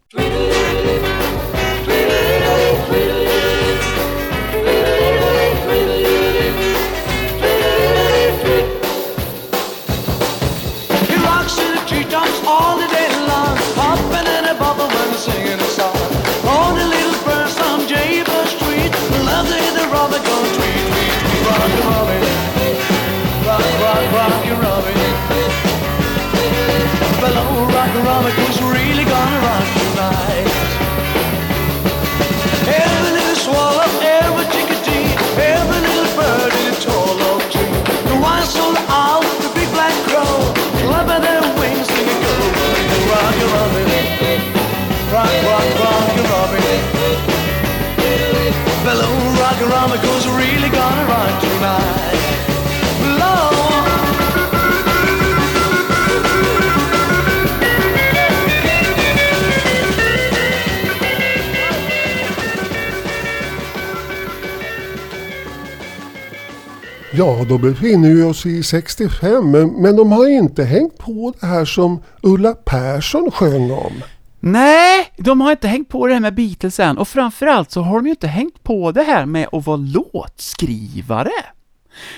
Ja, 67.19 67.45
då 67.49 67.59
befinner 67.59 68.15
vi 68.15 68.23
oss 68.23 68.47
i 68.47 68.63
65, 68.63 69.51
men, 69.51 69.69
men 69.69 69.97
de 69.97 70.13
har 70.13 70.29
inte 70.29 70.65
hängt 70.65 70.99
på 70.99 71.35
det 71.41 71.47
här 71.47 71.65
som 71.65 72.03
Ulla 72.23 72.55
Persson 72.55 73.31
sjöng 73.31 73.71
om. 73.71 73.93
Nej, 74.41 75.13
de 75.17 75.41
har 75.41 75.51
inte 75.51 75.69
hängt 75.69 75.89
på 75.89 76.07
det 76.07 76.13
här 76.13 76.21
med 76.21 76.35
Beatles 76.35 76.81
än 76.81 76.99
och 76.99 77.09
framförallt 77.09 77.71
så 77.71 77.81
har 77.81 77.97
de 77.97 78.07
ju 78.07 78.11
inte 78.11 78.27
hängt 78.27 78.63
på 78.63 78.93
det 78.93 79.03
här 79.03 79.27
med 79.27 79.49
att 79.53 79.67
vara 79.67 79.77
låtskrivare. 79.77 81.31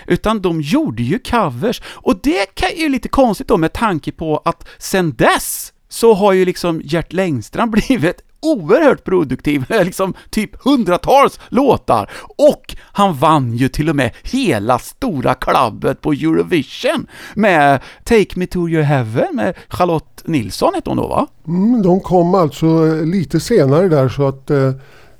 Utan 0.06 0.42
de 0.42 0.60
gjorde 0.60 1.02
ju 1.02 1.18
covers 1.18 1.82
och 1.84 2.20
det 2.22 2.62
är 2.62 2.80
ju 2.80 2.88
lite 2.88 3.08
konstigt 3.08 3.48
då 3.48 3.56
med 3.56 3.72
tanke 3.72 4.12
på 4.12 4.42
att 4.44 4.68
sen 4.78 5.14
dess 5.14 5.72
så 5.88 6.14
har 6.14 6.32
ju 6.32 6.44
liksom 6.44 6.80
Gert 6.84 7.12
Längstrand 7.12 7.70
blivit 7.88 8.22
oerhört 8.42 9.04
produktiv, 9.04 9.64
med 9.68 9.86
liksom 9.86 10.14
typ 10.30 10.64
hundratals 10.64 11.40
låtar 11.48 12.10
och 12.36 12.76
han 12.80 13.14
vann 13.14 13.56
ju 13.56 13.68
till 13.68 13.88
och 13.88 13.96
med 13.96 14.10
hela 14.22 14.78
stora 14.78 15.34
klabbet 15.34 16.00
på 16.00 16.12
Eurovision 16.12 17.06
med 17.34 17.80
Take 18.04 18.38
Me 18.38 18.46
To 18.46 18.68
Your 18.68 18.82
Heaven 18.82 19.36
med 19.36 19.54
Charlotte 19.68 20.22
Nilsson 20.24 20.74
hette 20.74 20.90
hon 20.90 20.96
då 20.96 21.08
va? 21.08 21.26
Mm, 21.46 21.82
de 21.82 22.00
kom 22.00 22.34
alltså 22.34 22.66
eh, 22.66 23.06
lite 23.06 23.40
senare 23.40 23.88
där 23.88 24.08
så 24.08 24.28
att 24.28 24.50
eh, 24.50 24.72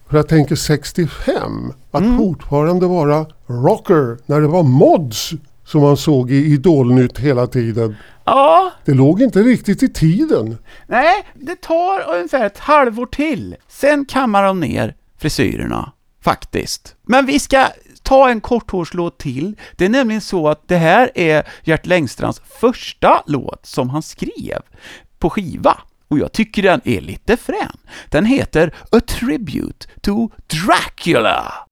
för 0.09 0.17
jag 0.17 0.29
tänker 0.29 0.57
65, 0.57 1.73
att 1.91 2.17
fortfarande 2.17 2.87
vara 2.87 3.27
rocker 3.47 4.19
när 4.27 4.41
det 4.41 4.47
var 4.47 4.63
mods 4.63 5.33
som 5.65 5.81
man 5.81 5.97
såg 5.97 6.31
i 6.31 6.53
Idolnytt 6.53 7.19
hela 7.19 7.47
tiden. 7.47 7.97
Ja, 8.29 8.73
Det 8.85 8.95
låg 8.95 9.23
inte 9.23 9.43
riktigt 9.43 9.83
i 9.83 9.89
tiden. 9.89 10.59
Nej, 10.87 11.27
det 11.35 11.61
tar 11.61 12.15
ungefär 12.15 12.47
ett 12.47 12.59
halvår 12.59 13.07
till. 13.07 13.57
Sen 13.69 14.05
kammar 14.05 14.43
de 14.45 14.61
ner 14.61 14.95
frisyrerna, 15.19 15.93
faktiskt. 16.25 16.95
Men 17.03 17.27
vi 17.27 17.39
ska 17.39 17.67
ta 18.03 18.31
en 18.31 18.41
korthårslåt 18.41 19.19
till. 19.19 19.57
Det 19.77 19.85
är 19.85 19.89
nämligen 19.89 20.21
så 20.21 20.49
att 20.49 20.69
det 20.69 20.77
här 20.77 21.11
är 21.15 21.49
Gert 21.65 21.87
Längstrands 21.87 22.43
första 22.61 23.23
låt 23.27 23.67
som 23.67 23.91
han 23.91 24.03
skrev 24.03 24.61
på 25.19 25.31
skiva. 25.31 25.79
Och 26.09 26.19
jag 26.19 26.33
tycker 26.33 26.63
den 26.63 26.81
är 26.85 27.01
lite 27.01 27.37
frän. 27.37 27.77
Den 28.11 28.25
heter 28.25 28.75
A 28.93 29.01
Tribute 29.01 29.87
to 30.01 30.29
Dracula. 30.47 31.68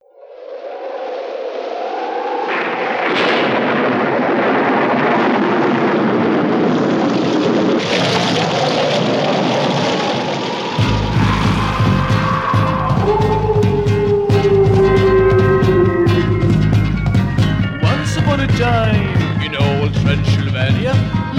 Time, 18.56 19.42
in 19.42 19.54
old 19.54 19.92
Transylvania, 20.00 20.94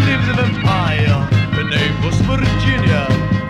lived 0.06 0.30
a 0.30 0.36
vampire. 0.38 1.18
Her 1.58 1.64
name 1.64 1.96
was 2.06 2.16
Virginia. 2.22 3.08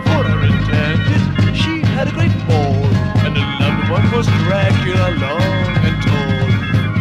For 0.08 0.24
her 0.24 0.40
enchanted, 0.40 1.54
she 1.54 1.80
had 1.92 2.08
a 2.08 2.12
great 2.12 2.32
ball, 2.48 2.80
and 3.24 3.36
her 3.36 3.48
loved 3.60 3.90
one 3.90 4.10
was 4.16 4.26
Dracula, 4.44 5.10
long 5.20 5.68
and 5.84 5.96
tall. 6.02 6.48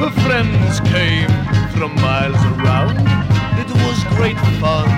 Her 0.04 0.12
friends 0.24 0.82
came 0.92 1.32
from 1.78 1.96
miles 1.96 2.44
around. 2.60 3.00
It 3.64 3.72
was 3.86 4.04
great 4.18 4.38
fun. 4.60 4.90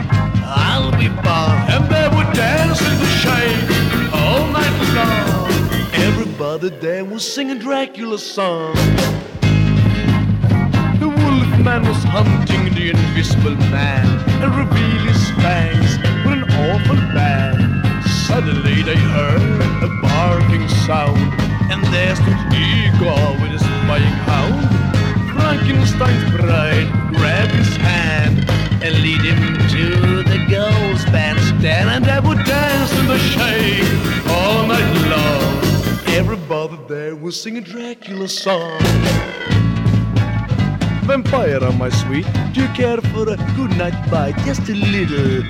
I'll 0.42 0.92
be 0.98 1.10
bound, 1.22 1.70
and 1.70 1.86
they 1.86 2.08
would 2.18 2.34
dance 2.34 2.82
in 2.82 2.98
the 2.98 3.12
shade 3.22 4.10
all 4.12 4.48
night 4.48 4.78
long. 4.98 5.94
Everybody 5.94 6.70
there 6.70 7.06
was 7.06 7.32
singing 7.32 7.60
Dracula's 7.60 8.26
song. 8.26 8.76
The 11.60 11.66
man 11.66 11.86
was 11.86 12.02
hunting 12.06 12.74
the 12.74 12.92
invisible 12.92 13.58
man 13.70 14.08
and 14.42 14.56
revealed 14.56 15.10
his 15.12 15.30
fangs 15.44 15.98
with 16.24 16.40
an 16.40 16.44
awful 16.56 16.96
bang. 17.12 17.60
Suddenly 18.28 18.82
they 18.84 18.96
heard 18.96 19.84
a 19.84 19.90
barking 20.02 20.66
sound, 20.88 21.20
and 21.70 21.84
there 21.94 22.16
stood 22.16 22.40
Igor 22.56 23.44
with 23.44 23.52
his 23.52 23.60
spying 23.60 24.18
hound. 24.24 24.72
Frankenstein's 25.36 26.32
bride 26.32 26.88
grabbed 27.12 27.52
his 27.52 27.76
hand 27.76 28.40
and 28.82 28.96
lead 29.04 29.20
him 29.20 29.58
to 29.68 30.24
the 30.24 30.40
ghost 30.50 31.12
bandstand, 31.12 31.90
and 31.90 32.06
they 32.06 32.26
would 32.26 32.42
dance 32.46 32.98
in 32.98 33.06
the 33.06 33.20
shade 33.20 34.30
all 34.30 34.66
night 34.66 34.94
long. 35.12 36.16
Everybody 36.16 36.80
there 36.88 37.18
was 37.18 37.40
singing 37.40 37.64
Dracula's 37.64 38.40
song. 38.40 38.80
Vampire, 41.10 41.72
my 41.72 41.90
sweet, 41.90 42.28
do 42.54 42.62
you 42.62 42.68
care 42.76 43.02
for 43.02 43.30
a 43.30 43.38
good 43.58 43.72
night 43.78 43.96
bite? 44.12 44.48
Just 44.48 44.70
a 44.70 44.74
little. 44.74 45.46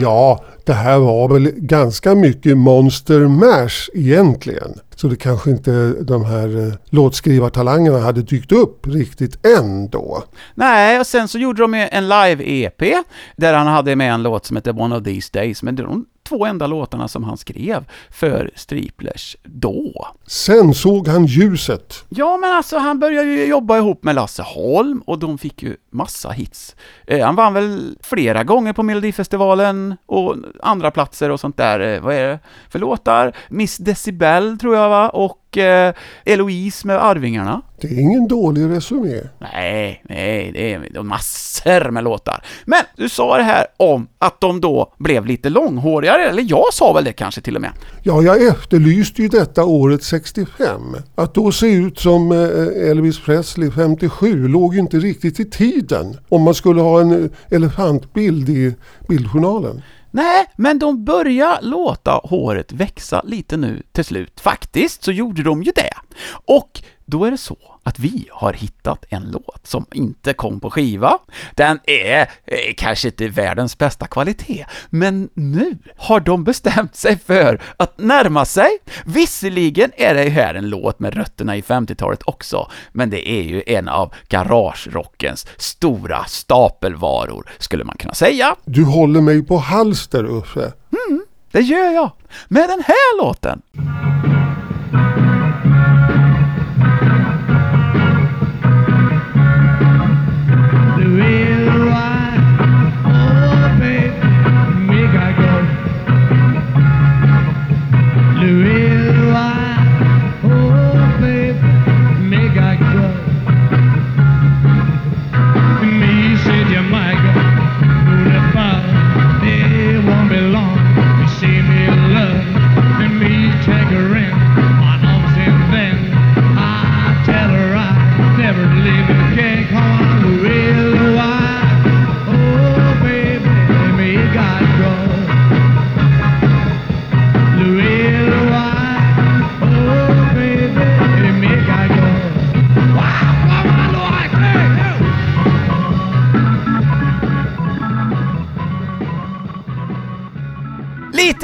Ja, 0.00 0.44
det 0.66 0.72
här 0.72 0.98
var 0.98 1.28
väl 1.28 1.50
ganska 1.56 2.14
mycket 2.14 2.58
Monster 2.58 3.20
Mash 3.20 3.90
egentligen. 3.94 4.74
Så 4.94 5.06
det 5.08 5.16
kanske 5.16 5.50
inte 5.50 5.88
de 6.02 6.24
här 6.24 6.66
eh, 6.66 6.74
låtskrivartalangerna 6.90 7.98
hade 7.98 8.22
dykt 8.22 8.52
upp 8.52 8.86
riktigt 8.86 9.46
än 9.46 9.88
då. 9.88 10.24
Nej, 10.54 11.00
och 11.00 11.06
sen 11.06 11.28
så 11.28 11.38
gjorde 11.38 11.62
de 11.62 11.74
ju 11.74 11.88
en 11.92 12.08
live-EP 12.08 12.94
där 13.36 13.54
han 13.54 13.66
hade 13.66 13.96
med 13.96 14.14
en 14.14 14.22
låt 14.22 14.46
som 14.46 14.56
heter 14.56 14.80
One 14.80 14.96
of 14.96 15.04
these 15.04 15.30
days, 15.32 15.62
men 15.62 15.76
de 15.76 16.06
två 16.28 16.46
enda 16.46 16.66
låtarna 16.66 17.08
som 17.08 17.24
han 17.24 17.36
skrev 17.36 17.84
för 18.10 18.50
Striplers 18.54 19.36
då. 19.42 20.08
Sen 20.26 20.74
såg 20.74 21.08
han 21.08 21.26
ljuset. 21.26 22.04
Ja, 22.08 22.36
men 22.36 22.52
alltså 22.52 22.78
han 22.78 22.98
började 22.98 23.28
ju 23.28 23.46
jobba 23.46 23.78
ihop 23.78 24.04
med 24.04 24.14
Lasse 24.14 24.42
Holm 24.42 25.02
och 25.06 25.18
de 25.18 25.38
fick 25.38 25.62
ju 25.62 25.76
massa 25.90 26.30
hits. 26.30 26.76
Eh, 27.06 27.26
han 27.26 27.36
vann 27.36 27.54
väl 27.54 27.96
flera 28.02 28.44
gånger 28.44 28.72
på 28.72 28.82
Melodifestivalen 28.82 29.96
och 30.06 30.36
andra 30.62 30.90
platser 30.90 31.30
och 31.30 31.40
sånt 31.40 31.56
där. 31.56 31.80
Eh, 31.80 32.00
vad 32.00 32.14
är 32.14 32.28
det 32.28 32.38
för 32.68 32.78
låtar? 32.78 33.36
Miss 33.48 33.78
Decibel 33.78 34.58
tror 34.58 34.76
jag 34.76 34.88
va? 34.88 35.08
Och 35.08 35.43
eh, 35.56 35.94
Eloise 36.24 36.86
med 36.86 37.04
Arvingarna. 37.04 37.62
Det 37.80 37.86
är 37.86 38.00
ingen 38.00 38.28
dålig 38.28 38.70
resumé. 38.70 39.20
Nej, 39.38 40.02
nej, 40.08 40.50
det 40.54 40.72
är, 40.72 40.88
det 40.92 40.98
är 40.98 41.02
massor 41.02 41.90
med 41.90 42.04
låtar. 42.04 42.44
Men 42.64 42.78
du 42.96 43.08
sa 43.08 43.36
det 43.36 43.42
här 43.42 43.66
om 43.76 44.06
att 44.18 44.40
de 44.40 44.60
då 44.60 44.92
blev 44.98 45.26
lite 45.26 45.48
långhårigare, 45.48 46.28
eller 46.28 46.46
jag 46.48 46.64
sa 46.72 46.92
väl 46.92 47.04
det 47.04 47.12
kanske 47.12 47.40
till 47.40 47.56
och 47.56 47.62
med. 47.62 47.70
Ja, 48.02 48.22
jag 48.22 48.46
efterlyste 48.46 49.22
ju 49.22 49.28
detta 49.28 49.64
året 49.64 50.02
65. 50.02 50.96
Att 51.14 51.34
då 51.34 51.52
se 51.52 51.72
ut 51.72 51.98
som 51.98 52.32
eh, 52.32 52.90
Elvis 52.90 53.20
Presley 53.20 53.70
57 53.70 54.48
låg 54.48 54.74
ju 54.74 54.80
inte 54.80 54.96
riktigt 54.96 55.40
i 55.40 55.44
tiden. 55.50 56.16
Om 56.28 56.42
man 56.42 56.54
skulle 56.54 56.80
ha 56.80 57.00
en 57.00 57.24
eh, 57.24 57.30
elefantbild 57.50 58.48
i 58.48 58.74
bildjournalen. 59.08 59.82
Nej, 60.14 60.46
men 60.56 60.78
de 60.78 61.04
börjar 61.04 61.58
låta 61.62 62.10
håret 62.12 62.72
växa 62.72 63.22
lite 63.24 63.56
nu 63.56 63.82
till 63.92 64.04
slut. 64.04 64.40
Faktiskt 64.40 65.04
så 65.04 65.12
gjorde 65.12 65.42
de 65.42 65.62
ju 65.62 65.72
det. 65.74 65.92
Och 66.46 66.82
då 67.04 67.24
är 67.24 67.30
det 67.30 67.38
så 67.38 67.56
att 67.84 67.98
vi 67.98 68.28
har 68.30 68.52
hittat 68.52 69.04
en 69.08 69.22
låt 69.22 69.66
som 69.66 69.86
inte 69.92 70.32
kom 70.32 70.60
på 70.60 70.70
skiva. 70.70 71.18
Den 71.54 71.80
är 71.86 72.20
eh, 72.20 72.74
kanske 72.76 73.08
inte 73.08 73.28
världens 73.28 73.78
bästa 73.78 74.06
kvalitet, 74.06 74.66
men 74.90 75.28
nu 75.34 75.78
har 75.96 76.20
de 76.20 76.44
bestämt 76.44 76.96
sig 76.96 77.18
för 77.18 77.62
att 77.76 77.98
närma 77.98 78.44
sig. 78.44 78.68
Visserligen 79.04 79.92
är 79.96 80.14
det 80.14 80.28
här 80.28 80.54
en 80.54 80.68
låt 80.68 80.98
med 80.98 81.14
rötterna 81.14 81.56
i 81.56 81.60
50-talet 81.60 82.20
också, 82.24 82.70
men 82.92 83.10
det 83.10 83.30
är 83.30 83.42
ju 83.42 83.62
en 83.66 83.88
av 83.88 84.14
garagerockens 84.28 85.46
stora 85.56 86.24
stapelvaror, 86.24 87.50
skulle 87.58 87.84
man 87.84 87.96
kunna 87.96 88.14
säga. 88.14 88.56
Du 88.64 88.84
håller 88.84 89.20
mig 89.20 89.42
på 89.42 89.56
hals 89.56 90.08
där 90.08 90.24
uppe. 90.24 90.72
Det 91.54 91.60
gör 91.60 91.90
jag 91.90 92.10
med 92.48 92.68
den 92.68 92.82
här 92.86 93.18
låten. 93.18 93.62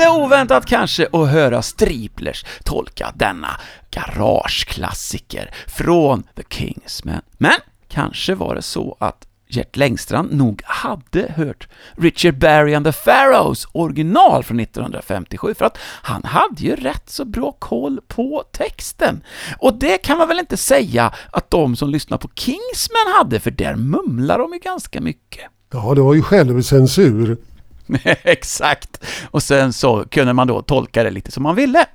Lite 0.01 0.11
oväntat 0.11 0.67
kanske 0.67 1.09
att 1.13 1.29
höra 1.29 1.63
Striplers 1.63 2.45
tolka 2.65 3.13
denna 3.15 3.61
garageklassiker 3.91 5.55
från 5.67 6.23
The 6.37 6.43
Kingsmen. 6.49 7.23
Men 7.39 7.57
kanske 7.89 8.35
var 8.35 8.55
det 8.55 8.63
så 8.63 8.97
att 9.01 9.27
Gert 9.49 9.77
Längstrand 9.77 10.33
nog 10.33 10.63
hade 10.65 11.33
hört 11.37 11.69
Richard 11.97 12.39
Barry 12.39 12.75
and 12.75 12.87
the 12.87 12.93
Pharaohs 12.93 13.67
original 13.73 14.45
från 14.45 14.61
1957, 14.61 15.55
för 15.55 15.65
att 15.65 15.79
han 15.83 16.25
hade 16.25 16.63
ju 16.63 16.77
rätt 16.77 17.11
så 17.11 17.25
bra 17.25 17.53
koll 17.53 18.01
på 18.09 18.45
texten. 18.53 19.23
Och 19.59 19.79
det 19.79 19.99
kan 19.99 20.19
man 20.19 20.29
väl 20.29 20.39
inte 20.39 20.57
säga 20.57 21.15
att 21.31 21.51
de 21.51 21.77
som 21.77 21.91
lyssnar 21.91 22.19
på 22.19 22.29
Kingsman 22.35 23.15
hade, 23.19 23.41
för 23.41 23.51
där 23.51 23.77
mumlar 23.77 24.39
de 24.39 24.53
ju 24.53 24.59
ganska 24.59 25.01
mycket. 25.01 25.45
Ja, 25.73 25.95
det 25.95 26.01
var 26.01 26.15
ju 26.15 26.23
självcensur. 26.23 27.37
Exakt. 28.05 29.05
Och 29.31 29.43
sen 29.43 29.73
så 29.73 30.05
kunde 30.11 30.33
man 30.33 30.47
då 30.47 30.63
tolka 30.63 31.03
det 31.03 31.11
lite 31.11 31.33
som 31.33 31.43
man 31.43 31.57
ville. 31.57 31.87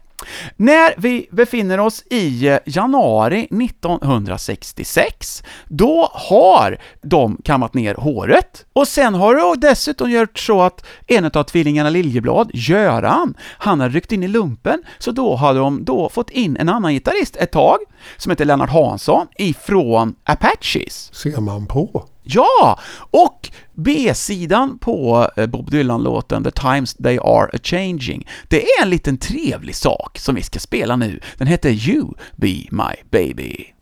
När 0.55 0.93
vi 0.97 1.27
befinner 1.31 1.79
oss 1.79 2.03
i 2.09 2.47
eh, 2.47 2.57
januari 2.65 3.39
1966, 3.39 5.43
då 5.65 6.09
har 6.13 6.77
de 7.01 7.37
kammat 7.43 7.73
ner 7.73 7.95
håret. 7.95 8.65
Och 8.73 8.87
sen 8.87 9.13
har 9.13 9.35
det 9.35 9.67
dessutom 9.67 10.11
gjort 10.11 10.39
så 10.39 10.61
att 10.61 10.85
en 11.07 11.25
av 11.25 11.43
tvillingarna 11.43 11.89
Liljeblad, 11.89 12.51
Göran, 12.53 13.33
han 13.39 13.79
har 13.79 13.89
ryckt 13.89 14.11
in 14.11 14.23
i 14.23 14.27
lumpen, 14.27 14.83
så 14.99 15.11
då 15.11 15.35
har 15.35 15.53
de 15.53 15.85
då 15.85 16.09
fått 16.09 16.29
in 16.29 16.57
en 16.57 16.69
annan 16.69 16.93
gitarrist 16.93 17.35
ett 17.35 17.51
tag, 17.51 17.77
som 18.17 18.29
heter 18.29 18.45
Lennart 18.45 18.69
Hansson, 18.69 19.27
ifrån 19.37 20.15
Apaches. 20.23 21.13
Ser 21.13 21.41
man 21.41 21.65
på. 21.65 22.05
Ja! 22.25 22.79
Och 23.11 23.49
B-sidan 23.73 24.77
på 24.77 25.29
eh, 25.37 25.47
Bob 25.47 25.71
Dylan-låten 25.71 26.43
The 26.43 26.51
Times 26.51 26.93
They 26.93 27.17
Are 27.17 27.49
A-Changing, 27.53 28.27
det 28.47 28.63
är 28.63 28.83
en 28.83 28.89
liten 28.89 29.17
trevlig 29.17 29.75
sak 29.75 30.17
som 30.19 30.35
vi 30.35 30.43
ska 30.43 30.59
spela 30.59 30.95
nu. 30.95 31.19
Den 31.37 31.47
heter 31.47 31.69
You 31.69 32.13
Be 32.35 32.55
My 32.71 32.95
Baby. 33.11 33.75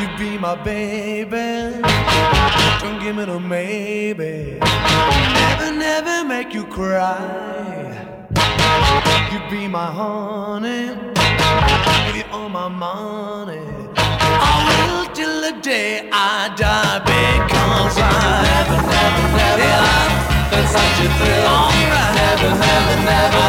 You 0.00 0.08
be 0.16 0.38
my 0.38 0.56
baby. 0.64 1.82
Don't 2.82 3.00
give 3.02 3.14
me 3.14 3.26
no 3.26 3.38
maybe. 3.38 4.58
Never, 5.34 5.72
never 5.72 6.24
make 6.24 6.54
you 6.54 6.64
cry. 6.64 7.18
You 9.32 9.40
be 9.50 9.68
my 9.68 9.86
honey. 9.86 10.88
Give 12.06 12.16
you 12.16 12.24
all 12.32 12.48
my 12.48 12.68
money. 12.68 13.88
Till 15.18 15.40
the 15.42 15.50
day 15.60 16.08
I 16.12 16.46
die 16.54 17.02
because 17.02 17.98
I 17.98 18.38
never, 18.46 18.78
never, 18.86 19.26
never 19.34 19.66
yeah, 19.66 20.46
felt 20.46 20.68
such 20.70 20.98
a 21.02 21.08
thrill. 21.18 21.42
Right. 21.42 22.14
Never, 22.22 22.54
never, 22.54 22.96
never 23.02 23.46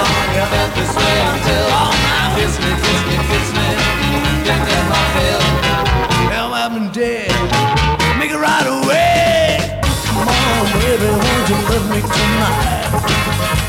felt 0.49 0.71
this 0.73 0.89
way 0.97 1.17
until 1.29 1.65
all 1.69 1.93
right. 1.93 2.41
kiss 2.41 2.57
me, 2.57 2.73
kiss 2.73 3.01
me, 3.05 3.15
kiss 3.29 3.49
me. 3.53 3.67
Get 4.49 4.65
in 4.65 4.85
my. 4.89 4.97
Well, 6.33 6.57
I've 6.57 6.73
been 6.73 6.89
dead. 6.89 7.37
Make 8.17 8.33
it 8.33 8.41
right 8.41 8.65
away. 8.65 9.61
Come 10.09 10.25
on, 10.25 10.65
baby, 10.73 11.05
won't 11.05 11.45
you 11.53 11.59
love 11.69 11.85
me 11.93 12.01
tonight? 12.01 12.97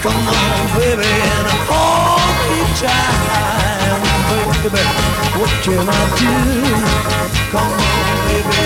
Come 0.00 0.24
on, 0.24 0.60
baby, 0.72 1.04
and 1.04 1.48
hold 1.68 2.32
me 2.48 2.64
tight. 2.80 3.59
Baby, 4.62 4.76
what 5.40 5.50
can 5.62 5.88
I 5.88 5.92
do? 6.18 6.32
Come 7.50 7.72
on, 7.72 8.16
baby, 8.28 8.60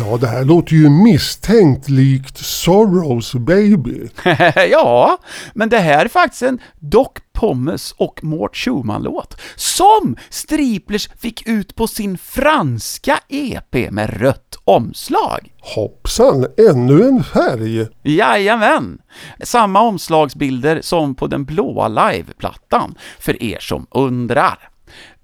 Ja, 0.00 0.16
det 0.16 0.26
här 0.26 0.44
låter 0.44 0.72
ju 0.72 0.90
misstänkt 0.90 1.88
likt 1.88 2.38
Sorrows 2.38 3.34
Baby. 3.34 4.08
ja, 4.70 5.18
men 5.54 5.68
det 5.68 5.78
här 5.78 6.04
är 6.04 6.08
faktiskt 6.08 6.42
en 6.42 6.58
Doc 6.78 7.08
Pommes 7.32 7.94
och 7.96 8.24
Mort 8.24 8.56
Schumann-låt 8.56 9.40
som 9.56 10.16
Striplers 10.30 11.08
fick 11.18 11.48
ut 11.48 11.74
på 11.74 11.86
sin 11.86 12.18
franska 12.18 13.20
EP 13.28 13.90
med 13.90 14.20
rött 14.20 14.58
omslag. 14.64 15.52
Hoppsan, 15.60 16.46
ännu 16.70 17.02
en 17.02 17.24
färg. 17.24 17.86
Jajamän! 18.02 18.98
Samma 19.42 19.80
omslagsbilder 19.80 20.80
som 20.82 21.14
på 21.14 21.26
den 21.26 21.44
blåa 21.44 21.88
liveplattan, 21.88 22.94
för 23.18 23.42
er 23.42 23.58
som 23.60 23.86
undrar. 23.90 24.69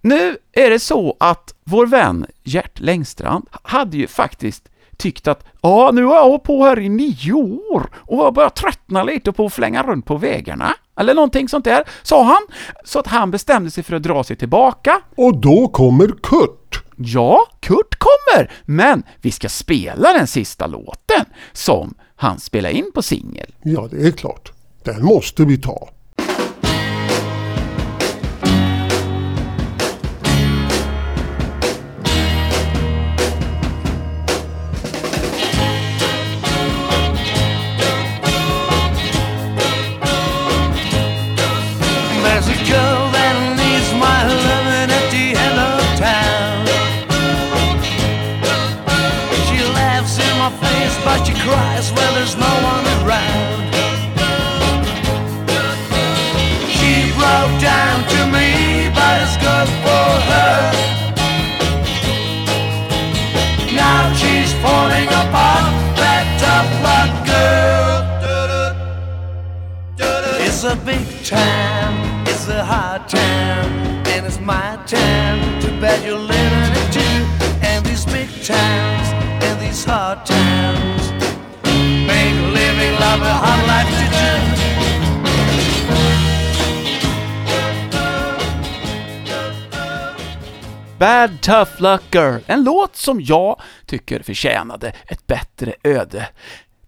Nu 0.00 0.36
är 0.52 0.70
det 0.70 0.78
så 0.80 1.16
att 1.20 1.54
vår 1.64 1.86
vän 1.86 2.26
Gert 2.44 2.80
Längstrand 2.80 3.46
hade 3.62 3.96
ju 3.96 4.06
faktiskt 4.06 4.68
tyckt 4.96 5.28
att 5.28 5.44
ja, 5.62 5.90
nu 5.92 6.04
har 6.04 6.16
jag 6.16 6.24
hållit 6.24 6.42
på 6.42 6.64
här 6.64 6.78
i 6.78 6.88
nio 6.88 7.32
år 7.32 7.90
och 7.94 8.18
jag 8.18 8.34
börjar 8.34 8.50
tröttna 8.50 9.02
lite 9.02 9.32
på 9.32 9.46
att 9.46 9.52
flänga 9.52 9.82
runt 9.82 10.06
på 10.06 10.16
vägarna. 10.16 10.74
Eller 10.96 11.14
någonting 11.14 11.48
sånt 11.48 11.64
där, 11.64 11.84
sa 12.02 12.22
han. 12.22 12.46
Så 12.84 12.98
att 12.98 13.06
han 13.06 13.30
bestämde 13.30 13.70
sig 13.70 13.84
för 13.84 13.96
att 13.96 14.02
dra 14.02 14.24
sig 14.24 14.36
tillbaka. 14.36 15.00
Och 15.14 15.40
då 15.40 15.68
kommer 15.68 16.08
Kurt. 16.22 16.82
Ja, 16.96 17.46
Kurt 17.60 17.94
kommer, 17.98 18.52
men 18.64 19.02
vi 19.20 19.30
ska 19.30 19.48
spela 19.48 20.12
den 20.12 20.26
sista 20.26 20.66
låten 20.66 21.24
som 21.52 21.94
han 22.16 22.40
spelar 22.40 22.70
in 22.70 22.90
på 22.94 23.02
singel. 23.02 23.54
Ja, 23.62 23.88
det 23.90 24.06
är 24.06 24.10
klart. 24.10 24.52
Den 24.82 25.04
måste 25.04 25.44
vi 25.44 25.60
ta. 25.60 25.88
Time, 71.26 72.22
it's 72.28 72.46
a 72.46 72.64
hard 72.64 73.08
time, 73.08 73.72
and 74.06 74.24
it's 74.26 74.38
my 74.38 74.78
time. 74.86 75.60
Too 75.60 75.80
bad 75.80 76.04
you're 76.06 76.16
living 76.16 76.72
it 76.80 76.92
too. 76.92 77.26
And 77.66 77.84
these 77.84 78.06
big 78.06 78.28
times 78.44 79.08
and 79.42 79.60
these 79.60 79.84
hard 79.84 80.24
times 80.24 81.10
make 82.06 82.34
living 82.54 82.94
love 83.00 83.22
a 83.22 83.34
hard 83.42 83.66
life 83.66 83.90
to 83.98 84.06
do. 84.10 84.26
Bad 90.98 91.42
Tough 91.42 91.80
Lucker, 91.82 92.40
en 92.46 92.64
låt 92.64 92.96
som 92.96 93.20
jag 93.20 93.60
tycker 93.86 94.22
förtjänade 94.22 94.92
ett 95.06 95.26
bättre 95.26 95.74
öde. 95.82 96.28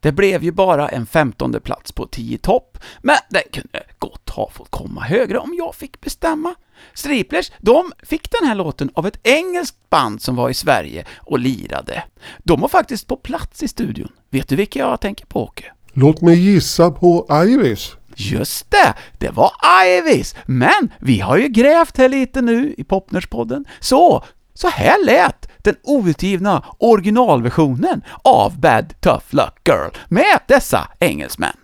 Det 0.01 0.13
blev 0.13 0.45
ju 0.45 0.53
bara 0.53 0.89
en 0.89 1.07
femtonde 1.07 1.61
plats 1.61 1.93
på 1.93 2.07
10 2.07 2.39
topp, 2.39 2.79
men 3.03 3.17
den 3.31 3.43
kunde 3.53 3.83
gott 3.99 4.31
ha 4.31 4.51
fått 4.51 4.71
komma 4.71 5.01
högre 5.01 5.39
om 5.39 5.55
jag 5.59 5.75
fick 5.75 6.01
bestämma. 6.01 6.55
Striplers, 6.95 7.53
de 7.59 7.93
fick 8.03 8.31
den 8.31 8.49
här 8.49 8.55
låten 8.55 8.91
av 8.95 9.07
ett 9.07 9.21
engelskt 9.23 9.91
band 9.91 10.23
som 10.23 10.37
var 10.37 10.51
i 10.51 10.55
Sverige 10.55 11.05
och 11.17 11.39
lirade. 11.39 12.05
De 12.39 12.61
var 12.61 12.69
faktiskt 12.69 13.07
på 13.07 13.17
plats 13.17 13.63
i 13.63 13.69
studion. 13.69 14.13
Vet 14.31 14.49
du 14.49 14.57
vilka 14.57 14.79
jag 14.79 15.01
tänker 15.01 15.27
på, 15.27 15.43
Åke? 15.43 15.73
Låt 15.93 16.21
mig 16.21 16.39
gissa 16.39 16.91
på 16.91 17.27
Iris. 17.31 17.97
Just 18.15 18.71
det, 18.71 18.95
det 19.19 19.31
var 19.31 19.53
Ivis! 19.87 20.35
Men 20.47 20.93
vi 21.01 21.21
har 21.21 21.37
ju 21.37 21.49
grävt 21.49 21.97
här 21.97 22.09
lite 22.09 22.43
nu 22.43 22.75
i 22.79 22.85
Popnerspodden, 22.85 23.65
så 23.81 24.25
så 24.55 24.69
här 24.69 25.05
lät 25.05 25.48
den 25.63 25.77
outgivna 25.83 26.65
originalversionen 26.79 28.03
av 28.25 28.61
Bad 28.61 28.95
Tough 29.01 29.25
Luck 29.31 29.55
Girl 29.69 29.91
med 30.09 30.39
dessa 30.49 30.89
engelsmän. 30.99 31.57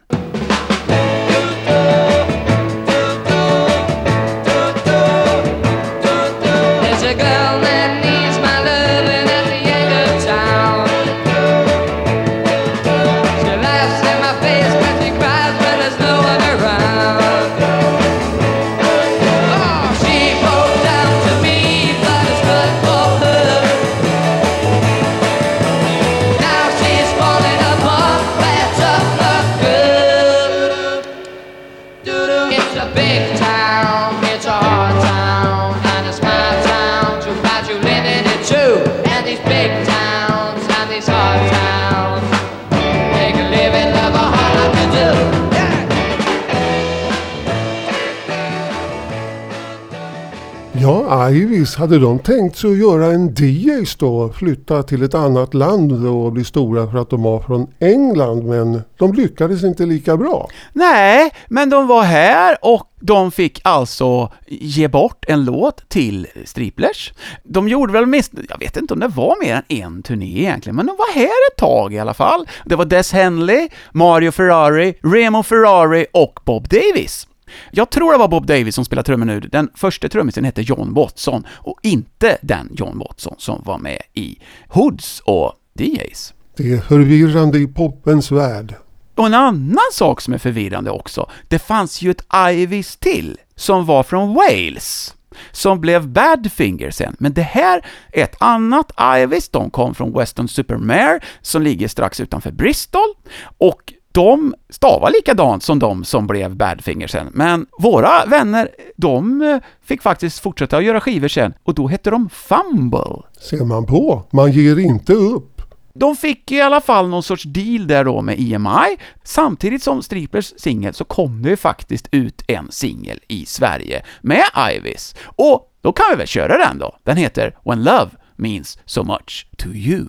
Ja, 50.85 51.31
Iris, 51.31 51.77
hade 51.77 51.99
de 51.99 52.19
tänkt 52.19 52.57
sig 52.57 52.71
att 52.71 52.79
göra 52.79 53.07
en 53.07 53.35
DJs 53.35 53.97
då? 53.97 54.33
Flytta 54.33 54.83
till 54.83 55.03
ett 55.03 55.15
annat 55.15 55.55
land 55.55 56.07
och 56.07 56.33
bli 56.33 56.45
stora 56.45 56.91
för 56.91 56.99
att 56.99 57.11
de 57.11 57.23
var 57.23 57.41
från 57.41 57.67
England, 57.79 58.45
men 58.45 58.83
de 58.99 59.13
lyckades 59.13 59.65
inte 59.65 59.87
lika 59.87 60.17
bra. 60.17 60.49
Nej, 60.73 61.31
men 61.49 61.71
de 61.71 61.87
var 61.87 62.03
här 62.03 62.57
och 62.63 62.91
de 63.01 63.31
fick 63.31 63.61
alltså 63.65 64.33
ge 64.47 64.89
bort 64.89 65.25
en 65.29 65.45
låt 65.45 65.89
till 65.89 66.27
Striplers. 66.45 67.13
De 67.45 67.69
gjorde 67.69 67.93
väl 67.93 68.07
minst, 68.07 68.33
jag 68.49 68.59
vet 68.59 68.77
inte 68.77 68.95
om 68.95 69.01
det 69.01 69.09
var 69.09 69.45
mer 69.45 69.55
än 69.55 69.63
en 69.69 70.03
turné 70.03 70.39
egentligen, 70.41 70.77
men 70.77 70.87
de 70.87 70.97
var 70.97 71.15
här 71.15 71.51
ett 71.53 71.57
tag 71.59 71.95
i 71.95 71.99
alla 71.99 72.15
fall. 72.15 72.49
Det 72.65 72.77
var 72.77 72.85
Des 72.85 73.13
Henley, 73.13 73.69
Mario 73.93 74.31
Ferrari, 74.31 74.95
Remo 75.03 75.43
Ferrari 75.43 76.07
och 76.13 76.41
Bob 76.45 76.69
Davis. 76.69 77.27
Jag 77.71 77.91
tror 77.91 78.13
det 78.13 78.19
var 78.19 78.29
Bob 78.29 78.47
Davis 78.47 78.75
som 78.75 78.85
spelade 78.85 79.07
trummor 79.07 79.27
nu. 79.27 79.41
Den 79.41 79.71
första 79.75 80.09
trummisen 80.09 80.45
hette 80.45 80.63
John 80.63 80.95
Watson 80.95 81.47
och 81.51 81.79
inte 81.83 82.39
den 82.43 82.69
John 82.77 82.99
Watson 82.99 83.35
som 83.39 83.63
var 83.65 83.79
med 83.79 84.03
i 84.15 84.39
Hoods 84.69 85.21
och 85.25 85.53
DJs. 85.79 86.35
Det 86.57 86.73
är 86.73 86.81
förvirrande 86.81 87.59
i 87.59 87.67
popens 87.67 88.31
värld. 88.31 88.75
Och 89.15 89.27
en 89.27 89.35
annan 89.35 89.91
sak 89.93 90.21
som 90.21 90.35
är 90.35 90.39
förvirrande 90.39 90.91
också, 90.91 91.31
det 91.49 91.59
fanns 91.59 92.03
ju 92.03 92.11
ett 92.11 92.25
Ivis 92.53 92.97
till, 92.97 93.39
som 93.57 93.87
var 93.87 94.03
från 94.03 94.35
Wales, 94.35 95.15
som 95.53 95.81
blev 95.81 96.09
Badfinger 96.09 96.91
sen, 96.91 97.17
men 97.19 97.33
det 97.33 97.43
här 97.43 97.87
är 98.13 98.25
ett 98.25 98.37
annat 98.41 98.93
Ivis, 99.19 99.49
de 99.49 99.71
kom 99.71 99.95
från 99.95 100.13
Weston 100.13 100.49
Supermare, 100.49 101.21
som 101.41 101.63
ligger 101.63 101.89
strax 101.89 102.21
utanför 102.21 102.53
Bristol, 102.53 103.15
och 103.59 103.93
de 104.15 104.55
stavar 104.69 105.11
likadant 105.11 105.63
som 105.63 105.79
de 105.79 106.05
som 106.05 106.27
blev 106.27 106.57
Badfinger 106.57 107.07
sen, 107.07 107.31
men 107.33 107.67
våra 107.79 108.25
vänner, 108.27 108.69
de 108.97 109.43
eh, 109.43 109.59
fick 109.85 110.03
faktiskt 110.03 110.39
fortsätta 110.39 110.77
att 110.77 110.85
göra 110.85 111.01
skivor 111.01 111.29
sen, 111.29 111.55
och 111.63 111.75
då 111.75 111.89
hette 111.89 112.11
de 112.11 112.29
Fumble. 112.29 113.23
Ser 113.41 113.65
man 113.65 113.87
på, 113.87 114.23
man 114.31 114.53
ger 114.53 114.79
inte 114.79 115.13
upp. 115.13 115.63
De 115.95 116.17
fick 116.17 116.53
i 116.53 116.61
alla 116.61 116.81
fall 116.81 117.09
någon 117.09 117.23
sorts 117.23 117.43
deal 117.45 117.87
där 117.87 118.05
då 118.05 118.23
med 118.23 118.41
EMI. 118.41 118.97
Samtidigt 119.25 119.83
som 119.83 120.03
Striplers 120.03 120.53
singel 120.57 120.95
så 120.95 121.05
kom 121.05 121.43
det 121.43 121.51
ju 121.51 121.57
faktiskt 121.57 122.09
ut 122.11 122.43
en 122.49 122.71
singel 122.71 123.21
i 123.29 123.47
Sverige 123.47 124.05
med 124.21 124.45
Ivis. 124.73 125.15
Och 125.37 125.73
då 125.81 125.93
kan 125.93 126.07
vi 126.11 126.17
väl 126.17 126.27
köra 126.27 126.59
den 126.59 126.79
då. 126.79 126.97
Den 127.03 127.17
heter 127.17 127.57
When 127.65 127.83
Love 127.83 128.11
Means 128.37 128.79
So 128.85 129.05
Much 129.05 129.47
To 129.59 129.69
You. 129.69 130.07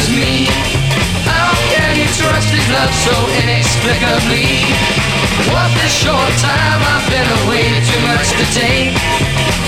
As 0.00 0.08
me? 0.10 0.48
How 1.28 1.52
can 1.72 1.96
you 1.96 2.08
trust 2.16 2.48
his 2.48 2.66
love 2.72 2.92
so 3.06 3.14
inexplicably? 3.42 4.64
What 5.52 5.70
this 5.76 5.92
short 5.92 6.32
time 6.40 6.80
I've 6.92 7.06
been 7.12 7.28
away, 7.44 7.66
too 7.84 8.00
much 8.08 8.28
to 8.38 8.44
take. 8.56 8.96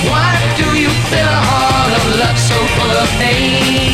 Why 0.09 0.33
do 0.57 0.69
you 0.77 0.91
fill 1.11 1.33
a 1.41 1.43
heart 1.51 1.93
of 1.99 2.05
love 2.21 2.39
so 2.39 2.59
full 2.77 2.97
of 3.03 3.09
pain? 3.21 3.92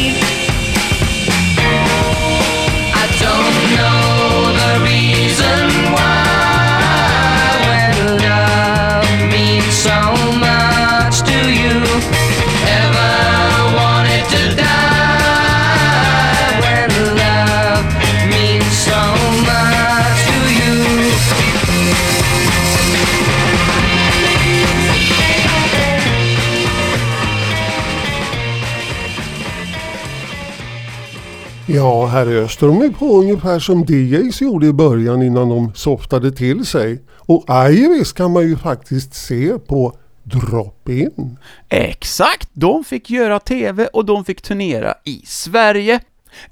Ja, 31.71 32.07
här 32.07 32.27
öste 32.27 32.67
de 32.67 32.83
är 32.83 32.89
på 32.89 33.07
ungefär 33.07 33.59
som 33.59 33.85
DJs 33.85 34.41
gjorde 34.41 34.67
i 34.67 34.73
början 34.73 35.23
innan 35.23 35.49
de 35.49 35.73
softade 35.75 36.33
till 36.33 36.67
sig. 36.67 37.03
Och 37.17 37.45
Iris 37.49 38.13
kan 38.13 38.33
man 38.33 38.43
ju 38.43 38.57
faktiskt 38.57 39.15
se 39.15 39.59
på 39.59 39.97
Drop-In. 40.23 41.39
Exakt! 41.69 42.49
De 42.53 42.85
fick 42.85 43.11
göra 43.11 43.41
TV 43.41 43.87
och 43.87 44.05
de 44.05 44.25
fick 44.25 44.43
turnera 44.43 44.95
i 45.05 45.23
Sverige. 45.27 46.01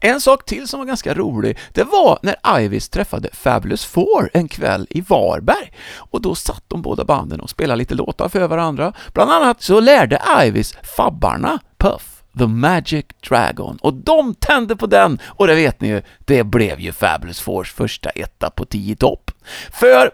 En 0.01 0.21
sak 0.21 0.45
till 0.45 0.69
som 0.69 0.81
var 0.81 0.87
ganska 0.87 1.15
rolig, 1.15 1.59
det 1.73 1.85
var 1.85 2.19
när 2.23 2.61
Ivis 2.61 2.89
träffade 2.89 3.29
Fabulous 3.33 3.85
Four 3.85 4.31
en 4.33 4.49
kväll 4.49 4.87
i 4.91 5.01
Varberg. 5.01 5.73
Och 5.97 6.23
då 6.23 6.35
satt 6.35 6.65
de 6.69 6.83
båda 6.83 7.05
banden 7.05 7.41
och 7.41 7.51
spelade 7.51 7.79
lite 7.79 7.95
låtar 7.95 8.29
för 8.29 8.49
varandra. 8.49 8.93
Bland 9.13 9.31
annat 9.31 9.63
så 9.63 9.81
lärde 9.81 10.23
Ivis 10.45 10.75
Fabbarna 10.97 11.59
Puff 11.79 12.16
The 12.39 12.47
Magic 12.47 13.07
Dragon 13.29 13.79
och 13.81 13.95
de 13.95 14.35
tände 14.35 14.77
på 14.77 14.87
den 14.87 15.19
och 15.27 15.47
det 15.47 15.55
vet 15.55 15.81
ni 15.81 15.89
ju, 15.89 16.03
det 16.25 16.45
blev 16.45 16.81
ju 16.81 16.93
Fabulous 16.93 17.41
Fours 17.41 17.73
första 17.73 18.11
etta 18.11 18.51
på 18.51 18.65
10 18.65 18.97
topp. 18.97 19.31
För 19.73 20.11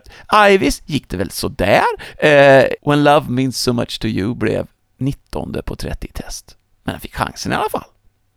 Ivis 0.50 0.82
gick 0.86 1.08
det 1.08 1.16
väl 1.16 1.30
sådär. 1.30 1.82
Eh, 2.18 2.64
When 2.86 3.04
Love 3.04 3.30
Means 3.30 3.58
So 3.58 3.72
Much 3.72 4.00
To 4.00 4.06
You 4.06 4.34
blev 4.34 4.66
19 4.98 5.56
på 5.64 5.76
30 5.76 6.08
test. 6.08 6.56
Men 6.84 6.92
han 6.92 7.00
fick 7.00 7.14
chansen 7.14 7.52
i 7.52 7.54
alla 7.54 7.68
fall. 7.68 7.84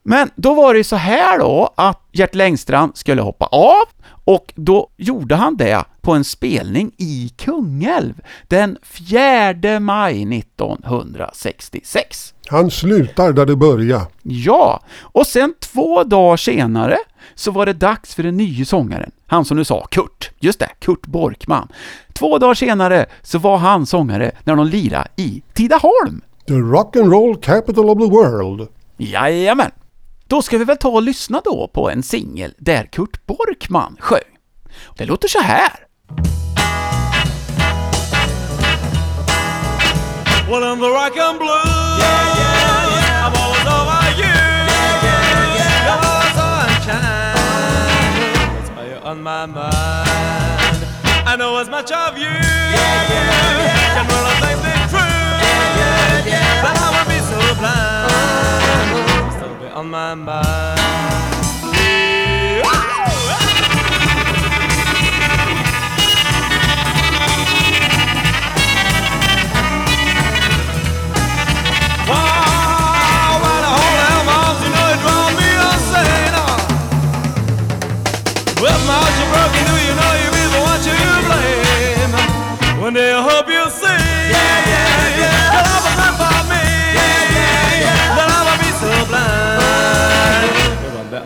Men 0.08 0.30
då 0.36 0.53
var 0.53 0.74
det 0.74 0.78
ju 0.78 0.84
så 0.84 0.95
här 0.95 1.39
då 1.39 1.74
att 1.76 2.01
Gert 2.12 2.36
Längstrand 2.36 2.97
skulle 2.97 3.22
hoppa 3.22 3.45
av 3.45 3.84
och 4.26 4.53
då 4.56 4.89
gjorde 4.97 5.36
han 5.36 5.58
det 5.58 5.84
på 6.01 6.14
en 6.14 6.24
spelning 6.24 6.91
i 6.97 7.32
Kungälv 7.38 8.14
den 8.47 8.78
4 8.84 9.80
maj 9.80 10.38
1966. 10.39 12.34
Han 12.47 12.72
slutar 12.72 13.34
där 13.34 13.45
det 13.45 13.56
börjar. 13.56 14.01
Ja, 14.24 14.82
och 15.01 15.28
sen 15.28 15.53
två 15.60 16.03
dagar 16.03 16.38
senare 16.38 16.97
så 17.36 17.51
var 17.51 17.66
det 17.66 17.74
dags 17.74 18.16
för 18.16 18.24
den 18.24 18.38
nya 18.38 18.66
sångaren, 18.66 19.12
han 19.28 19.45
som 19.45 19.58
du 19.58 19.66
sa, 19.66 19.88
Kurt, 19.91 20.32
just 20.39 20.60
det, 20.60 20.70
Kurt 20.80 21.06
Borkman. 21.06 21.68
Två 22.14 22.38
dagar 22.38 22.53
senare 22.53 23.06
så 23.22 23.39
var 23.39 23.58
han 23.58 23.86
sångare 23.86 24.32
när 24.43 24.56
de 24.56 24.68
lirade 24.68 25.08
i 25.16 25.43
Tidaholm. 25.53 26.22
The 26.47 26.53
rock 26.53 26.95
and 26.95 27.12
roll 27.12 27.36
capital 27.36 27.89
of 27.89 27.99
the 27.99 28.10
world. 28.10 28.68
Jajamän! 28.97 29.72
Då 30.28 30.41
ska 30.41 30.57
vi 30.57 30.63
väl 30.63 30.78
ta 30.78 30.89
och 30.89 31.01
lyssna 31.01 31.41
då 31.45 31.67
på 31.67 31.89
en 31.89 32.03
singel 32.03 32.53
där 32.57 32.86
Kurt 32.86 33.26
Borkman 33.26 33.97
sjöng. 33.99 34.19
Det 34.97 35.05
låter 35.05 35.28
så 35.28 35.39
här. 35.39 35.71
Well, 40.49 40.63
I'm 40.63 40.80
the 40.80 40.89
rock 40.89 41.17
and 41.17 41.39
blue. 41.39 41.47
Yeah, 41.47 42.38
yeah, 42.38 42.89
yeah. 42.95 43.26
I'm 43.26 43.36
always 43.36 43.65
over 43.65 44.11
you. 44.17 44.23
Yeah, 44.23 45.03
yeah, 45.03 45.55
yeah. 45.57 46.05
Always 46.07 46.34
sunshine. 46.38 47.34
That's 48.55 48.69
why 48.76 48.84
you're 48.89 49.03
on 49.03 49.23
my 49.23 49.45
mind. 49.47 50.82
I 51.28 51.36
know 51.38 51.57
as 51.57 51.69
much 51.69 51.91
of 51.91 52.17
you. 52.17 52.30
Yeah, 52.30 53.09
yeah, 53.09 53.57
yeah. 53.65 54.34
On 59.76 59.89
my 59.89 60.15
mind. 60.15 60.80
Wow, 72.07 73.39
what 73.43 73.63
a 73.63 73.71
whole 73.78 73.97
hell 74.03 74.23
mouse, 74.26 74.63
you 74.63 74.69
know 74.69 74.95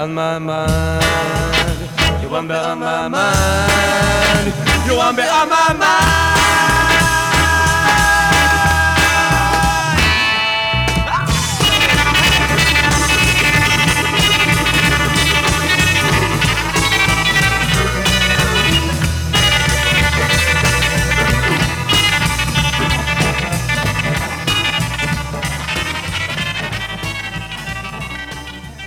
on 0.09 0.15
my 0.15 0.39
mind. 0.39 2.21
You 2.21 2.29
want 2.29 2.47
be 2.47 2.53
on 2.55 2.79
my 2.79 3.07
mind. 3.07 4.53
You 4.87 4.95
want 4.95 5.17
be 5.17 5.23
on 5.23 5.49
my 5.49 5.73
mind. 5.77 6.98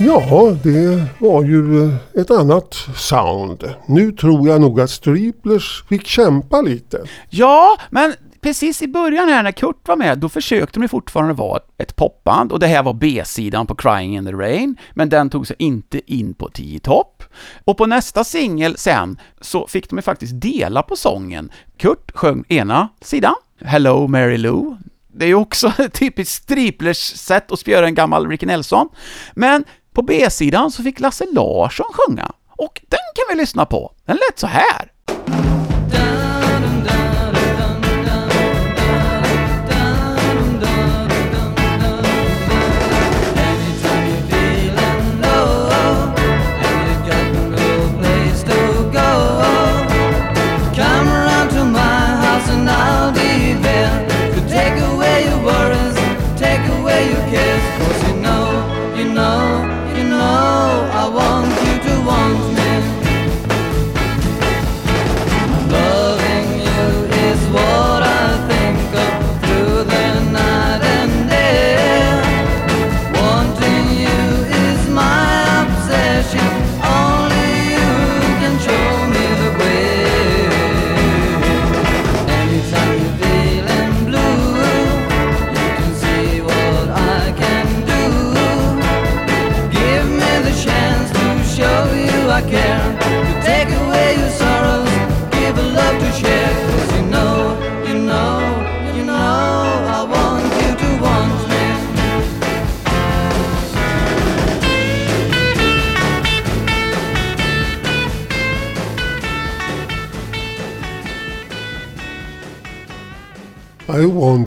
Ja, 0.05 0.57
det 0.63 1.05
var 1.19 1.45
ju 1.45 1.85
eh, 1.85 1.95
ett 2.15 2.31
annat 2.31 2.75
sound. 2.97 3.75
Nu 3.87 4.13
tror 4.13 4.49
jag 4.49 4.61
nog 4.61 4.81
att 4.81 4.91
Striplers 4.91 5.85
fick 5.89 6.07
kämpa 6.07 6.61
lite. 6.61 7.05
Ja, 7.31 7.77
men 7.91 8.15
precis 8.41 8.83
i 8.83 8.89
början 8.89 9.29
här 9.29 9.43
när 9.43 9.53
Kurt 9.53 9.89
var 9.89 9.97
med, 9.97 10.19
då 10.19 10.29
försökte 10.29 10.79
de 10.79 10.83
ju 10.83 10.89
fortfarande 10.89 11.35
vara 11.35 11.61
ett 11.79 11.97
popband 11.97 12.53
och 12.53 12.59
det 12.59 12.67
här 12.67 12.83
var 12.83 12.95
B-sidan 12.95 13.67
på 13.67 13.75
Crying 13.75 14.17
in 14.17 14.25
the 14.25 14.33
Rain, 14.33 14.77
men 14.95 15.09
den 15.09 15.31
tog 15.31 15.47
sig 15.47 15.57
inte 15.59 16.13
in 16.15 16.35
på 16.35 16.49
10 16.49 16.79
topp. 16.81 17.23
Och 17.65 17.77
på 17.77 17.87
nästa 17.87 18.25
singel 18.25 18.77
sen 18.77 19.21
så 19.41 19.67
fick 19.67 19.91
de 19.91 19.99
ju 19.99 20.03
faktiskt 20.03 20.41
dela 20.41 20.83
på 20.83 20.97
sången. 20.97 21.51
Kurt 21.77 22.13
sjöng 22.15 22.45
ena 22.49 22.89
sidan, 23.01 23.35
Hello 23.61 24.07
Mary 24.07 24.39
Lou, 24.39 24.77
det 25.15 25.25
är 25.25 25.29
ju 25.29 25.35
också 25.35 25.73
ett 25.79 25.93
typiskt 25.93 26.43
Striplers 26.43 27.17
sätt 27.17 27.53
att 27.53 27.59
spjöra 27.59 27.87
en 27.87 27.95
gammal 27.95 28.29
Ricky 28.29 28.47
Nelson. 28.47 28.89
Men 29.35 29.65
på 29.93 30.03
B-sidan 30.03 30.71
så 30.71 30.83
fick 30.83 31.01
Lasse 31.01 31.27
Larsson 31.33 31.87
sjunga, 31.93 32.33
och 32.49 32.81
den 32.89 33.01
kan 33.15 33.25
vi 33.37 33.41
lyssna 33.41 33.67
på. 33.67 33.93
Den 34.05 34.17
lät 34.17 34.39
så 34.39 34.47
här. 34.47 34.92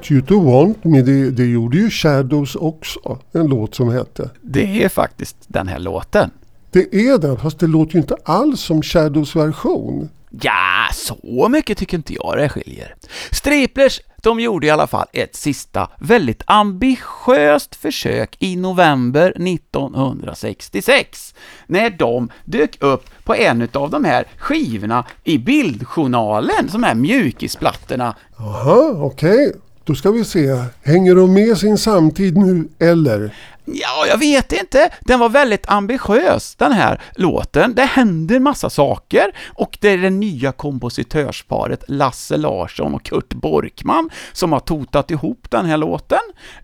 Want 0.05 0.11
you 0.11 0.21
to 0.21 0.39
want 0.39 0.83
me, 0.83 1.01
det, 1.01 1.31
det 1.31 1.45
gjorde 1.45 1.77
ju 1.77 1.89
Shadows 1.89 2.55
också. 2.55 3.19
En 3.31 3.47
låt 3.47 3.75
som 3.75 3.89
hette. 3.89 4.29
Det 4.41 4.83
är 4.83 4.89
faktiskt 4.89 5.37
den 5.47 5.67
här 5.67 5.79
låten. 5.79 6.31
Det 6.71 6.95
är 6.95 7.17
den, 7.17 7.37
fast 7.37 7.59
det 7.59 7.67
låter 7.67 7.93
ju 7.93 7.99
inte 7.99 8.15
alls 8.25 8.61
som 8.61 8.81
Shadows 8.81 9.35
version. 9.35 10.09
Ja, 10.41 10.87
så 10.93 11.47
mycket 11.49 11.77
tycker 11.77 11.97
inte 11.97 12.13
jag 12.13 12.37
det 12.37 12.49
skiljer. 12.49 12.95
Striplers, 13.31 14.01
de 14.23 14.39
gjorde 14.39 14.67
i 14.67 14.69
alla 14.69 14.87
fall 14.87 15.07
ett 15.13 15.35
sista 15.35 15.89
väldigt 15.99 16.43
ambitiöst 16.45 17.75
försök 17.75 18.37
i 18.39 18.55
november 18.55 19.33
1966, 19.47 21.35
när 21.67 21.89
de 21.89 22.29
dök 22.45 22.77
upp 22.79 23.09
på 23.23 23.35
en 23.35 23.67
av 23.73 23.89
de 23.89 24.05
här 24.05 24.27
skivorna 24.37 25.05
i 25.23 25.37
Bildjournalen, 25.37 26.69
de 26.71 26.83
här 26.83 26.95
mjukisplattorna. 26.95 28.15
Jaha, 28.37 28.93
okej. 28.97 29.53
Då 29.85 29.95
ska 29.95 30.11
vi 30.11 30.25
se. 30.25 30.63
Hänger 30.83 31.15
de 31.15 31.33
med 31.33 31.57
sin 31.57 31.77
samtid 31.77 32.37
nu, 32.37 32.67
eller? 32.79 33.33
Ja, 33.65 34.05
jag 34.07 34.17
vet 34.17 34.51
inte. 34.51 34.89
Den 34.99 35.19
var 35.19 35.29
väldigt 35.29 35.69
ambitiös, 35.69 36.55
den 36.55 36.71
här 36.71 37.01
låten. 37.15 37.75
Det 37.75 37.83
händer 37.83 38.39
massa 38.39 38.69
saker 38.69 39.31
och 39.53 39.77
det 39.81 39.89
är 39.89 39.97
det 39.97 40.09
nya 40.09 40.51
kompositörsparet 40.51 41.83
Lasse 41.87 42.37
Larsson 42.37 42.93
och 42.93 43.03
Kurt 43.03 43.33
Borkman 43.33 44.09
som 44.33 44.51
har 44.51 44.59
totat 44.59 45.11
ihop 45.11 45.47
den 45.49 45.65
här 45.65 45.77
låten. 45.77 46.19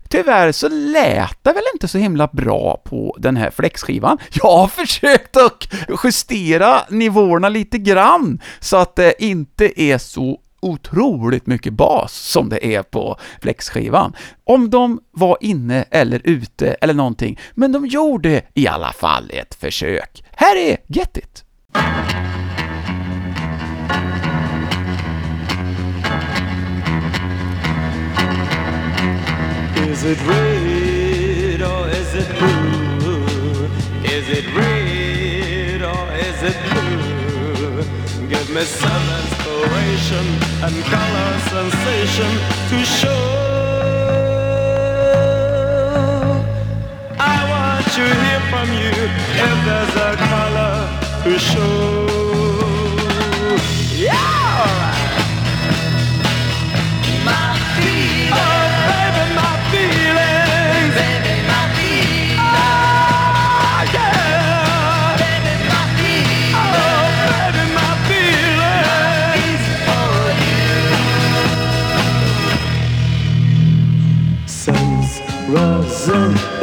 Tyvärr 0.08 0.52
så 0.52 0.68
lät 0.68 1.38
det 1.44 1.52
väl 1.52 1.62
inte 1.74 1.88
så 1.88 1.98
himla 1.98 2.26
bra 2.32 2.82
på 2.84 3.16
den 3.18 3.36
här 3.36 3.50
flexskivan. 3.50 4.18
Jag 4.32 4.56
har 4.56 4.68
försökt 4.68 5.36
att 5.36 5.68
justera 6.04 6.80
nivåerna 6.88 7.48
lite 7.48 7.78
grann 7.78 8.40
så 8.60 8.76
att 8.76 8.96
det 8.96 9.22
inte 9.22 9.82
är 9.82 9.98
så 9.98 10.38
otroligt 10.62 11.46
mycket 11.46 11.72
bas 11.72 12.12
som 12.12 12.48
det 12.48 12.74
är 12.74 12.82
på 12.82 13.16
flexskivan. 13.42 14.12
Om 14.44 14.70
de 14.70 15.00
var 15.10 15.36
inne 15.40 15.84
eller 15.90 16.20
ute 16.24 16.74
eller 16.80 16.94
någonting, 16.94 17.38
men 17.54 17.72
de 17.72 17.86
gjorde 17.86 18.42
i 18.54 18.66
alla 18.68 18.92
fall 18.92 19.30
ett 19.34 19.54
försök. 19.54 20.24
Här 20.32 20.56
är 20.56 20.76
Get 20.86 21.16
It! 21.16 21.44
Is 29.90 30.04
it 30.04 30.18
red 30.28 31.62
or 31.62 31.88
is 31.88 32.14
it 32.14 32.28
blue? 32.38 33.68
Is 34.04 34.28
it 34.38 34.46
red 34.56 35.82
or 35.82 36.12
is 36.14 36.42
it 36.42 36.56
blue? 36.70 37.11
Give 38.32 38.48
me 38.48 38.62
some 38.62 39.06
inspiration 39.20 40.24
and 40.64 40.74
color 40.84 41.38
sensation 41.52 42.30
to 42.70 42.78
show. 42.82 43.24
I 47.18 47.38
want 47.52 47.84
to 47.96 48.04
hear 48.22 48.40
from 48.50 48.68
you 48.72 48.94
if 49.46 49.56
there's 49.66 49.96
a 49.96 50.16
color 50.16 50.74
to 51.24 51.38
show. 51.38 52.31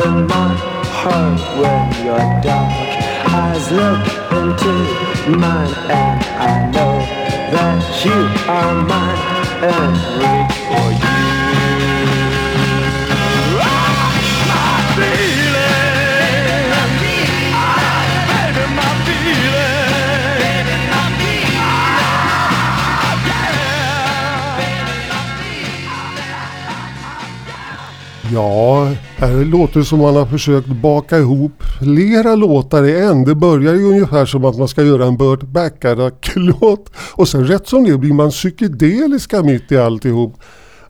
In 0.06 0.28
my 0.28 0.50
heart 1.00 1.40
when 1.60 1.82
your 2.06 2.26
dark 2.42 2.72
eyes 3.40 3.66
look 3.72 4.04
into 4.40 4.74
mine, 5.38 5.74
and 5.90 6.20
I 6.40 6.54
know 6.74 6.96
that 7.54 7.82
you 8.06 8.20
are 8.58 8.76
mine 8.92 9.22
and 9.62 9.96
reach 10.20 10.56
for 10.68 10.88
you. 11.02 11.10
Ja, 28.32 29.09
här 29.20 29.46
låter 29.46 29.80
det 29.80 29.86
som 29.86 30.00
man 30.00 30.16
har 30.16 30.26
försökt 30.26 30.68
baka 30.68 31.18
ihop 31.18 31.64
flera 31.80 32.36
låtar 32.36 32.84
i 32.84 33.02
en. 33.02 33.24
Det 33.24 33.36
börjar 33.36 33.74
ju 33.74 33.84
ungefär 33.84 34.26
som 34.26 34.46
att 34.46 34.58
man 34.58 34.68
ska 34.68 34.84
göra 34.84 35.06
en 35.06 35.18
Burt 35.18 35.42
Bacharach-låt 35.42 36.92
och 37.14 37.28
sen 37.28 37.48
rätt 37.48 37.68
som 37.68 37.84
det 37.84 37.98
blir 37.98 38.14
man 38.14 38.30
psykedeliska 38.30 39.44
mitt 39.44 39.72
i 39.72 39.78
alltihop. 39.78 40.36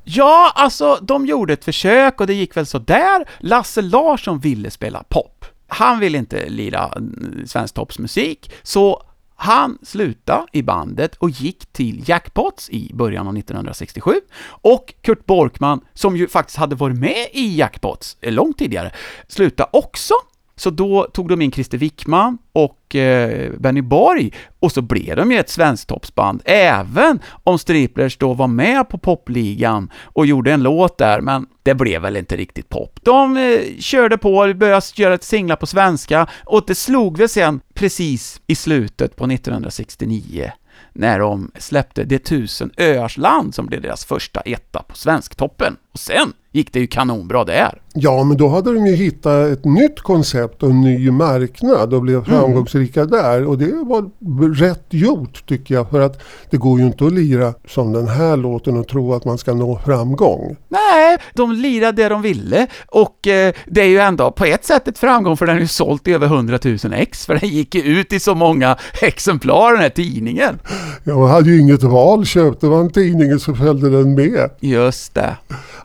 Ja, 0.04 0.52
alltså, 0.56 1.00
de 1.02 1.26
gjorde 1.26 1.54
ett 1.54 1.66
försök 1.66 2.22
och 2.22 2.28
det 2.28 2.34
gick 2.34 2.58
väl 2.58 2.66
så 2.66 2.80
där. 2.80 3.30
Lasse 3.40 3.82
Larsson 3.82 4.40
ville 4.40 4.72
spela 4.72 5.04
pop. 5.10 5.46
Han 5.68 6.00
ville 6.00 6.18
inte 6.18 6.50
lira 6.50 6.88
mm, 6.96 7.34
svensk 7.34 7.52
svensktoppsmusik, 7.52 8.52
så 8.64 9.04
han 9.42 9.78
slutade 9.82 10.48
i 10.52 10.64
bandet 10.64 11.16
och 11.16 11.30
gick 11.30 11.66
till 11.66 12.10
Jackpots 12.10 12.70
i 12.70 12.92
början 12.94 13.28
av 13.28 13.38
1967. 13.38 14.14
Och 14.44 14.94
Kurt 15.02 15.26
Borkman, 15.26 15.82
som 15.94 16.18
ju 16.18 16.28
faktiskt 16.28 16.58
hade 16.58 16.76
varit 16.76 16.98
med 16.98 17.28
i 17.32 17.58
Jackpots 17.58 18.18
eh, 18.22 18.34
långt 18.34 18.58
tidigare, 18.58 18.92
slutade 19.28 19.70
också. 19.74 20.14
Så 20.56 20.70
då 20.70 21.04
tog 21.04 21.30
de 21.30 21.42
in 21.42 21.52
Christer 21.52 21.78
Wickman 21.78 22.38
och 22.52 22.79
eh, 22.96 23.52
Benny 23.60 23.82
Borg, 23.82 24.34
och 24.60 24.72
så 24.72 24.82
blev 24.82 25.16
de 25.16 25.32
ju 25.32 25.40
ett 25.40 25.50
svensktoppsband, 25.50 26.42
även 26.46 27.20
om 27.44 27.60
Striplers 27.60 28.18
då 28.18 28.34
var 28.34 28.48
med 28.48 28.90
på 28.90 28.98
popligan 28.98 29.92
och 30.04 30.26
gjorde 30.26 30.54
en 30.54 30.64
låt 30.64 30.98
där, 30.98 31.22
men 31.22 31.46
det 31.64 31.74
blev 31.74 32.02
väl 32.02 32.18
inte 32.18 32.38
riktigt 32.38 32.70
pop. 32.70 33.00
De 33.04 33.38
eh, 33.38 33.60
körde 33.80 34.18
på, 34.18 34.54
började 34.56 34.82
göra 34.96 35.14
ett 35.14 35.24
singlar 35.24 35.56
på 35.56 35.66
svenska, 35.66 36.28
och 36.46 36.64
det 36.68 36.76
slog 36.76 37.18
väl 37.18 37.30
sen 37.30 37.62
precis 37.74 38.42
i 38.48 38.56
slutet 38.56 39.16
på 39.16 39.26
1969 39.26 40.52
när 40.94 41.20
de 41.20 41.52
släppte 41.58 42.04
Det 42.04 42.20
tusen 42.20 42.72
öars 42.78 43.18
land 43.18 43.56
som 43.56 43.66
blev 43.66 43.82
deras 43.82 44.06
första 44.06 44.42
etta 44.42 44.84
på 44.84 44.96
Svensktoppen. 44.96 45.76
Och 45.92 46.00
sen 46.00 46.34
gick 46.52 46.74
det 46.74 46.80
ju 46.80 46.88
kanonbra 46.88 47.44
där. 47.44 47.82
Ja, 48.02 48.24
men 48.24 48.38
då 48.38 48.47
hade 48.47 48.74
de 48.74 48.88
ju 48.88 48.95
hittat 48.95 49.47
ett 49.47 49.66
nytt 49.66 50.00
koncept 50.00 50.64
och 50.64 50.70
en 50.70 50.82
ny 50.82 51.12
marknad 51.12 51.93
och 51.93 52.02
blev 52.02 52.26
framgångsrika 52.26 53.06
där. 53.06 53.45
Och 53.45 53.58
det 53.58 53.74
var 53.74 54.10
rätt 54.56 54.86
gjort 54.89 55.45
tycker 55.47 55.74
jag. 55.76 55.89
För 55.89 56.02
att 56.02 56.22
det 56.50 56.58
går 56.58 56.80
ju 56.80 56.86
inte 56.86 57.06
att 57.06 57.14
lira 57.14 57.54
som 57.68 57.93
den 57.93 58.08
här 58.08 58.38
låten 58.38 58.78
och 58.78 58.88
tro 58.88 59.14
att 59.14 59.26
man 59.26 59.38
ska 59.38 59.54
nå 59.54 59.80
framgång. 59.86 60.56
Nej, 60.68 61.18
de 61.34 61.52
lirade 61.52 62.04
det 62.04 62.10
de 62.10 62.22
ville 62.22 62.68
och 62.88 63.28
eh, 63.28 63.54
det 63.66 63.82
är 63.82 63.88
ju 63.88 64.00
ändå 64.00 64.32
på 64.32 64.45
ett 64.45 64.66
sätt 64.66 64.88
ett 64.88 64.97
framgång 64.97 65.38
för 65.38 65.45
den 65.45 65.56
har 65.56 65.62
ju 65.62 65.68
sålt 65.68 66.08
i 66.08 66.14
över 66.14 66.28
100 66.28 66.60
000 66.64 66.78
ex, 66.93 67.26
för 67.26 67.36
den 67.36 67.50
gick 67.50 67.76
ju 67.76 67.82
ut 67.82 68.14
i 68.14 68.20
så 68.20 68.36
många 68.36 68.78
exemplar 69.02 69.72
den 69.72 69.82
här 69.82 69.89
tidningen. 69.89 70.60
Ja, 71.04 71.18
man 71.18 71.30
hade 71.30 71.50
ju 71.50 71.60
inget 71.62 71.84
val. 71.84 72.26
Köpte 72.26 72.66
man 72.66 72.89
tidningen 72.89 73.39
så 73.39 73.56
följde 73.56 73.89
den 73.89 74.16
med. 74.16 74.50
Just 74.60 75.14
det. 75.14 75.38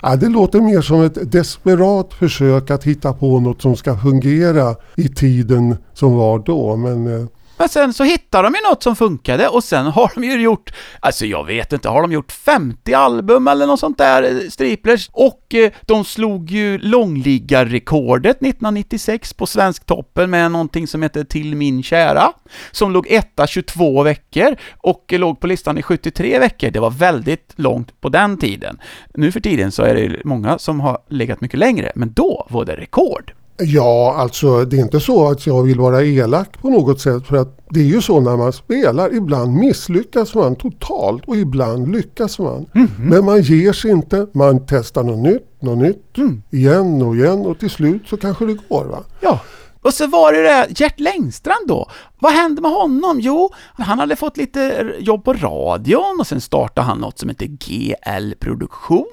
Ja, 0.03 0.17
det 0.17 0.29
låter 0.29 0.61
mer 0.61 0.81
som 0.81 1.03
ett 1.03 1.33
desperat 1.33 2.04
försök 2.13 2.71
att 2.71 2.85
hitta 2.85 3.13
på 3.13 3.41
något 3.41 3.63
som 3.63 3.77
ska 3.77 3.97
fungera 3.97 4.77
i 4.97 5.09
tiden 5.09 5.77
som 5.93 6.17
var 6.17 6.39
då. 6.39 6.77
Men 6.77 7.07
eh, 7.07 7.27
men 7.57 7.69
sen 7.69 7.93
så 7.93 8.05
hittade 8.05 8.49
de 8.49 8.55
ju 8.55 8.71
något 8.71 8.83
som 8.83 8.97
funkade 8.97 9.49
och 9.49 9.65
sen 9.65 9.87
har 9.87 10.13
de 10.15 10.25
ju 10.25 10.41
gjort, 10.41 10.73
alltså 11.01 11.27
jag 11.27 11.45
vet 11.45 11.73
inte, 11.73 11.89
har 11.89 12.03
de 12.03 12.13
gjort 12.13 12.33
50 12.33 12.95
album 12.95 13.49
eller 13.49 13.67
något 13.67 13.81
sånt 13.81 13.99
där, 13.99 14.23
eh, 14.23 14.49
Striplers? 14.49 15.11
Och 15.13 15.55
eh, 15.55 15.73
de 15.83 16.05
slog 16.05 16.51
ju 16.51 16.79
långliggarrekordet 16.79 18.37
1996 18.37 19.33
på 19.33 19.47
Svensktoppen 19.47 20.31
med 20.31 20.51
någonting 20.51 20.87
som 20.87 21.03
heter 21.03 21.25
Till 21.25 21.57
min 21.57 21.83
kära, 21.83 22.33
som 22.71 22.93
låg 22.93 23.07
etta 23.11 23.47
22 23.47 24.03
veckor 24.03 24.57
och 24.77 25.13
eh, 25.13 25.19
låg 25.19 25.41
på 25.41 25.47
listan 25.47 25.79
i 25.79 25.83
73 25.83 26.39
veckor. 26.39 26.71
Det 26.71 26.81
var 26.81 26.91
väldigt 26.91 27.53
långt 27.57 28.01
på 28.01 28.09
den 28.09 28.39
tiden. 28.39 28.79
Nu 29.15 29.33
för 29.33 29.41
tiden 29.41 29.73
så 29.73 29.83
är 29.83 29.95
det 29.95 30.25
många 30.25 30.59
som 30.59 30.81
har 30.81 30.99
legat 31.09 31.41
mycket 31.41 31.59
längre, 31.59 31.93
men 31.95 32.13
då 32.13 32.47
var 32.51 32.65
det 32.65 32.77
rekord. 32.77 33.33
Ja, 33.59 34.15
alltså 34.19 34.65
det 34.65 34.77
är 34.77 34.81
inte 34.81 35.01
så 35.01 35.31
att 35.31 35.47
jag 35.47 35.63
vill 35.63 35.79
vara 35.79 36.03
elak 36.03 36.63
på 36.63 36.71
något 36.71 37.01
sätt 37.01 37.27
för 37.27 37.37
att 37.37 37.59
det 37.71 37.81
är 37.81 37.85
ju 37.85 38.03
så 38.03 38.21
när 38.21 38.37
man 38.37 38.53
spelar. 38.53 39.15
Ibland 39.15 39.55
misslyckas 39.55 40.35
man 40.35 40.57
totalt 40.57 41.25
och 41.27 41.37
ibland 41.37 41.93
lyckas 41.93 42.39
man. 42.39 42.67
Men 42.99 43.25
man 43.25 43.43
ger 43.43 43.73
sig 43.73 43.91
inte. 43.91 44.27
Man 44.33 44.67
testar 44.67 45.03
något 45.03 45.19
nytt, 45.19 45.63
något 45.63 45.79
nytt, 45.79 46.19
igen 46.51 47.03
och 47.03 47.17
igen 47.17 47.47
och 47.47 47.59
till 47.59 47.71
slut 47.71 48.03
så 48.07 48.17
kanske 48.17 48.47
det 48.47 48.57
går 48.69 48.85
va. 48.85 48.99
Ja. 49.21 49.41
Och 49.85 49.95
så 49.95 50.07
var 50.07 50.33
det 50.33 50.43
det 50.43 50.81
Gert 50.81 51.01
Längstrand 51.01 51.69
då. 51.69 51.91
Vad 52.19 52.33
hände 52.33 52.63
med 52.63 52.71
honom? 52.71 53.21
Jo, 53.21 53.51
han 53.79 53.99
hade 53.99 54.17
fått 54.17 54.37
lite 54.37 54.93
jobb 54.99 55.25
på 55.25 55.33
radion 55.33 56.17
och 56.21 56.27
sen 56.27 56.41
startade 56.41 56.87
han 56.87 56.99
något 56.99 57.19
som 57.19 57.29
heter 57.29 57.47
GL 57.47 58.35
Produktion. 58.41 59.07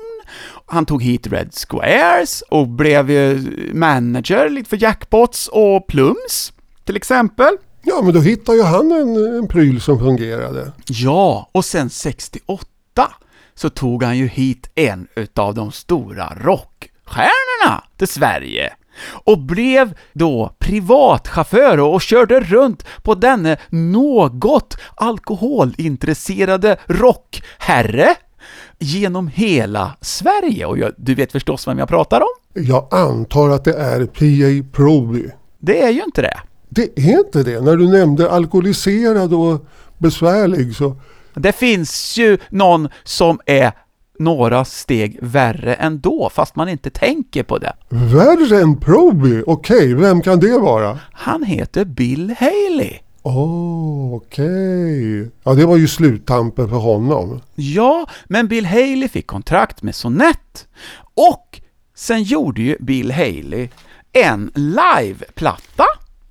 Han 0.65 0.85
tog 0.85 1.03
hit 1.03 1.27
Red 1.27 1.53
Squares 1.53 2.41
och 2.49 2.67
blev 2.67 3.11
ju 3.11 3.49
manager 3.73 4.49
lite 4.49 4.69
för 4.69 4.83
Jackpots 4.83 5.47
och 5.47 5.87
Plums, 5.87 6.53
till 6.85 6.95
exempel. 6.95 7.57
Ja, 7.83 8.01
men 8.01 8.13
då 8.13 8.19
hittade 8.19 8.57
ju 8.57 8.63
han 8.63 8.91
en, 8.91 9.35
en 9.37 9.47
pryl 9.47 9.81
som 9.81 9.99
fungerade. 9.99 10.71
Ja, 10.85 11.49
och 11.51 11.65
sen 11.65 11.89
68 11.89 12.67
så 13.55 13.69
tog 13.69 14.03
han 14.03 14.17
ju 14.17 14.27
hit 14.27 14.69
en 14.75 15.07
utav 15.15 15.53
de 15.53 15.71
stora 15.71 16.33
rockstjärnorna 16.41 17.83
till 17.97 18.07
Sverige 18.07 18.73
och 19.23 19.39
blev 19.39 19.93
då 20.13 20.55
privatchaufför 20.59 21.79
och 21.79 22.01
körde 22.01 22.39
runt 22.39 22.85
på 23.03 23.15
denne 23.15 23.57
något 23.69 24.77
alkoholintresserade 24.95 26.77
rockherre 26.87 28.15
genom 28.79 29.27
hela 29.27 29.91
Sverige. 30.01 30.65
Och 30.65 30.77
jag, 30.77 30.91
du 30.97 31.15
vet 31.15 31.31
förstås 31.31 31.67
vem 31.67 31.79
jag 31.79 31.89
pratar 31.89 32.21
om? 32.21 32.63
Jag 32.63 32.87
antar 32.91 33.49
att 33.49 33.63
det 33.63 33.73
är 33.73 34.05
P.A. 34.05 34.65
Proby. 34.71 35.29
Det 35.59 35.81
är 35.83 35.89
ju 35.89 36.03
inte 36.03 36.21
det. 36.21 36.39
Det 36.69 36.99
är 36.99 37.19
inte 37.25 37.43
det. 37.43 37.61
När 37.61 37.75
du 37.75 37.87
nämnde 37.87 38.31
alkoholiserad 38.31 39.33
och 39.33 39.65
besvärlig 39.97 40.75
så... 40.75 40.95
Det 41.33 41.51
finns 41.51 42.17
ju 42.17 42.37
någon 42.49 42.89
som 43.03 43.39
är 43.45 43.71
några 44.21 44.65
steg 44.65 45.17
värre 45.21 45.73
ändå, 45.73 46.29
fast 46.33 46.55
man 46.55 46.69
inte 46.69 46.89
tänker 46.89 47.43
på 47.43 47.57
det. 47.57 47.73
Värre 47.89 48.61
än 48.61 48.77
Proby? 48.79 49.43
Okej, 49.47 49.93
vem 49.93 50.21
kan 50.21 50.39
det 50.39 50.59
vara? 50.59 50.99
Han 51.11 51.43
heter 51.43 51.85
Bill 51.85 52.35
Haley. 52.39 52.93
Åh, 53.23 54.13
okej. 54.13 55.29
Ja, 55.43 55.53
det 55.53 55.65
var 55.65 55.77
ju 55.77 55.87
sluttampen 55.87 56.69
för 56.69 56.77
honom. 56.77 57.41
Ja, 57.55 58.05
men 58.25 58.47
Bill 58.47 58.65
Haley 58.65 59.07
fick 59.07 59.27
kontrakt 59.27 59.83
med 59.83 59.95
Sonett. 59.95 60.67
Och 61.15 61.61
sen 61.95 62.23
gjorde 62.23 62.61
ju 62.61 62.77
Bill 62.79 63.11
Haley 63.11 63.69
en 64.13 64.51
liveplatta 64.55 65.85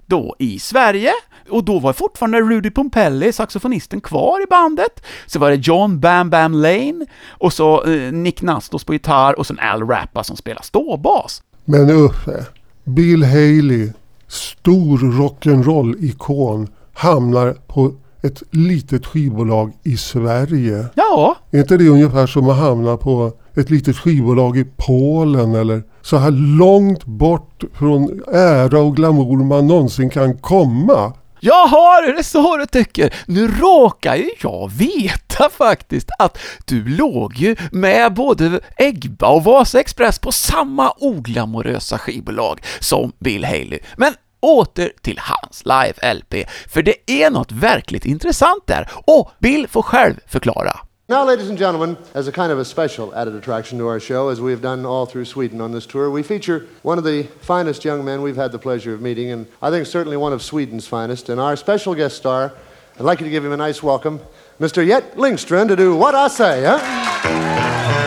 då 0.06 0.36
i 0.38 0.58
Sverige. 0.58 1.12
Och 1.50 1.64
då 1.64 1.78
var 1.78 1.92
fortfarande 1.92 2.40
Rudy 2.40 2.70
Pompelli, 2.70 3.32
saxofonisten, 3.32 4.00
kvar 4.00 4.42
i 4.42 4.46
bandet. 4.50 5.04
Så 5.26 5.38
var 5.38 5.50
det 5.50 5.56
John 5.56 6.00
Bam 6.00 6.30
Bam 6.30 6.52
Lane, 6.54 7.06
och 7.28 7.52
så 7.52 7.84
eh, 7.84 8.12
Nick 8.12 8.42
Nastos 8.42 8.84
på 8.84 8.92
gitarr, 8.92 9.38
och 9.38 9.46
sen 9.46 9.58
Al 9.58 9.88
Rappa 9.88 10.24
som 10.24 10.36
spelar 10.36 10.62
ståbas. 10.62 11.42
Men 11.64 11.90
Uffe, 11.90 12.46
Bill 12.84 13.24
Haley, 13.24 13.92
stor 14.28 14.98
rock'n'roll-ikon, 14.98 16.68
hamnar 16.92 17.52
på 17.52 17.92
ett 18.22 18.42
litet 18.50 19.06
skivbolag 19.06 19.72
i 19.82 19.96
Sverige. 19.96 20.86
Ja, 20.94 21.36
Är 21.50 21.58
inte 21.58 21.76
det 21.76 21.88
ungefär 21.88 22.26
som 22.26 22.48
att 22.48 22.56
hamna 22.56 22.96
på 22.96 23.32
ett 23.54 23.70
litet 23.70 23.96
skivbolag 23.96 24.58
i 24.58 24.66
Polen 24.76 25.54
eller 25.54 25.82
så 26.02 26.16
här 26.16 26.30
långt 26.58 27.04
bort 27.04 27.64
från 27.74 28.22
ära 28.32 28.80
och 28.80 28.96
glamour 28.96 29.44
man 29.44 29.66
någonsin 29.66 30.10
kan 30.10 30.38
komma? 30.38 31.12
Jaha, 31.42 31.98
är 31.98 32.12
det 32.12 32.24
så 32.24 32.56
du 32.56 32.66
tycker? 32.66 33.14
Nu 33.26 33.48
råkar 33.48 34.16
ju 34.16 34.30
jag 34.42 34.70
veta 34.72 35.50
faktiskt 35.50 36.10
att 36.18 36.38
du 36.64 36.88
låg 36.88 37.36
ju 37.36 37.56
med 37.72 38.14
både 38.14 38.60
Egba 38.76 39.28
och 39.28 39.44
Vasa 39.44 39.80
Express 39.80 40.18
på 40.18 40.32
samma 40.32 40.92
oglamorösa 40.96 41.98
skivbolag 41.98 42.60
som 42.80 43.12
Bill 43.18 43.44
Haley. 43.44 43.78
Men 43.96 44.14
åter 44.40 44.92
till 45.02 45.20
hans 45.22 45.64
live-LP, 45.64 46.46
för 46.68 46.82
det 46.82 46.94
är 47.06 47.30
något 47.30 47.52
verkligt 47.52 48.06
intressant 48.06 48.66
där. 48.66 48.88
Och 49.06 49.30
Bill 49.38 49.68
får 49.68 49.82
själv 49.82 50.14
förklara. 50.26 50.80
Now, 51.10 51.24
ladies 51.24 51.48
and 51.48 51.58
gentlemen, 51.58 51.98
as 52.14 52.28
a 52.28 52.32
kind 52.32 52.52
of 52.52 52.60
a 52.60 52.64
special 52.64 53.12
added 53.16 53.34
attraction 53.34 53.78
to 53.78 53.88
our 53.88 53.98
show, 53.98 54.28
as 54.28 54.40
we've 54.40 54.62
done 54.62 54.86
all 54.86 55.06
through 55.06 55.24
Sweden 55.24 55.60
on 55.60 55.72
this 55.72 55.84
tour, 55.84 56.08
we 56.08 56.22
feature 56.22 56.68
one 56.82 56.98
of 56.98 57.04
the 57.04 57.24
finest 57.24 57.84
young 57.84 58.04
men 58.04 58.22
we've 58.22 58.36
had 58.36 58.52
the 58.52 58.60
pleasure 58.60 58.94
of 58.94 59.00
meeting, 59.00 59.32
and 59.32 59.48
I 59.60 59.70
think 59.70 59.86
certainly 59.86 60.16
one 60.16 60.32
of 60.32 60.40
Sweden's 60.40 60.86
finest. 60.86 61.28
And 61.28 61.40
our 61.40 61.56
special 61.56 61.96
guest 61.96 62.16
star, 62.16 62.52
I'd 62.94 63.02
like 63.02 63.18
you 63.18 63.24
to 63.24 63.30
give 63.30 63.44
him 63.44 63.50
a 63.50 63.56
nice 63.56 63.82
welcome, 63.82 64.20
Mr. 64.60 64.86
Jet 64.86 65.16
Lindström, 65.16 65.66
to 65.66 65.74
do 65.74 65.96
what 65.96 66.14
I 66.14 66.28
say, 66.28 66.62
huh? 66.64 67.99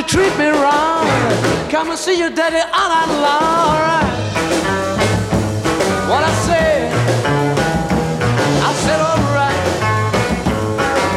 You 0.00 0.06
treat 0.06 0.34
me 0.38 0.48
wrong. 0.48 1.06
Come 1.68 1.90
and 1.90 1.98
see 1.98 2.18
your 2.18 2.30
daddy 2.30 2.56
all 2.56 2.88
night 2.88 3.12
long. 3.20 3.42
All 3.68 3.80
right. 3.88 4.16
What 6.08 6.24
I 6.24 6.32
said, 6.46 6.92
I 8.62 8.72
said 8.84 9.00
all 9.00 9.20
right. 9.36 9.60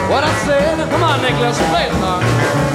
What 0.10 0.24
I 0.26 0.34
said, 0.46 0.90
come 0.90 1.04
on, 1.04 1.22
Nicholas, 1.22 1.58
play 1.70 1.88
it, 1.88 1.94
song. 1.94 2.73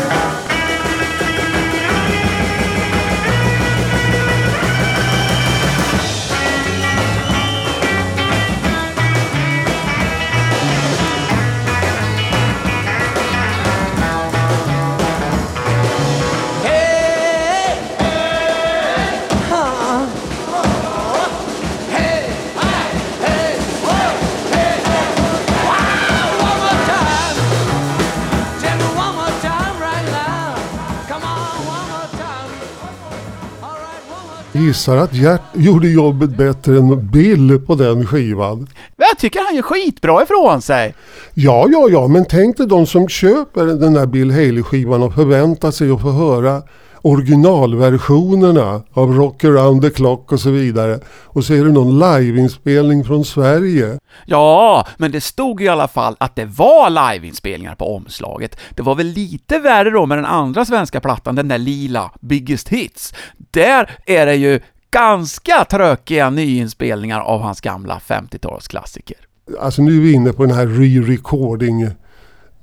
Gissar 34.59 34.97
att 34.97 35.15
Gert 35.15 35.41
gjorde 35.55 35.89
jobbet 35.89 36.31
bättre 36.31 36.77
än 36.77 37.11
Bill 37.11 37.61
på 37.67 37.75
den 37.75 38.07
skivan. 38.07 38.67
Jag 38.97 39.19
tycker 39.19 39.41
han 39.47 39.57
gör 39.57 39.63
skitbra 39.63 40.23
ifrån 40.23 40.63
sig. 40.63 40.95
Ja, 41.35 41.67
ja, 41.73 41.89
ja, 41.91 42.09
men 42.09 42.25
tänk 42.25 42.57
dig 42.57 42.67
de 42.67 42.87
som 42.87 43.09
köper 43.09 43.67
den 43.67 43.95
där 43.95 44.07
Bill 44.07 44.31
Haley-skivan 44.31 45.03
och 45.03 45.15
förväntar 45.15 45.71
sig 45.71 45.91
att 45.91 46.01
få 46.01 46.11
höra 46.11 46.63
originalversionerna 47.03 48.83
av 48.93 49.13
Rock 49.13 49.45
around 49.45 49.83
the 49.83 49.91
clock 49.91 50.33
och 50.33 50.41
så 50.41 50.51
vidare. 50.51 51.01
Och 51.25 51.45
så 51.45 51.55
är 51.55 51.65
det 51.65 51.73
någon 51.73 51.99
liveinspelning 51.99 53.05
från 53.05 53.25
Sverige. 53.25 53.99
Ja, 54.27 54.87
men 54.97 55.13
det 55.13 55.21
stod 55.21 55.63
i 55.63 55.69
alla 55.69 55.89
fall 55.89 56.17
att 56.21 56.37
det 56.37 56.45
var 56.45 56.91
liveinspelningar 56.91 57.75
på 57.75 57.97
omslaget. 57.97 58.61
Det 58.71 58.83
var 58.83 58.95
väl 58.95 59.07
lite 59.07 59.59
värre 59.59 59.91
då 59.91 60.07
med 60.07 60.19
den 60.19 60.25
andra 60.25 60.65
svenska 60.65 61.01
plattan, 61.01 61.35
den 61.35 61.49
där 61.49 61.59
lila, 61.59 62.11
Biggest 62.21 62.69
Hits. 62.69 63.15
Där 63.51 63.91
är 64.07 64.27
det 64.27 64.35
ju 64.35 64.61
ganska 64.91 65.65
trökiga 65.71 66.31
nyinspelningar 66.31 67.21
av 67.21 67.41
hans 67.41 67.61
gamla 67.61 68.01
50-talsklassiker. 68.07 69.17
Alltså 69.61 69.83
nu 69.83 69.97
är 69.97 70.01
vi 70.01 70.13
inne 70.13 70.33
på 70.33 70.47
den 70.47 70.57
här 70.57 70.67
re-recording. 70.67 71.91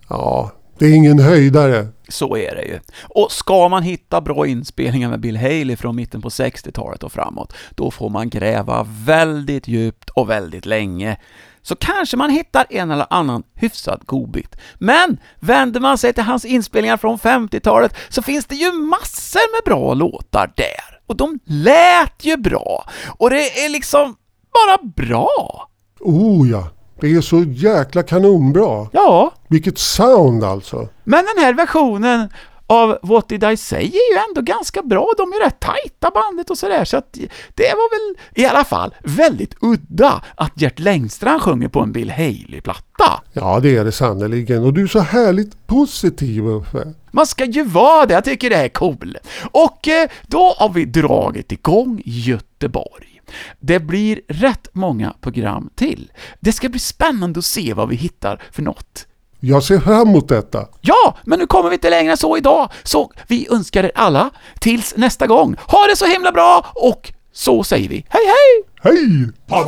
Ja, 0.10 0.52
det 0.78 0.86
är 0.86 0.94
ingen 0.94 1.20
höjdare. 1.20 1.88
Så 2.10 2.38
är 2.38 2.56
det 2.56 2.64
ju. 2.64 2.80
Och 3.04 3.32
ska 3.32 3.70
man 3.70 3.84
hitta 3.84 4.22
bra 4.22 4.48
inspelningar 4.48 5.10
med 5.10 5.20
Bill 5.20 5.38
Haley 5.38 5.76
från 5.76 5.96
mitten 5.96 6.22
på 6.22 6.30
60-talet 6.30 7.04
och 7.04 7.12
framåt, 7.12 7.54
då 7.76 7.92
får 7.92 8.10
man 8.10 8.30
gräva 8.30 8.88
väldigt 8.90 9.68
djupt 9.68 10.10
och 10.10 10.30
väldigt 10.30 10.66
länge. 10.66 11.18
Så 11.62 11.76
kanske 11.76 12.18
man 12.18 12.30
hittar 12.30 12.66
en 12.70 12.92
eller 12.92 13.08
annan 13.10 13.44
hyfsad 13.54 14.02
godbit. 14.06 14.56
Men 14.76 15.18
vänder 15.40 15.80
man 15.80 15.98
sig 15.98 16.14
till 16.14 16.24
hans 16.24 16.46
inspelningar 16.46 16.98
från 16.98 17.18
50-talet 17.18 17.96
så 18.10 18.22
finns 18.22 18.46
det 18.46 18.56
ju 18.56 18.72
massor 18.72 19.52
med 19.56 19.62
bra 19.66 19.94
låtar 19.94 20.54
där. 20.56 21.00
Och 21.08 21.16
de 21.16 21.40
lät 21.46 22.26
ju 22.26 22.38
bra. 22.38 22.90
Och 23.18 23.30
det 23.30 23.66
är 23.66 23.70
liksom 23.70 24.16
bara 24.54 24.78
bra. 24.96 25.70
Oh 26.00 26.50
ja, 26.50 26.70
det 27.02 27.14
är 27.16 27.22
så 27.22 27.44
jäkla 27.48 28.04
kanonbra. 28.04 28.88
Ja, 28.92 29.34
Vilket 29.48 29.78
sound 29.78 30.44
alltså. 30.44 30.88
Men 31.04 31.26
den 31.36 31.44
här 31.44 31.54
versionen 31.54 32.30
av 32.68 32.98
What 33.02 33.30
Did 33.30 33.44
I 33.44 33.58
Say 33.58 33.84
är 33.84 34.14
ju 34.14 34.20
ändå 34.30 34.42
ganska 34.42 34.82
bra. 34.82 35.08
De 35.18 35.24
är 35.34 35.46
rätt 35.46 35.60
tajta 35.60 36.12
bandet 36.14 36.50
och 36.50 36.58
sådär, 36.58 36.86
så 36.86 36.98
att 36.98 37.14
det 37.56 37.64
var 37.64 37.90
väl 38.16 38.24
i 38.44 38.46
alla 38.46 38.64
fall 38.64 38.96
väldigt 39.04 39.56
udda 39.62 40.24
att 40.36 40.62
Gert 40.62 40.80
Längstrand 40.80 41.42
sjunger 41.42 41.68
på 41.68 41.80
en 41.80 41.92
Bill 41.92 42.12
Haley-platta. 42.12 43.22
Ja, 43.34 43.60
det 43.60 43.78
är 43.78 43.86
det 43.86 43.92
sannerligen. 43.92 44.64
Och 44.64 44.74
du 44.74 44.84
är 44.84 44.88
så 44.88 45.00
härligt 45.00 45.68
positiv 45.68 46.46
Uffe. 46.48 46.94
Man 47.12 47.28
ska 47.28 47.46
ju 47.46 47.64
vara 47.64 48.06
det, 48.06 48.14
jag 48.14 48.24
tycker 48.24 48.50
det 48.50 48.56
är 48.56 48.70
cool. 48.70 49.18
Och 49.52 49.88
eh, 49.88 50.10
då 50.28 50.54
har 50.58 50.70
vi 50.70 50.86
dragit 50.86 51.52
igång 51.52 52.02
Göteborg. 52.06 53.15
Det 53.60 53.80
blir 53.80 54.22
rätt 54.28 54.68
många 54.74 55.14
program 55.22 55.70
till. 55.76 56.12
Det 56.40 56.52
ska 56.52 56.70
bli 56.70 56.80
spännande 56.80 57.38
att 57.38 57.46
se 57.46 57.74
vad 57.74 57.90
vi 57.90 57.96
hittar 57.96 58.42
för 58.52 58.62
något 58.62 59.08
Jag 59.40 59.64
ser 59.64 59.80
fram 59.80 60.08
emot 60.08 60.28
detta. 60.28 60.68
Ja, 60.82 61.18
men 61.24 61.40
nu 61.40 61.48
kommer 61.48 61.70
vi 61.70 61.74
inte 61.76 61.90
längre 61.90 62.12
än 62.12 62.18
så 62.18 62.38
idag, 62.38 62.72
så 62.84 63.12
vi 63.28 63.48
önskar 63.52 63.84
er 63.84 63.92
alla 63.96 64.30
tills 64.60 64.94
nästa 64.98 65.28
gång. 65.28 65.56
Ha 65.68 65.88
det 65.90 65.96
så 65.96 66.06
himla 66.06 66.32
bra 66.32 66.66
och 66.76 67.14
så 67.34 67.64
säger 67.64 67.90
vi 67.90 68.06
hej 68.10 68.26
hej! 68.26 68.64
Hej! 68.82 69.32
Pod, 69.48 69.68